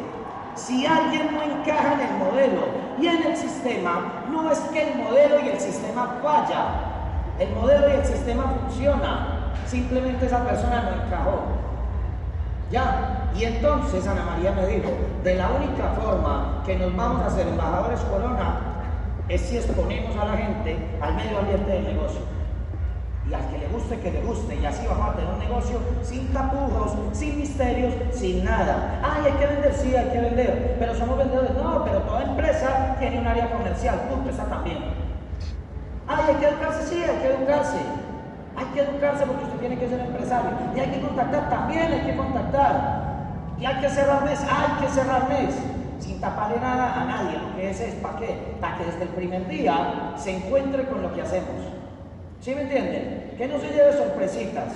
Si 0.54 0.84
alguien 0.84 1.32
no 1.32 1.42
encaja 1.42 1.94
en 1.94 2.00
el 2.00 2.12
modelo 2.18 2.62
y 2.98 3.06
en 3.06 3.22
el 3.22 3.36
sistema, 3.36 4.24
no 4.30 4.50
es 4.50 4.58
que 4.58 4.92
el 4.92 4.98
modelo 4.98 5.40
y 5.44 5.48
el 5.48 5.60
sistema 5.60 6.18
falla. 6.22 6.90
El 7.38 7.54
modelo 7.54 7.88
y 7.88 7.92
el 7.92 8.04
sistema 8.04 8.44
funciona. 8.60 9.52
Simplemente 9.66 10.26
esa 10.26 10.44
persona 10.44 10.82
no 10.82 11.04
encajó. 11.04 11.42
Ya, 12.70 13.19
y 13.36 13.44
entonces 13.44 14.06
Ana 14.06 14.24
María 14.24 14.52
me 14.52 14.66
dijo, 14.66 14.90
de 15.22 15.34
la 15.34 15.50
única 15.50 15.88
forma 16.00 16.62
que 16.66 16.76
nos 16.76 16.94
vamos 16.96 17.22
a 17.22 17.26
hacer 17.26 17.46
embajadores 17.46 18.00
corona 18.00 18.60
es 19.28 19.40
si 19.42 19.56
exponemos 19.56 20.16
a 20.16 20.24
la 20.24 20.36
gente 20.36 20.76
al 21.00 21.14
medio 21.14 21.38
ambiente 21.38 21.70
del 21.70 21.84
negocio. 21.84 22.20
Y 23.28 23.34
al 23.34 23.46
que 23.48 23.58
le 23.58 23.68
guste, 23.68 24.00
que 24.00 24.10
le 24.10 24.22
guste. 24.22 24.56
Y 24.56 24.66
así 24.66 24.84
vamos 24.88 25.10
a 25.10 25.12
tener 25.14 25.32
un 25.32 25.38
negocio 25.38 25.78
sin 26.02 26.26
tapujos, 26.32 26.94
sin 27.12 27.38
misterios, 27.38 27.94
sin 28.12 28.44
nada. 28.44 29.00
Ay, 29.04 29.26
hay 29.26 29.32
que 29.38 29.46
vender, 29.46 29.72
sí, 29.72 29.94
hay 29.94 30.10
que 30.10 30.20
vender. 30.20 30.76
Pero 30.80 30.94
somos 30.96 31.16
vendedores. 31.16 31.52
No, 31.52 31.84
pero 31.84 31.98
toda 32.00 32.24
empresa 32.24 32.96
tiene 32.98 33.20
un 33.20 33.26
área 33.28 33.48
comercial. 33.52 34.00
Punto, 34.10 34.30
esa 34.30 34.46
también. 34.46 34.78
Ay, 36.08 36.24
hay 36.26 36.34
que 36.34 36.46
educarse, 36.48 36.86
sí, 36.88 37.04
hay 37.04 37.22
que 37.22 37.28
educarse. 37.28 37.78
Hay 38.56 38.66
que 38.74 38.80
educarse 38.80 39.24
porque 39.24 39.44
usted 39.44 39.58
tiene 39.60 39.78
que 39.78 39.88
ser 39.88 40.00
empresario. 40.00 40.50
Y 40.74 40.80
hay 40.80 40.90
que 40.90 41.00
contactar, 41.00 41.48
también 41.50 41.92
hay 41.92 42.00
que 42.00 42.16
contactar. 42.16 43.09
Y 43.60 43.66
hay 43.66 43.80
que 43.80 43.90
cerrar 43.90 44.24
mes, 44.24 44.40
hay 44.40 44.80
que 44.80 44.90
cerrar 44.90 45.28
mes, 45.28 45.54
sin 45.98 46.18
taparle 46.18 46.58
nada 46.58 47.02
a 47.02 47.04
nadie. 47.04 47.38
Lo 47.38 47.54
que 47.54 47.68
es 47.68 47.94
para 47.96 48.18
qué? 48.18 48.56
Para 48.58 48.78
que 48.78 48.86
desde 48.86 49.02
el 49.02 49.10
primer 49.10 49.46
día 49.48 50.14
se 50.16 50.36
encuentre 50.36 50.86
con 50.86 51.02
lo 51.02 51.12
que 51.14 51.20
hacemos. 51.20 51.50
¿Sí 52.40 52.54
me 52.54 52.62
entienden? 52.62 53.34
Que 53.36 53.46
no 53.46 53.58
se 53.60 53.68
lleve 53.68 53.92
sorpresitas. 53.92 54.72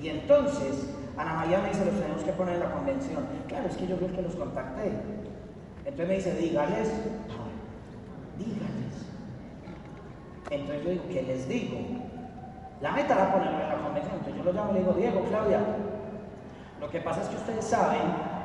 Y 0.00 0.10
entonces, 0.10 0.94
Ana 1.16 1.34
María 1.34 1.58
me 1.58 1.70
dice, 1.70 1.84
los 1.84 1.98
tenemos 1.98 2.22
que 2.22 2.30
poner 2.32 2.54
en 2.54 2.60
la 2.60 2.70
convención. 2.70 3.26
Claro, 3.48 3.66
es 3.68 3.76
que 3.76 3.88
yo 3.88 3.96
creo 3.96 4.12
que 4.12 4.22
los 4.22 4.36
contacté. 4.36 4.92
Entonces 5.84 6.08
me 6.08 6.14
dice, 6.14 6.34
dígales. 6.36 6.92
dígales. 8.38 8.78
Entonces 10.50 10.84
yo 10.84 10.90
digo, 10.90 11.04
¿qué 11.12 11.22
les 11.22 11.48
digo? 11.48 11.78
La 12.80 12.92
meta 12.92 13.16
la 13.16 13.32
ponerlo 13.32 13.60
en 13.60 13.68
la 13.68 13.82
convención. 13.82 14.14
Entonces 14.18 14.36
yo 14.36 14.44
lo 14.44 14.52
llamo 14.52 14.70
y 14.70 14.74
le 14.74 14.80
digo, 14.80 14.92
Diego, 14.92 15.24
Claudia, 15.28 15.58
lo 16.80 16.88
que 16.90 17.00
pasa 17.00 17.22
es 17.22 17.28
que 17.28 17.36
ustedes 17.36 17.64
saben 17.64 18.00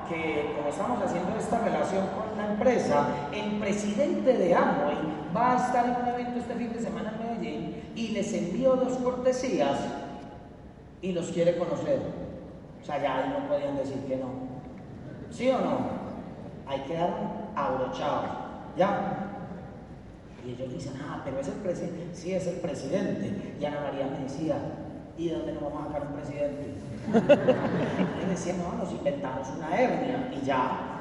que 0.10 0.54
como 0.58 0.70
estamos 0.70 1.02
haciendo 1.02 1.38
esta 1.38 1.60
relación 1.60 2.08
con 2.08 2.38
la 2.38 2.54
empresa, 2.54 3.08
el 3.32 3.60
presidente 3.60 4.38
de 4.38 4.56
Amway 4.56 4.98
va 5.36 5.54
a 5.54 5.66
estar 5.66 5.86
en 5.86 5.96
un 6.02 6.08
evento 6.08 6.40
este 6.40 6.56
fin 6.56 6.74
de 6.74 6.80
semana 6.80 7.14
en 7.14 7.28
Medellín 7.28 7.84
y 7.96 8.10
les 8.10 8.34
envió 8.34 8.76
dos 8.76 8.98
cortesías 8.98 9.80
y 11.02 11.12
los 11.12 11.28
quiere 11.28 11.58
conocer. 11.58 12.00
O 12.82 12.86
sea, 12.86 13.02
ya 13.02 13.18
ahí 13.18 13.30
no 13.30 13.48
podían 13.48 13.78
decir 13.78 13.98
que 14.08 14.18
no. 14.18 14.28
¿Sí 15.32 15.50
o 15.50 15.60
no? 15.60 15.78
Hay 16.68 16.80
que 16.82 16.96
dar 16.96 17.14
abrochados. 17.56 18.26
¿Ya? 18.78 19.30
Y 20.46 20.52
ellos 20.52 20.74
dicen, 20.74 20.94
ah, 21.08 21.22
pero 21.24 21.40
es 21.40 21.48
el 21.48 21.54
presidente. 21.56 22.10
Sí, 22.14 22.34
es 22.34 22.48
el 22.48 22.56
presidente. 22.56 23.56
Y 23.60 23.66
Ana 23.66 23.82
María 23.82 24.08
me 24.08 24.24
decía, 24.24 24.58
¿y 25.18 25.30
de 25.30 25.36
dónde 25.36 25.54
nos 25.54 25.64
vamos 25.64 25.84
a 25.84 25.88
sacar 25.88 26.08
un 26.08 26.14
presidente? 26.14 26.74
y 28.24 28.30
decía, 28.30 28.54
no, 28.54 28.78
nos 28.78 28.92
inventamos 28.92 29.48
una 29.58 29.76
hernia 29.78 30.32
y 30.34 30.46
ya. 30.46 30.94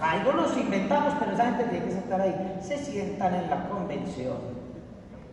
Algo 0.00 0.32
nos 0.32 0.56
inventamos, 0.56 1.14
pero 1.18 1.32
esa 1.32 1.44
gente 1.44 1.64
tiene 1.64 1.86
que 1.86 1.92
sentar 1.92 2.20
ahí. 2.20 2.58
Se 2.62 2.78
sientan 2.78 3.34
en 3.34 3.50
la 3.50 3.68
convención. 3.68 4.38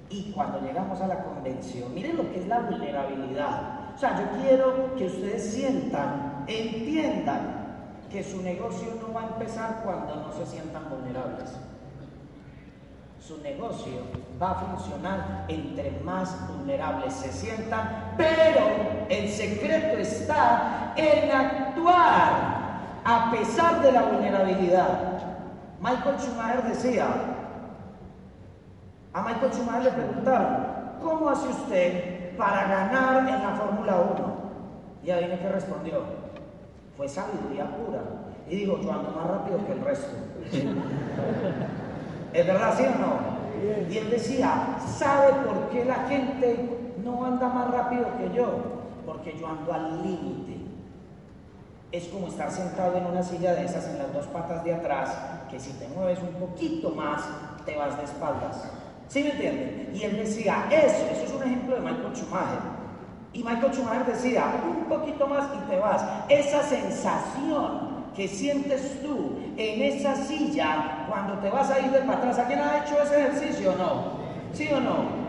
Y 0.10 0.32
cuando 0.32 0.62
llegamos 0.62 1.00
a 1.02 1.08
la 1.08 1.24
convención, 1.24 1.94
miren 1.94 2.18
lo 2.18 2.32
que 2.32 2.40
es 2.40 2.48
la 2.48 2.60
vulnerabilidad. 2.60 3.94
O 3.96 3.98
sea, 3.98 4.20
yo 4.20 4.42
quiero 4.42 4.96
que 4.96 5.08
ustedes 5.08 5.54
sientan, 5.54 6.46
entiendan 6.48 7.68
que 8.10 8.24
su 8.24 8.42
negocio 8.42 8.88
no 9.02 9.14
va 9.14 9.22
a 9.22 9.28
empezar 9.28 9.82
cuando 9.84 10.16
no 10.16 10.32
se 10.32 10.46
sientan 10.46 10.90
vulnerables. 10.90 11.52
Su 13.28 13.38
negocio 13.40 13.92
va 14.42 14.52
a 14.52 14.56
funcionar 14.56 15.44
entre 15.50 15.92
más 16.06 16.34
vulnerables 16.48 17.14
se 17.14 17.30
sientan, 17.30 18.14
pero 18.16 18.62
el 19.10 19.28
secreto 19.28 19.98
está 19.98 20.94
en 20.96 21.30
actuar 21.30 22.32
a 23.04 23.30
pesar 23.30 23.82
de 23.82 23.92
la 23.92 24.04
vulnerabilidad. 24.04 25.20
Michael 25.82 26.16
Schumacher 26.18 26.64
decía, 26.70 27.08
a 29.12 29.22
Michael 29.22 29.52
Schumacher 29.52 29.84
le 29.84 29.92
preguntaron, 29.92 30.58
¿cómo 31.04 31.28
hace 31.28 31.50
usted 31.50 32.38
para 32.38 32.66
ganar 32.66 33.28
en 33.28 33.44
la 33.44 33.56
Fórmula 33.56 33.98
1? 33.98 35.04
Y 35.04 35.12
adivine 35.12 35.38
qué 35.38 35.50
respondió, 35.50 36.02
fue 36.96 37.10
sabiduría 37.10 37.66
pura. 37.76 38.00
Y 38.50 38.56
dijo, 38.56 38.80
yo 38.80 38.90
ando 38.90 39.12
más 39.12 39.28
rápido 39.28 39.66
que 39.66 39.74
el 39.74 39.82
resto. 39.82 40.16
¿Es 42.34 42.46
verdad, 42.46 42.74
sí 42.78 42.84
o 42.86 42.98
no? 43.00 43.38
Y 43.90 43.98
él 43.98 44.10
decía, 44.10 44.78
¿sabe 44.98 45.34
por 45.46 45.70
qué 45.70 45.86
la 45.86 46.08
gente 46.08 46.94
no 47.04 47.26
anda 47.26 47.48
más 47.50 47.72
rápido 47.72 48.06
que 48.18 48.36
yo? 48.36 48.50
Porque 49.06 49.36
yo 49.40 49.48
ando 49.48 49.74
al 49.74 50.04
límite 50.04 50.58
es 51.92 52.08
como 52.10 52.28
estar 52.28 52.52
sentado 52.52 52.98
en 52.98 53.06
una 53.06 53.24
silla 53.24 53.54
de 53.54 53.66
esas 53.66 53.88
en 53.88 53.98
las 53.98 54.14
dos 54.14 54.26
patas 54.28 54.64
de 54.64 54.74
atrás, 54.74 55.10
que 55.50 55.60
si 55.60 55.72
te 55.74 55.88
mueves 55.90 56.20
un 56.20 56.34
poquito 56.34 56.90
más, 56.92 57.24
te 57.66 57.78
vas 57.78 57.98
de 57.98 58.04
espaldas. 58.04 58.70
¿Sí 59.08 59.24
me 59.24 59.32
entienden? 59.32 59.92
Y 59.94 60.04
él 60.04 60.18
decía, 60.18 60.66
eso, 60.70 61.06
eso 61.12 61.24
es 61.24 61.32
un 61.32 61.44
ejemplo 61.44 61.76
de 61.76 61.82
Michael 61.82 62.14
Schumacher. 62.14 62.60
Y 63.32 63.44
Michael 63.44 63.74
Schumacher 63.74 64.06
decía, 64.06 64.46
un 64.68 64.86
poquito 64.86 65.28
más 65.28 65.46
y 65.56 65.70
te 65.70 65.80
vas. 65.80 66.04
Esa 66.28 66.62
sensación 66.64 67.87
que 68.18 68.28
sientes 68.28 69.00
tú 69.04 69.38
en 69.58 69.80
esa 69.80 70.16
silla 70.16 71.06
cuando 71.08 71.36
te 71.36 71.52
vas 71.52 71.70
a 71.70 71.80
ir 71.80 71.92
de 71.92 72.00
para 72.00 72.18
atrás, 72.18 72.40
¿alguien 72.40 72.60
ha 72.60 72.84
hecho 72.84 73.00
ese 73.00 73.20
ejercicio 73.20 73.74
o 73.74 73.76
no? 73.78 74.04
¿Sí 74.54 74.68
o 74.74 74.80
no? 74.80 75.28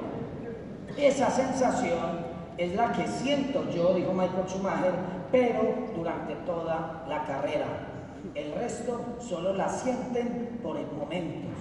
Esa 0.97 1.30
sensación 1.30 2.26
es 2.57 2.74
la 2.74 2.91
que 2.93 3.07
siento 3.07 3.70
yo, 3.70 3.93
dijo 3.93 4.11
Michael 4.14 4.49
Schumacher, 4.49 4.95
pero 5.30 5.61
durante 5.95 6.34
toda 6.47 7.05
la 7.07 7.24
carrera. 7.24 7.66
El 8.34 8.55
resto 8.55 9.18
solo 9.20 9.53
la 9.53 9.68
sienten 9.68 10.59
por 10.62 10.76
momentos. 10.97 11.61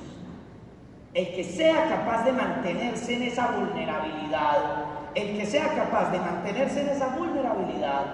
El 1.13 1.27
que 1.35 1.43
sea 1.43 1.89
capaz 1.89 2.23
de 2.23 2.31
mantenerse 2.31 3.15
en 3.15 3.23
esa 3.23 3.51
vulnerabilidad, 3.51 4.85
el 5.13 5.37
que 5.37 5.45
sea 5.45 5.75
capaz 5.75 6.09
de 6.09 6.19
mantenerse 6.19 6.81
en 6.81 6.89
esa 6.89 7.09
vulnerabilidad, 7.09 8.05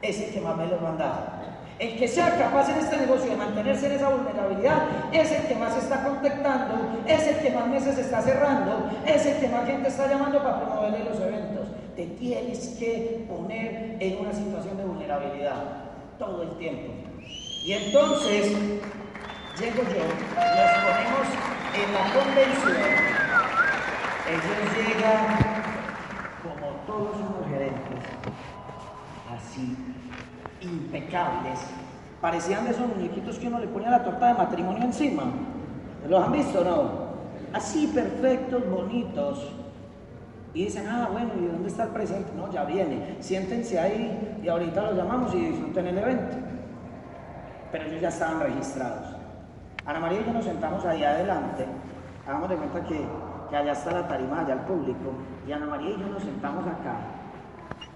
es 0.00 0.20
el 0.20 0.32
que 0.32 0.40
más 0.40 0.56
me 0.56 0.66
lo 0.68 0.78
manda. 0.78 1.42
El 1.78 1.98
que 1.98 2.08
sea 2.08 2.38
capaz 2.38 2.70
en 2.70 2.78
este 2.78 2.96
negocio 2.96 3.30
de 3.30 3.36
mantenerse 3.36 3.86
en 3.86 3.92
esa 3.92 4.08
vulnerabilidad 4.08 5.12
es 5.12 5.30
el 5.30 5.46
que 5.46 5.54
más 5.56 5.76
está 5.76 6.04
contactando, 6.04 7.02
es 7.06 7.26
el 7.26 7.36
que 7.38 7.50
más 7.50 7.68
meses 7.68 7.98
está 7.98 8.22
cerrando, 8.22 8.90
es 9.06 9.26
el 9.26 9.36
que 9.40 9.48
más 9.48 9.66
gente 9.66 9.88
está 9.88 10.08
llamando 10.08 10.42
para 10.42 10.60
promoverle 10.60 11.04
los 11.04 11.20
eventos 11.20 11.56
te 11.96 12.04
tienes 12.08 12.76
que 12.78 13.24
poner 13.26 13.96
en 13.98 14.18
una 14.18 14.32
situación 14.32 14.76
de 14.76 14.84
vulnerabilidad 14.84 15.64
todo 16.18 16.42
el 16.42 16.50
tiempo. 16.58 16.92
Y 17.64 17.72
entonces 17.72 18.52
llego 19.58 19.82
yo, 19.82 20.04
nos 20.36 20.72
ponemos 20.84 21.26
en 21.72 21.92
la 21.94 22.04
convención, 22.12 22.76
ellos 24.28 24.76
llegan 24.76 25.26
como 26.42 26.66
todos 26.86 27.16
los 27.18 27.48
gerentes, 27.48 28.04
así, 29.34 29.74
impecables, 30.66 31.60
parecían 32.20 32.64
de 32.64 32.70
esos 32.70 32.86
muñequitos 32.86 33.38
que 33.38 33.48
uno 33.48 33.58
le 33.58 33.68
ponía 33.68 33.90
la 33.90 34.04
torta 34.04 34.28
de 34.28 34.34
matrimonio 34.34 34.82
encima. 34.82 35.24
¿Los 36.08 36.24
han 36.24 36.32
visto 36.32 36.60
o 36.60 36.64
no? 36.64 37.06
Así 37.52 37.86
perfectos, 37.88 38.68
bonitos 38.68 39.52
y 40.56 40.64
dicen, 40.64 40.86
ah, 40.88 41.10
bueno, 41.12 41.32
¿y 41.38 41.44
dónde 41.44 41.68
está 41.68 41.82
el 41.82 41.90
presente? 41.90 42.32
No, 42.34 42.50
ya 42.50 42.64
viene. 42.64 43.18
Siéntense 43.20 43.78
ahí 43.78 44.40
y 44.42 44.48
ahorita 44.48 44.84
los 44.84 44.96
llamamos 44.96 45.34
y 45.34 45.50
disfruten 45.50 45.86
el 45.86 45.98
evento. 45.98 46.36
Pero 47.70 47.84
ellos 47.84 48.00
ya 48.00 48.08
estaban 48.08 48.40
registrados. 48.40 49.16
Ana 49.84 50.00
María 50.00 50.22
y 50.22 50.24
yo 50.24 50.32
nos 50.32 50.46
sentamos 50.46 50.82
ahí 50.86 51.04
adelante. 51.04 51.66
Hagamos 52.26 52.48
de 52.48 52.56
cuenta 52.56 52.82
que, 52.84 53.06
que 53.50 53.56
allá 53.56 53.72
está 53.72 53.92
la 53.92 54.08
tarima, 54.08 54.40
allá 54.40 54.54
el 54.54 54.60
público. 54.60 55.12
Y 55.46 55.52
Ana 55.52 55.66
María 55.66 55.90
y 55.90 56.00
yo 56.00 56.08
nos 56.08 56.22
sentamos 56.22 56.66
acá. 56.66 56.96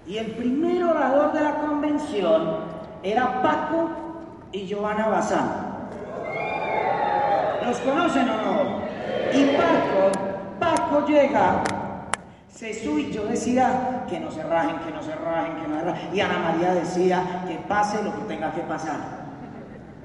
Y 0.07 0.17
el 0.17 0.31
primer 0.31 0.83
orador 0.83 1.31
de 1.33 1.41
la 1.41 1.55
convención 1.55 2.57
era 3.03 3.41
Paco 3.41 3.89
y 4.51 4.65
Giovanna 4.65 5.07
Bazán. 5.07 5.71
¿Los 7.65 7.77
conocen 7.79 8.29
o 8.29 8.37
no? 8.37 8.81
Y 9.33 9.55
Paco, 9.55 10.11
Paco 10.59 11.07
llega 11.07 11.63
se 12.61 12.75
sube, 12.75 13.11
yo 13.11 13.25
decía 13.25 14.05
que 14.07 14.19
no 14.19 14.29
se 14.29 14.43
rajen, 14.43 14.77
que 14.85 14.91
no 14.91 15.01
se 15.01 15.15
rajen, 15.15 15.55
que 15.55 15.67
no 15.67 15.79
se 15.79 15.83
rajen. 15.83 16.15
Y 16.15 16.19
Ana 16.19 16.37
María 16.37 16.75
decía 16.75 17.43
que 17.47 17.55
pase 17.67 18.03
lo 18.03 18.13
que 18.13 18.21
tenga 18.27 18.51
que 18.51 18.61
pasar. 18.61 18.97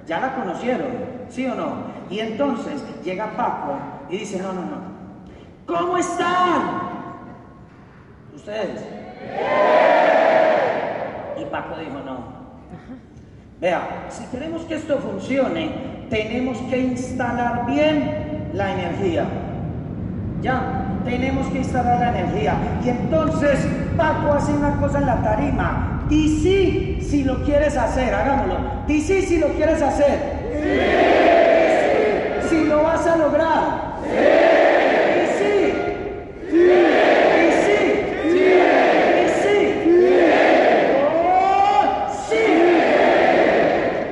Ya 0.07 0.20
la 0.20 0.34
conocieron, 0.34 0.88
¿sí 1.28 1.47
o 1.47 1.55
no? 1.55 1.74
Y 2.09 2.20
entonces 2.20 2.82
llega 3.05 3.36
Paco 3.36 3.76
y 4.09 4.16
dice, 4.16 4.40
no, 4.40 4.55
no, 4.55 4.62
no. 4.62 4.78
¿Cómo 5.66 5.99
están? 5.99 6.80
¿Ustedes? 8.34 8.95
Y 11.41 11.45
Paco 11.47 11.79
dijo, 11.79 12.01
no. 12.05 12.37
Vea, 13.61 14.07
si 14.11 14.24
queremos 14.27 14.62
que 14.62 14.74
esto 14.74 14.99
funcione, 14.99 16.07
tenemos 16.11 16.59
que 16.70 16.79
instalar 16.79 17.66
bien 17.66 18.51
la 18.53 18.72
energía. 18.72 19.24
¿Ya? 20.43 20.87
tenemos 21.07 21.47
que 21.47 21.59
instalar 21.59 22.01
la 22.01 22.18
energía. 22.18 22.55
Y 22.85 22.91
entonces 22.91 23.66
Paco 23.97 24.33
hace 24.33 24.53
una 24.53 24.77
cosa 24.77 24.99
en 24.99 25.07
la 25.07 25.22
tarima. 25.22 26.05
Di 26.09 26.41
sí 26.43 26.99
si 27.01 27.24
lo 27.24 27.43
quieres 27.45 27.77
hacer, 27.77 28.12
hagámoslo. 28.12 28.59
Di 28.87 29.01
sí 29.01 29.22
si 29.22 29.39
lo 29.39 29.49
quieres 29.55 29.81
hacer. 29.81 30.18
Si 32.49 32.64
lo 32.64 32.83
vas 32.83 33.07
a 33.07 33.16
lograr. 33.16 33.97
Di 35.14 35.27
sí. 35.39 35.72
Di 36.51 37.53
sí. 37.64 37.81
Di 38.35 39.29
sí. 39.43 39.59
Oh, 41.01 42.09
sí. 42.29 42.45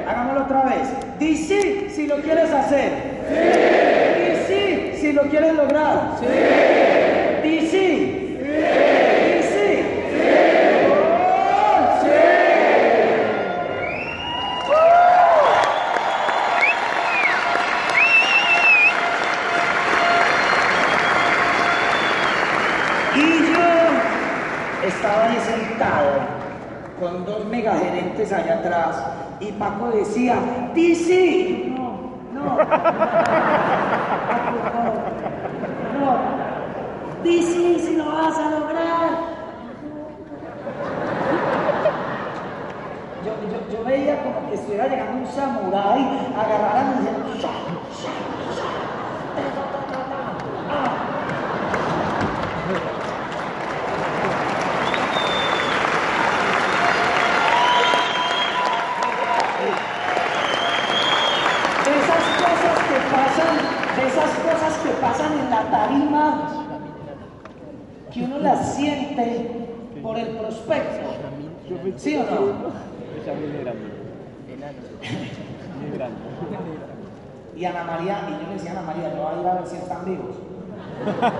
Hagámoslo 0.08 0.42
otra 0.44 0.62
vez. 0.62 0.88
Di 1.18 1.36
sí 1.36 1.86
si 1.90 2.06
lo 2.06 2.16
quieres 2.22 2.50
hacer. 2.50 2.90
Di 4.18 4.36
sí 4.46 4.92
si 5.00 5.12
lo 5.12 5.22
quieres 5.22 5.54
lograr. 5.54 6.14
allá 28.32 28.54
atrás 28.54 28.96
y 29.40 29.52
Paco 29.52 29.90
decía, 29.90 30.36
DC. 30.74 31.72
No, 31.76 32.20
no. 32.32 32.44
no. 32.44 32.56
no. 36.00 36.18
si 37.24 37.96
lo 37.96 38.06
vas 38.06 38.38
a 38.38 38.50
lograr. 38.50 39.34
Yo, 43.24 43.32
yo, 43.50 43.78
yo, 43.78 43.84
veía 43.84 44.22
como 44.22 44.48
que 44.48 44.54
estuviera 44.54 44.86
llegando 44.86 45.18
un 45.18 45.26
samurái, 45.26 46.30
agarrar 46.36 46.76
a 46.76 46.84
mi 46.84 47.04
esas 64.06 64.30
cosas 64.38 64.78
que 64.82 64.90
pasan 65.00 65.32
en 65.32 65.50
la 65.50 65.70
tarima, 65.70 66.48
que 68.12 68.22
uno 68.22 68.38
las 68.38 68.74
siente 68.74 69.66
por 70.02 70.18
el 70.18 70.28
prospecto. 70.28 71.08
¿Sí 71.96 72.16
o 72.16 72.24
no? 72.24 72.84
Y 77.56 77.64
Ana 77.64 77.84
María, 77.84 78.18
y 78.28 78.32
yo 78.32 78.48
le 78.48 78.54
decía 78.54 78.70
a 78.70 78.78
Ana 78.78 78.82
María, 78.82 79.14
yo 79.14 79.22
voy 79.22 79.38
a 79.38 79.40
ir 79.40 79.46
a 79.46 79.54
ver 79.54 79.66
si 79.66 79.76
están 79.76 80.04
vivos. 80.04 80.36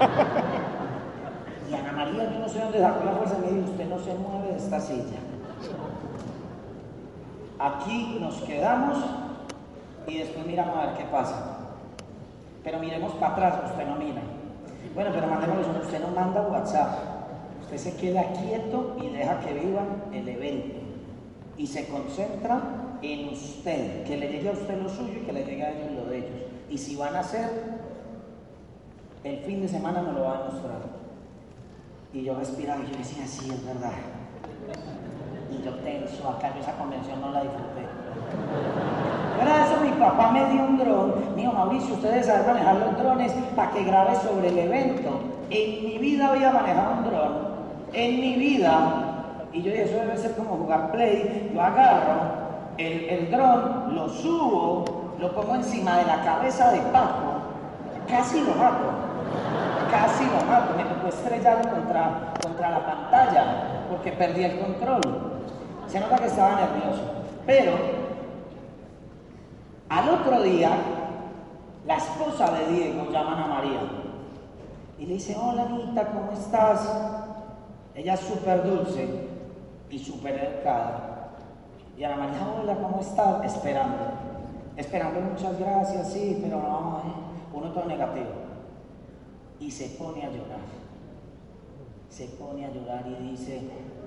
Y 1.70 1.74
Ana 1.74 1.92
María, 1.92 2.30
yo 2.30 2.38
no 2.40 2.48
sé 2.48 2.58
dónde 2.58 2.78
sacó 2.78 3.04
la 3.04 3.12
fuerza, 3.12 3.38
me 3.38 3.50
dijo, 3.50 3.70
usted 3.70 3.88
no 3.88 3.98
se 3.98 4.14
mueve 4.14 4.52
de 4.52 4.56
esta 4.58 4.80
silla. 4.80 5.18
Aquí 7.58 8.18
nos 8.20 8.34
quedamos 8.42 8.98
y 10.06 10.18
después 10.18 10.46
miramos 10.46 10.76
a 10.76 10.86
ver 10.86 10.96
qué 10.96 11.04
pasa. 11.04 11.58
Pero 12.62 12.78
miremos 12.78 13.12
para 13.14 13.32
atrás, 13.32 13.70
usted 13.70 13.86
no 13.86 13.96
mira. 13.96 14.20
Bueno, 14.94 15.10
pero 15.12 15.26
mandémosle 15.26 15.80
usted 15.80 16.00
no 16.00 16.08
manda 16.08 16.42
WhatsApp. 16.42 16.98
Usted 17.62 17.78
se 17.78 17.96
queda 17.96 18.32
quieto 18.32 18.96
y 19.00 19.08
deja 19.08 19.40
que 19.40 19.54
vivan 19.54 20.04
el 20.12 20.28
evento. 20.28 20.80
Y 21.56 21.66
se 21.66 21.88
concentra 21.88 22.60
en 23.00 23.28
usted, 23.28 24.04
que 24.04 24.16
le 24.16 24.28
llegue 24.28 24.50
a 24.50 24.52
usted 24.52 24.82
lo 24.82 24.88
suyo 24.88 25.20
y 25.22 25.26
que 25.26 25.32
le 25.32 25.44
llegue 25.44 25.62
a 25.64 25.70
ellos 25.70 25.92
lo 25.92 26.04
de 26.10 26.18
ellos. 26.18 26.42
Y 26.68 26.78
si 26.78 26.96
van 26.96 27.14
a 27.16 27.20
hacer, 27.20 27.73
el 29.24 29.38
fin 29.38 29.62
de 29.62 29.68
semana 29.68 30.02
me 30.02 30.12
lo 30.12 30.24
va 30.24 30.32
a 30.32 30.44
mostrar. 30.44 30.82
Y 32.12 32.22
yo 32.22 32.34
respiraba 32.34 32.82
y 32.82 32.92
yo 32.92 32.98
decía, 32.98 33.26
sí, 33.26 33.50
es 33.50 33.66
verdad. 33.66 33.92
Y 35.50 35.64
yo 35.64 35.74
tenso, 35.76 36.28
acá 36.28 36.52
yo 36.54 36.60
esa 36.60 36.76
convención 36.76 37.20
no 37.20 37.30
la 37.30 37.42
disfruté. 37.42 37.86
Para 39.38 39.66
eso 39.66 39.80
mi 39.80 39.90
papá 39.92 40.30
me 40.30 40.44
dio 40.50 40.62
un 40.64 40.78
dron. 40.78 41.14
Dijo, 41.36 41.52
Mauricio, 41.52 41.94
ustedes 41.94 42.26
saben 42.26 42.46
manejar 42.46 42.76
los 42.76 42.98
drones 42.98 43.32
para 43.56 43.70
que 43.72 43.84
grabe 43.84 44.14
sobre 44.16 44.48
el 44.48 44.58
evento. 44.58 45.20
En 45.50 45.84
mi 45.84 45.98
vida 45.98 46.28
había 46.28 46.50
manejado 46.50 46.98
un 46.98 47.04
dron. 47.04 47.32
En 47.94 48.20
mi 48.20 48.34
vida. 48.36 49.46
Y 49.52 49.62
yo 49.62 49.70
dije, 49.70 49.84
eso 49.84 49.96
debe 49.96 50.16
ser 50.18 50.34
como 50.36 50.56
jugar 50.56 50.92
play. 50.92 51.50
Yo 51.52 51.62
agarro 51.62 52.20
el, 52.76 53.04
el 53.08 53.30
dron, 53.30 53.94
lo 53.94 54.08
subo, 54.08 54.84
lo 55.18 55.32
pongo 55.32 55.54
encima 55.54 55.96
de 55.96 56.04
la 56.04 56.22
cabeza 56.22 56.70
de 56.72 56.80
Paco. 56.92 57.40
Casi 58.06 58.40
lo 58.40 58.54
mato. 58.54 59.03
Casi 59.90 60.24
lo 60.24 60.44
mato. 60.46 60.74
Me 60.76 60.84
tocó 60.84 61.08
estrellarlo 61.08 61.70
contra, 61.70 62.34
contra 62.42 62.70
la 62.70 62.86
pantalla 62.86 63.44
porque 63.88 64.12
perdí 64.12 64.44
el 64.44 64.58
control. 64.58 65.00
Se 65.86 66.00
nota 66.00 66.16
que 66.18 66.26
estaba 66.26 66.56
nervioso. 66.56 67.02
Pero 67.46 67.72
al 69.88 70.08
otro 70.08 70.42
día, 70.42 70.70
la 71.86 71.96
esposa 71.96 72.50
de 72.50 72.66
Diego 72.72 73.10
llama 73.10 73.44
a 73.44 73.46
María 73.46 73.80
y 74.98 75.06
le 75.06 75.14
dice, 75.14 75.36
hola 75.38 75.62
Anita, 75.62 76.06
¿cómo 76.06 76.32
estás? 76.32 76.88
Ella 77.94 78.14
es 78.14 78.20
súper 78.20 78.64
dulce 78.64 79.28
y 79.90 79.98
súper 79.98 80.34
educada. 80.34 81.30
Y 81.96 82.04
a 82.04 82.10
la 82.10 82.16
María, 82.16 82.40
hola, 82.58 82.74
¿cómo 82.74 83.00
estás? 83.00 83.44
Esperando. 83.44 83.96
Esperando, 84.76 85.20
muchas 85.20 85.58
gracias, 85.58 86.12
sí, 86.12 86.40
pero 86.42 86.56
no, 86.56 87.02
eh, 87.04 87.12
uno 87.52 87.70
todo 87.70 87.84
negativo. 87.84 88.43
Y 89.60 89.70
se 89.70 89.88
pone 89.90 90.22
a 90.24 90.28
llorar. 90.30 90.64
Se 92.10 92.26
pone 92.26 92.64
a 92.66 92.70
llorar 92.70 93.04
y 93.06 93.30
dice, 93.30 93.60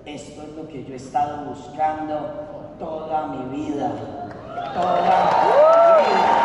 esto 0.06 0.42
es 0.44 0.50
lo 0.56 0.68
que 0.68 0.84
yo 0.86 0.94
he 0.94 0.98
estado 0.98 1.46
buscando 1.46 2.76
toda 2.80 3.28
mi 3.28 3.58
vida. 3.58 3.92
Toda 4.74 5.32
mi 6.02 6.06
vida. 6.06 6.38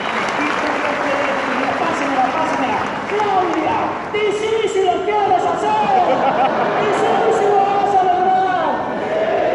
Y 0.00 0.02
le 0.02 0.24
quito 0.36 0.66
el 0.66 0.96
teléfono 1.04 1.40
y 1.40 1.50
le 1.50 1.60
digo, 1.60 1.72
pásamela, 1.78 2.26
pásamela. 2.34 2.80
Claudia, 3.10 3.76
di 4.12 4.24
sí 4.38 4.50
si 4.72 4.80
lo 4.86 4.94
quieres 5.04 5.44
hacer. 5.52 5.98
Di 6.80 6.88
sí 7.00 7.10
si 7.38 7.44
lo 7.46 7.56
vas 7.56 7.92
a 7.94 8.02
lograr. 8.10 8.70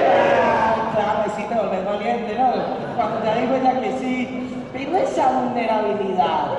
Ah, 0.07 0.91
Claro, 0.95 1.19
y 1.27 1.29
sí 1.35 1.43
te 1.47 1.55
volvés 1.55 1.83
valiente, 1.85 2.31
¿no? 2.39 2.47
Cuando 2.95 3.17
te 3.19 3.29
digo 3.41 3.55
ella 3.55 3.73
que 3.81 3.91
sí. 3.99 4.11
Pero 4.71 4.97
esa 4.97 5.25
vulnerabilidad 5.55 6.57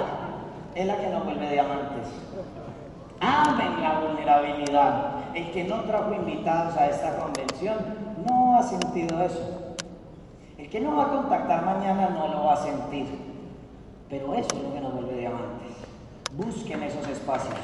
es 0.75 0.87
la 0.87 0.97
que 0.97 1.09
nos 1.09 1.25
vuelve 1.25 1.51
diamantes. 1.51 2.09
Amen 3.21 3.83
la 3.83 4.01
vulnerabilidad. 4.01 5.35
El 5.35 5.51
que 5.51 5.65
no 5.65 5.83
trajo 5.83 6.15
invitados 6.15 6.77
a 6.79 6.87
esta 6.87 7.19
convención 7.19 7.77
no 8.27 8.59
ha 8.59 8.63
sentido 8.63 9.23
eso. 9.23 9.77
El 10.57 10.71
que 10.71 10.81
no 10.81 10.97
va 10.97 11.05
a 11.05 11.09
contactar 11.11 11.65
mañana 11.65 12.09
no 12.09 12.29
lo 12.29 12.45
va 12.45 12.55
a 12.55 12.57
sentir. 12.57 13.07
Pero 14.09 14.35
eso 14.35 14.49
es 14.57 14.63
lo 14.63 14.73
que 14.73 14.81
nos 14.81 14.95
vuelve 14.95 15.19
diamantes. 15.19 15.77
Busquen 16.33 16.83
esos 16.83 17.07
espacios. 17.07 17.55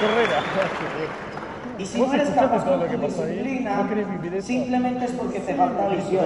A 0.00 0.16
ver, 0.16 0.28
Correa. 0.30 1.78
Y 1.78 1.86
si 1.86 1.98
¿Vos 1.98 2.08
no 2.08 2.14
eres 2.14 2.28
capaz 2.30 2.64
con 2.64 2.80
tu 2.80 2.86
disciplina, 3.06 3.88
simplemente 4.42 5.04
es 5.06 5.12
porque 5.12 5.40
te 5.40 5.54
falta 5.54 5.88
visión, 5.88 6.24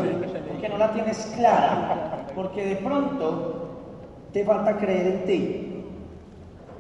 porque 0.49 0.69
no 0.69 0.79
la 0.79 0.93
tienes 0.93 1.33
clara, 1.37 2.27
porque 2.35 2.65
de 2.67 2.77
pronto 2.77 3.71
te 4.33 4.45
falta 4.45 4.77
creer 4.79 5.07
en 5.07 5.25
ti. 5.25 5.85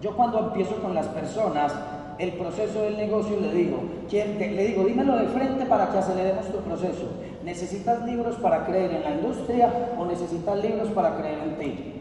Yo 0.00 0.16
cuando 0.16 0.40
empiezo 0.40 0.76
con 0.82 0.94
las 0.94 1.06
personas, 1.06 1.72
el 2.18 2.32
proceso 2.32 2.82
del 2.82 2.96
negocio 2.96 3.38
le 3.40 3.52
digo, 3.52 3.80
¿quién 4.08 4.38
te- 4.38 4.50
le 4.50 4.66
digo, 4.68 4.84
dímelo 4.84 5.16
de 5.16 5.26
frente 5.28 5.66
para 5.66 5.90
que 5.90 5.98
aceleremos 5.98 6.46
tu 6.46 6.58
proceso. 6.58 7.10
¿Necesitas 7.44 8.04
libros 8.04 8.36
para 8.36 8.64
creer 8.66 8.90
en 8.92 9.02
la 9.04 9.10
industria 9.12 9.68
o 9.98 10.04
necesitas 10.04 10.58
libros 10.62 10.88
para 10.88 11.16
creer 11.16 11.38
en 11.44 11.58
ti? 11.58 11.92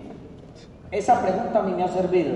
Esa 0.91 1.22
pregunta 1.22 1.60
a 1.60 1.64
mí 1.64 1.74
me 1.76 1.84
ha 1.84 1.88
servido, 1.88 2.34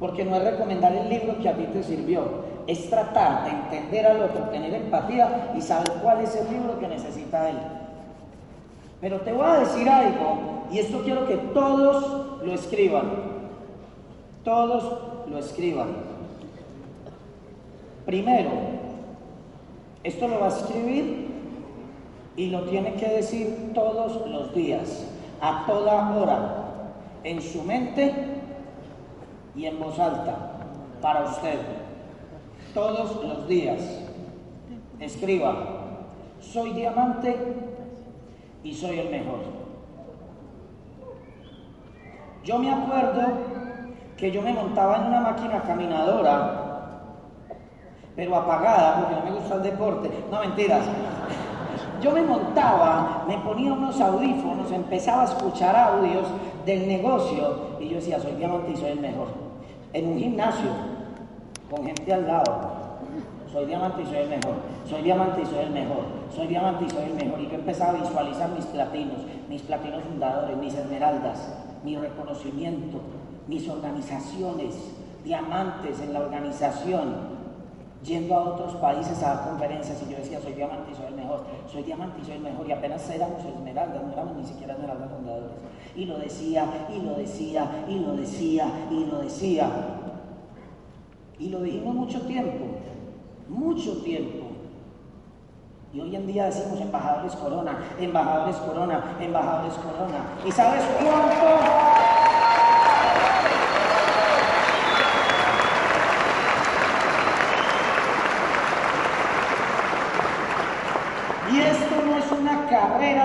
porque 0.00 0.24
no 0.24 0.34
es 0.36 0.44
recomendar 0.44 0.94
el 0.94 1.10
libro 1.10 1.38
que 1.38 1.48
a 1.50 1.54
ti 1.54 1.64
te 1.64 1.82
sirvió, 1.82 2.22
es 2.66 2.88
tratar 2.88 3.44
de 3.44 3.50
entender 3.50 4.06
al 4.06 4.22
otro, 4.22 4.44
tener 4.44 4.72
empatía 4.72 5.52
y 5.54 5.60
saber 5.60 5.92
cuál 6.02 6.22
es 6.22 6.34
el 6.34 6.50
libro 6.50 6.78
que 6.80 6.88
necesita 6.88 7.50
él. 7.50 7.56
Pero 9.02 9.20
te 9.20 9.32
voy 9.32 9.44
a 9.44 9.60
decir 9.60 9.86
algo, 9.88 10.64
y 10.72 10.78
esto 10.78 11.02
quiero 11.04 11.26
que 11.26 11.36
todos 11.36 12.42
lo 12.42 12.52
escriban, 12.54 13.10
todos 14.42 15.26
lo 15.28 15.38
escriban. 15.38 15.88
Primero, 18.06 18.50
esto 20.02 20.28
lo 20.28 20.40
va 20.40 20.46
a 20.46 20.48
escribir 20.48 21.28
y 22.36 22.46
lo 22.46 22.62
tiene 22.62 22.94
que 22.94 23.06
decir 23.06 23.72
todos 23.74 24.26
los 24.28 24.54
días, 24.54 25.06
a 25.42 25.64
toda 25.66 26.16
hora, 26.16 26.64
en 27.22 27.42
su 27.42 27.62
mente 27.64 28.39
y 29.54 29.66
en 29.66 29.78
voz 29.78 29.98
alta, 29.98 30.36
para 31.00 31.24
usted. 31.24 31.58
Todos 32.74 33.24
los 33.24 33.48
días. 33.48 33.80
Escriba, 35.00 35.54
soy 36.40 36.72
diamante 36.72 37.36
y 38.62 38.74
soy 38.74 38.98
el 38.98 39.10
mejor. 39.10 39.40
Yo 42.44 42.58
me 42.58 42.72
acuerdo 42.72 43.22
que 44.16 44.30
yo 44.30 44.42
me 44.42 44.52
montaba 44.52 44.98
en 44.98 45.06
una 45.06 45.20
máquina 45.20 45.62
caminadora, 45.62 46.66
pero 48.14 48.36
apagada, 48.36 49.00
porque 49.00 49.14
no 49.14 49.22
me 49.24 49.40
gusta 49.40 49.54
el 49.56 49.62
deporte. 49.62 50.10
No, 50.30 50.40
mentiras. 50.40 50.84
Yo 52.00 52.12
me 52.12 52.22
montaba, 52.22 53.24
me 53.28 53.36
ponía 53.38 53.72
unos 53.72 54.00
audífonos, 54.00 54.72
empezaba 54.72 55.22
a 55.22 55.24
escuchar 55.26 55.76
audios 55.76 56.26
del 56.64 56.88
negocio 56.88 57.76
y 57.78 57.88
yo 57.88 57.96
decía, 57.96 58.18
soy 58.18 58.32
diamante 58.32 58.72
y 58.72 58.76
soy 58.76 58.90
el 58.90 59.00
mejor. 59.00 59.28
En 59.92 60.08
un 60.08 60.18
gimnasio, 60.18 60.70
con 61.70 61.84
gente 61.84 62.12
al 62.12 62.26
lado. 62.26 62.80
Soy 63.52 63.66
diamante 63.66 64.02
y 64.02 64.06
soy 64.06 64.18
el 64.18 64.28
mejor. 64.28 64.54
Soy 64.88 65.02
diamante 65.02 65.42
y 65.42 65.46
soy 65.46 65.58
el 65.58 65.70
mejor. 65.70 66.04
Soy 66.34 66.46
diamante 66.46 66.84
y 66.84 66.90
soy 66.90 67.04
el 67.04 67.14
mejor. 67.14 67.40
Y 67.40 67.48
yo 67.48 67.54
empezaba 67.54 67.90
a 67.90 68.02
visualizar 68.02 68.50
mis 68.50 68.64
platinos, 68.66 69.18
mis 69.48 69.62
platinos 69.62 70.02
fundadores, 70.04 70.56
mis 70.56 70.74
esmeraldas, 70.74 71.52
mi 71.84 71.96
reconocimiento, 71.96 72.98
mis 73.48 73.68
organizaciones, 73.68 74.76
diamantes 75.24 76.00
en 76.00 76.12
la 76.12 76.20
organización, 76.20 77.39
yendo 78.04 78.34
a 78.34 78.44
otros 78.50 78.74
países 78.76 79.22
a 79.22 79.34
dar 79.34 79.48
conferencias 79.50 80.02
y 80.02 80.10
yo 80.10 80.16
decía, 80.16 80.40
soy 80.40 80.54
diamante 80.54 80.90
y 80.92 80.94
soy 80.94 81.06
el 81.06 81.14
mejor, 81.14 81.44
soy 81.70 81.82
diamante 81.82 82.20
y 82.22 82.24
soy 82.24 82.34
el 82.36 82.42
mejor, 82.42 82.66
y 82.66 82.72
apenas 82.72 83.08
éramos 83.10 83.44
esmeraldas, 83.44 84.02
no 84.02 84.12
éramos 84.12 84.36
ni 84.36 84.44
siquiera 84.44 84.74
esmeraldas 84.74 85.10
fundadores. 85.10 85.50
Y 85.94 86.04
lo 86.06 86.18
decía, 86.18 86.64
y 86.94 87.00
lo 87.02 87.14
decía, 87.14 87.84
y 87.88 87.98
lo 87.98 88.16
decía, 88.16 88.66
y 88.90 89.04
lo 89.04 89.18
decía. 89.18 89.70
Y 91.38 91.48
lo 91.48 91.62
dijimos 91.62 91.94
mucho 91.94 92.20
tiempo, 92.22 92.66
mucho 93.48 94.02
tiempo. 94.02 94.46
Y 95.92 96.00
hoy 96.00 96.14
en 96.14 96.26
día 96.26 96.44
decimos 96.46 96.80
embajadores 96.80 97.34
corona, 97.34 97.78
embajadores 97.98 98.56
corona, 98.56 99.16
embajadores 99.20 99.74
corona. 99.74 100.24
¿Y 100.46 100.52
sabes 100.52 100.84
cuánto? 101.02 101.90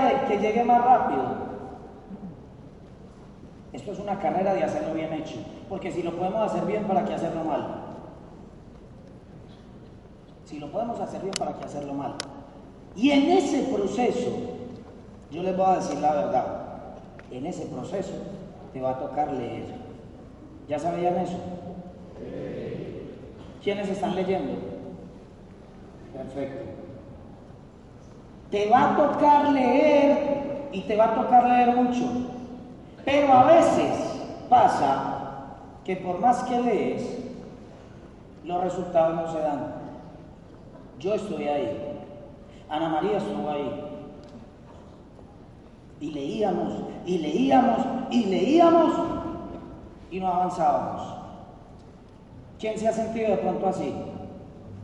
de 0.04 0.25
que 0.36 0.48
llegue 0.48 0.64
más 0.64 0.84
rápido. 0.84 1.24
Esto 3.74 3.92
es 3.92 4.00
una 4.00 4.20
carrera 4.20 4.54
de 4.54 4.64
hacerlo 4.64 4.94
bien 4.94 5.14
hecho, 5.14 5.36
porque 5.68 5.92
si 5.92 6.02
lo 6.02 6.16
podemos 6.16 6.52
hacer 6.52 6.66
bien, 6.66 6.86
¿para 6.86 7.04
qué 7.04 7.14
hacerlo 7.14 7.44
mal? 7.44 7.84
Si 10.46 10.60
lo 10.60 10.72
podemos 10.72 11.00
hacer 11.00 11.22
bien, 11.22 11.34
¿para 11.38 11.54
qué 11.54 11.66
hacerlo 11.66 11.94
mal? 11.94 12.16
Y 12.96 13.12
en 13.12 13.32
ese 13.32 13.64
proceso, 13.64 14.30
yo 15.32 15.44
les 15.44 15.58
voy 15.58 15.66
a 15.66 15.76
decir 15.76 16.00
la 16.00 16.14
verdad, 16.14 16.46
en 17.32 17.46
ese 17.46 17.66
proceso 17.66 18.14
te 18.72 18.82
va 18.82 18.92
a 18.92 19.00
tocar 19.00 19.32
leer. 19.34 19.66
¿Ya 20.70 20.80
sabían 20.80 21.18
eso? 21.18 21.38
¿Quiénes 23.62 23.90
están 23.90 24.16
leyendo? 24.16 24.54
Perfecto. 26.14 26.85
Te 28.52 28.70
va 28.70 28.94
a 28.94 28.96
tocar 28.96 29.50
leer 29.50 30.70
y 30.72 30.82
te 30.82 30.96
va 30.96 31.06
a 31.06 31.16
tocar 31.16 31.46
leer 31.46 31.76
mucho. 31.76 32.06
Pero 33.04 33.34
a 33.34 33.44
veces 33.46 34.22
pasa 34.50 35.16
que 35.84 35.96
por 35.96 36.20
más 36.20 36.44
que 36.44 36.60
lees, 36.60 37.20
los 38.44 38.64
resultados 38.64 39.16
no 39.16 39.32
se 39.32 39.40
dan. 39.40 39.74
Yo 41.00 41.14
estoy 41.14 41.48
ahí. 41.48 42.00
Ana 42.70 42.90
María 42.90 43.18
estuvo 43.18 43.50
ahí. 43.50 43.82
Y 46.00 46.12
leíamos, 46.12 46.74
y 47.06 47.18
leíamos, 47.20 47.80
y 48.10 48.26
leíamos, 48.26 48.94
y 50.12 50.20
no 50.20 50.28
avanzábamos. 50.28 51.16
¿Quién 52.60 52.78
se 52.78 52.88
ha 52.88 52.92
sentido 52.92 53.32
de 53.32 53.38
pronto 53.38 53.68
así? 53.68 53.94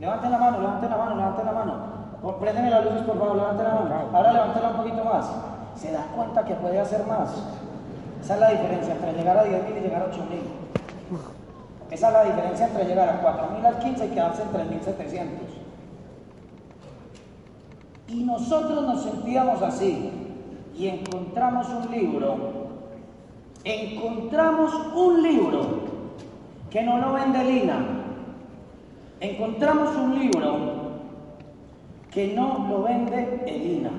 Levanten 0.00 0.30
la 0.30 0.38
mano, 0.38 0.60
levanten 0.60 0.90
la 0.90 0.96
mano, 0.96 1.16
levanten 1.16 1.46
la 1.46 1.52
mano. 1.52 1.91
Préndeme 2.22 2.70
las 2.70 2.84
luces, 2.84 3.02
por 3.02 3.18
favor, 3.18 3.36
levanten 3.36 3.64
la 3.64 3.74
mano. 3.74 3.94
Ahora 4.12 4.32
levantenla 4.32 4.68
un 4.68 4.76
poquito 4.76 5.04
más. 5.04 5.28
Se 5.74 5.90
da 5.90 6.06
cuenta 6.14 6.44
que 6.44 6.54
puede 6.54 6.78
hacer 6.78 7.04
más. 7.06 7.30
Esa 8.22 8.34
es 8.34 8.40
la 8.40 8.50
diferencia 8.50 8.94
entre 8.94 9.12
llegar 9.12 9.36
a 9.36 9.44
10.000 9.44 9.78
y 9.78 9.80
llegar 9.80 10.02
a 10.02 10.06
8.000. 10.06 10.20
Esa 11.90 12.06
es 12.08 12.12
la 12.12 12.24
diferencia 12.24 12.66
entre 12.66 12.84
llegar 12.84 13.08
a 13.08 13.22
4.000 13.22 13.66
al 13.66 13.78
15 13.80 14.06
y 14.06 14.08
quedarse 14.10 14.42
en 14.42 14.48
3.700. 14.50 15.26
Y 18.08 18.22
nosotros 18.22 18.82
nos 18.82 19.02
sentíamos 19.02 19.60
así 19.62 20.10
y 20.76 20.88
encontramos 20.88 21.68
un 21.68 21.90
libro, 21.90 22.36
encontramos 23.64 24.72
un 24.94 25.22
libro 25.22 25.60
que 26.70 26.82
no 26.82 26.98
lo 26.98 27.12
vende 27.12 27.44
Lina, 27.44 27.78
encontramos 29.20 29.96
un 29.96 30.18
libro 30.18 30.81
que 32.12 32.34
no 32.34 32.66
lo 32.68 32.82
vende 32.82 33.42
Elina. 33.46 33.90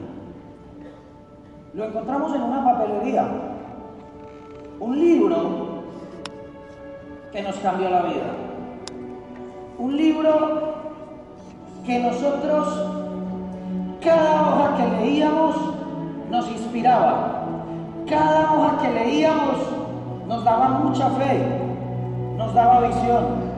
Lo 1.74 1.86
encontramos 1.86 2.36
en 2.36 2.42
una 2.44 2.64
papelería, 2.64 3.28
un 4.80 5.00
libro 5.00 5.84
que 7.32 7.42
nos 7.42 7.56
cambió 7.56 7.90
la 7.90 8.04
vida, 8.04 8.36
un 9.80 9.98
libro 9.98 10.74
que 11.84 12.00
nosotros 12.00 12.94
cada 14.04 14.50
hoja 14.50 14.78
que 14.78 15.02
leíamos 15.02 15.56
nos 16.30 16.48
inspiraba. 16.52 17.40
Cada 18.08 18.54
hoja 18.54 18.78
que 18.80 18.92
leíamos 18.92 19.58
nos 20.28 20.44
daba 20.44 20.70
mucha 20.70 21.10
fe, 21.12 21.42
nos 22.38 22.54
daba 22.54 22.82
visión. 22.82 23.54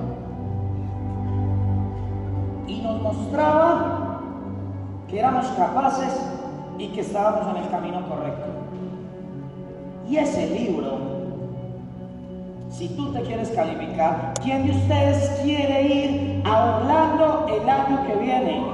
Y 2.68 2.82
nos 2.82 3.02
mostraba 3.02 3.95
que 5.10 5.20
éramos 5.20 5.46
capaces 5.58 6.20
y 6.78 6.88
que 6.90 7.02
estábamos 7.02 7.56
en 7.56 7.64
el 7.64 7.70
camino 7.70 8.08
correcto. 8.08 8.46
Y 10.10 10.18
ese 10.18 10.48
libro, 10.48 10.98
si 12.70 12.90
tú 12.90 13.12
te 13.14 13.22
quieres 13.22 13.50
calificar, 13.50 14.34
¿quién 14.44 14.66
de 14.66 14.72
ustedes 14.72 15.40
quiere 15.44 15.82
ir 15.84 16.44
a 16.46 16.78
Orlando 16.78 17.48
el 17.50 17.70
año 17.70 18.06
que 18.08 18.16
viene? 18.16 18.66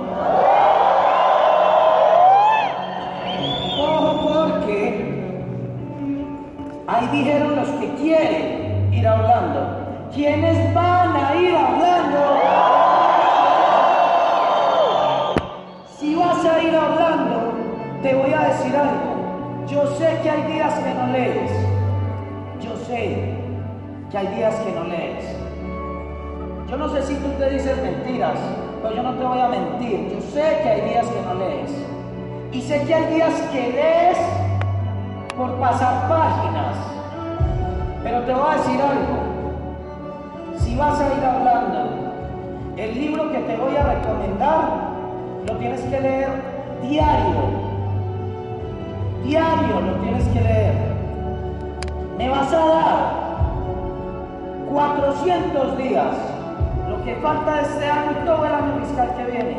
Ahí 6.87 7.07
dijeron 7.07 7.55
los 7.55 7.69
que 7.69 7.87
quieren 7.95 8.93
ir 8.93 9.07
a 9.07 9.13
Orlando. 9.13 10.09
¿Quiénes 10.13 10.73
van 10.73 11.15
a 11.15 11.35
ir 11.35 11.55
a 11.55 11.69
Orlando? 11.69 12.60
Te 18.01 18.15
voy 18.15 18.33
a 18.33 18.47
decir 18.47 18.75
algo. 18.75 19.65
Yo 19.67 19.85
sé 19.97 20.19
que 20.23 20.29
hay 20.29 20.51
días 20.51 20.73
que 20.73 20.93
no 20.93 21.07
lees. 21.07 21.51
Yo 22.59 22.75
sé 22.87 23.35
que 24.09 24.17
hay 24.17 24.27
días 24.27 24.55
que 24.55 24.71
no 24.71 24.83
lees. 24.85 25.23
Yo 26.67 26.77
no 26.77 26.89
sé 26.89 27.03
si 27.03 27.15
tú 27.15 27.29
te 27.37 27.49
dices 27.49 27.77
mentiras, 27.81 28.37
pero 28.81 28.95
yo 28.95 29.03
no 29.03 29.13
te 29.13 29.23
voy 29.23 29.39
a 29.39 29.47
mentir. 29.47 30.09
Yo 30.13 30.21
sé 30.21 30.59
que 30.63 30.69
hay 30.69 30.81
días 30.89 31.05
que 31.05 31.21
no 31.21 31.33
lees. 31.35 31.71
Y 32.51 32.61
sé 32.61 32.83
que 32.83 32.93
hay 32.93 33.13
días 33.13 33.33
que 33.51 33.71
lees 33.71 34.17
por 35.37 35.51
pasar 35.59 36.09
páginas. 36.09 36.75
Pero 38.03 38.21
te 38.21 38.33
voy 38.33 38.49
a 38.49 38.57
decir 38.57 38.81
algo. 38.81 40.57
Si 40.57 40.75
vas 40.75 40.99
a 40.99 41.05
ir 41.05 41.23
hablando, 41.23 41.89
el 42.77 42.99
libro 42.99 43.31
que 43.31 43.39
te 43.39 43.57
voy 43.57 43.75
a 43.75 43.83
recomendar 43.83 44.61
lo 45.47 45.55
tienes 45.57 45.81
que 45.81 46.01
leer 46.01 46.29
diario. 46.81 47.60
Diario 49.23 49.81
lo 49.81 49.93
tienes 50.01 50.27
que 50.29 50.41
leer. 50.41 50.73
Me 52.17 52.29
vas 52.29 52.51
a 52.51 52.65
dar 52.65 53.21
400 54.71 55.77
días, 55.77 56.15
lo 56.89 57.03
que 57.03 57.15
falta 57.15 57.55
de 57.55 57.61
este 57.61 57.85
año 57.85 58.11
y 58.11 58.25
todo 58.25 58.45
el 58.45 58.53
año 58.53 58.85
fiscal 58.85 59.15
que 59.15 59.31
viene. 59.31 59.57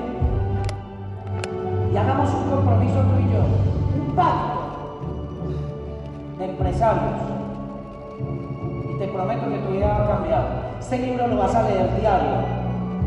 Y 1.92 1.96
hagamos 1.96 2.28
un 2.34 2.50
compromiso 2.50 2.94
tú 3.02 3.20
y 3.20 3.32
yo, 3.32 4.04
un 4.04 4.16
pacto 4.16 4.62
de 6.38 6.44
empresarios. 6.44 7.20
Y 8.90 8.98
te 8.98 9.08
prometo 9.08 9.48
que 9.48 9.58
tu 9.58 9.72
vida 9.72 9.86
va 9.86 10.04
a 10.04 10.08
cambiar. 10.08 10.44
Este 10.80 10.98
libro 10.98 11.28
lo 11.28 11.36
vas 11.36 11.54
a 11.54 11.62
leer 11.62 12.00
diario. 12.00 12.62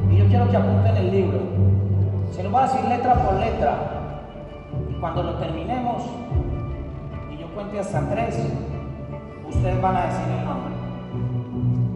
Y 0.09 0.17
yo 0.17 0.27
quiero 0.27 0.49
que 0.49 0.57
apunten 0.57 0.95
el 0.95 1.11
libro. 1.11 1.39
Se 2.31 2.43
lo 2.43 2.49
voy 2.49 2.61
a 2.61 2.67
decir 2.67 2.85
letra 2.85 3.13
por 3.15 3.33
letra. 3.35 3.73
Y 4.89 4.93
cuando 4.93 5.23
lo 5.23 5.33
terminemos 5.35 6.03
cuente 7.55 7.79
hasta 7.79 8.01
tres, 8.09 8.35
ustedes 9.47 9.81
van 9.81 9.95
a 9.95 10.05
decir 10.07 10.25
el 10.37 10.45
nombre. 10.45 10.73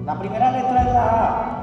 La 0.05 0.17
primera 0.17 0.51
letra 0.51 0.81
es 0.81 0.93
la 0.93 1.05
A. 1.05 1.55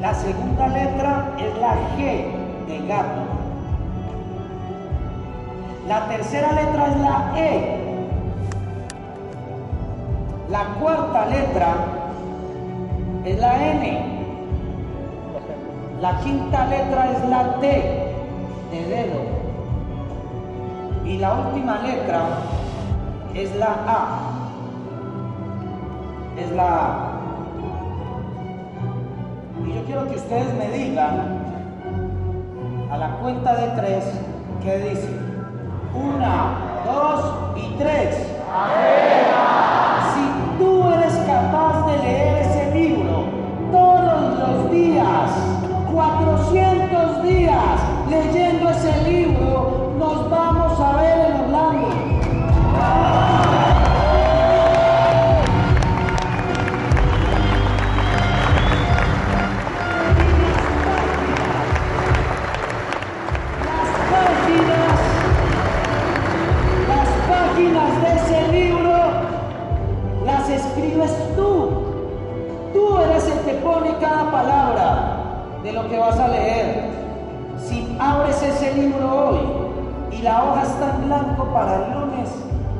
La 0.00 0.14
segunda 0.14 0.68
letra 0.68 1.30
es 1.38 1.58
la 1.58 1.74
G 1.96 2.26
de 2.68 2.86
gato. 2.86 3.22
La 5.88 6.08
tercera 6.08 6.52
letra 6.52 6.86
es 6.88 6.96
la 6.98 7.32
E. 7.36 7.78
La 10.50 10.64
cuarta 10.78 11.26
letra 11.26 11.74
es 13.24 13.38
la 13.40 13.72
N. 13.72 14.22
La 16.02 16.20
quinta 16.20 16.66
letra 16.66 17.10
es 17.12 17.28
la 17.30 17.60
T 17.60 17.66
de 18.70 18.84
dedo. 18.84 19.31
Y 21.12 21.18
la 21.18 21.34
última 21.34 21.78
letra 21.82 22.22
es 23.34 23.54
la 23.56 23.76
A. 23.86 24.18
Es 26.38 26.50
la 26.52 26.64
A. 26.64 27.10
Y 29.66 29.74
yo 29.74 29.84
quiero 29.84 30.08
que 30.08 30.16
ustedes 30.16 30.54
me 30.54 30.70
digan 30.70 31.38
a 32.90 32.96
la 32.96 33.10
cuenta 33.16 33.54
de 33.56 33.66
tres 33.78 34.04
qué 34.62 34.78
dicen. 34.78 35.20
Una, 35.94 36.80
dos 36.86 37.58
y 37.58 37.74
tres. 37.76 38.16
Si 40.14 40.58
tú 40.58 40.90
eres 40.94 41.14
capaz 41.26 41.88
de 41.88 41.98
leer 41.98 42.38
ese 42.38 42.74
libro 42.74 43.26
todos 43.70 44.38
los 44.38 44.70
días, 44.70 45.30
400 45.92 47.22
días 47.22 47.80
leyendo 48.08 48.70
ese 48.70 49.10
libro, 49.10 49.92
nos 49.98 50.30
vamos 50.30 50.51
que 75.92 75.98
vas 75.98 76.18
a 76.18 76.28
leer. 76.28 76.88
Si 77.58 77.96
abres 78.00 78.42
ese 78.42 78.72
libro 78.72 79.28
hoy 79.28 80.16
y 80.16 80.22
la 80.22 80.42
hoja 80.42 80.62
está 80.62 80.96
en 80.96 81.04
blanco 81.04 81.44
para 81.52 81.84
el 81.84 81.92
lunes, 81.92 82.30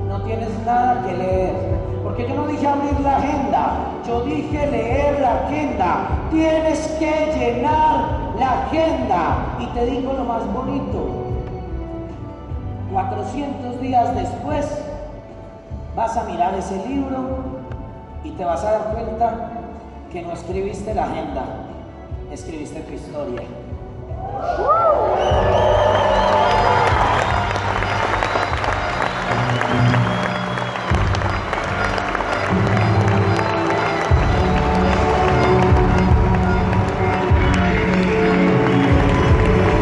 no 0.09 0.23
tienes 0.23 0.49
nada 0.65 1.05
que 1.07 1.13
leer. 1.19 1.55
Porque 2.03 2.27
yo 2.27 2.35
no 2.35 2.47
dije 2.47 2.67
abrir 2.67 2.99
la 3.01 3.17
agenda, 3.19 3.77
yo 4.07 4.23
dije 4.23 4.67
leer 4.67 5.21
la 5.21 5.45
agenda. 5.45 6.09
Tienes 6.31 6.89
que 6.99 7.35
llenar 7.37 8.07
la 8.39 8.63
agenda. 8.63 9.57
Y 9.61 9.67
te 9.67 9.85
digo 9.85 10.15
lo 10.15 10.25
más 10.25 10.51
bonito. 10.51 10.99
400 12.93 13.81
días 13.83 14.15
después 14.15 14.67
vas 15.95 16.17
a 16.17 16.25
mirar 16.25 16.55
ese 16.55 16.77
libro 16.89 17.19
y 18.25 18.31
te 18.31 18.45
vas 18.45 18.65
a 18.65 18.73
dar 18.73 18.95
cuenta 18.95 19.51
que 20.11 20.23
no 20.23 20.33
escribiste 20.33 20.95
la 20.95 21.05
agenda, 21.05 21.43
escribiste 22.33 22.81
tu 22.81 22.95
historia. 22.95 23.43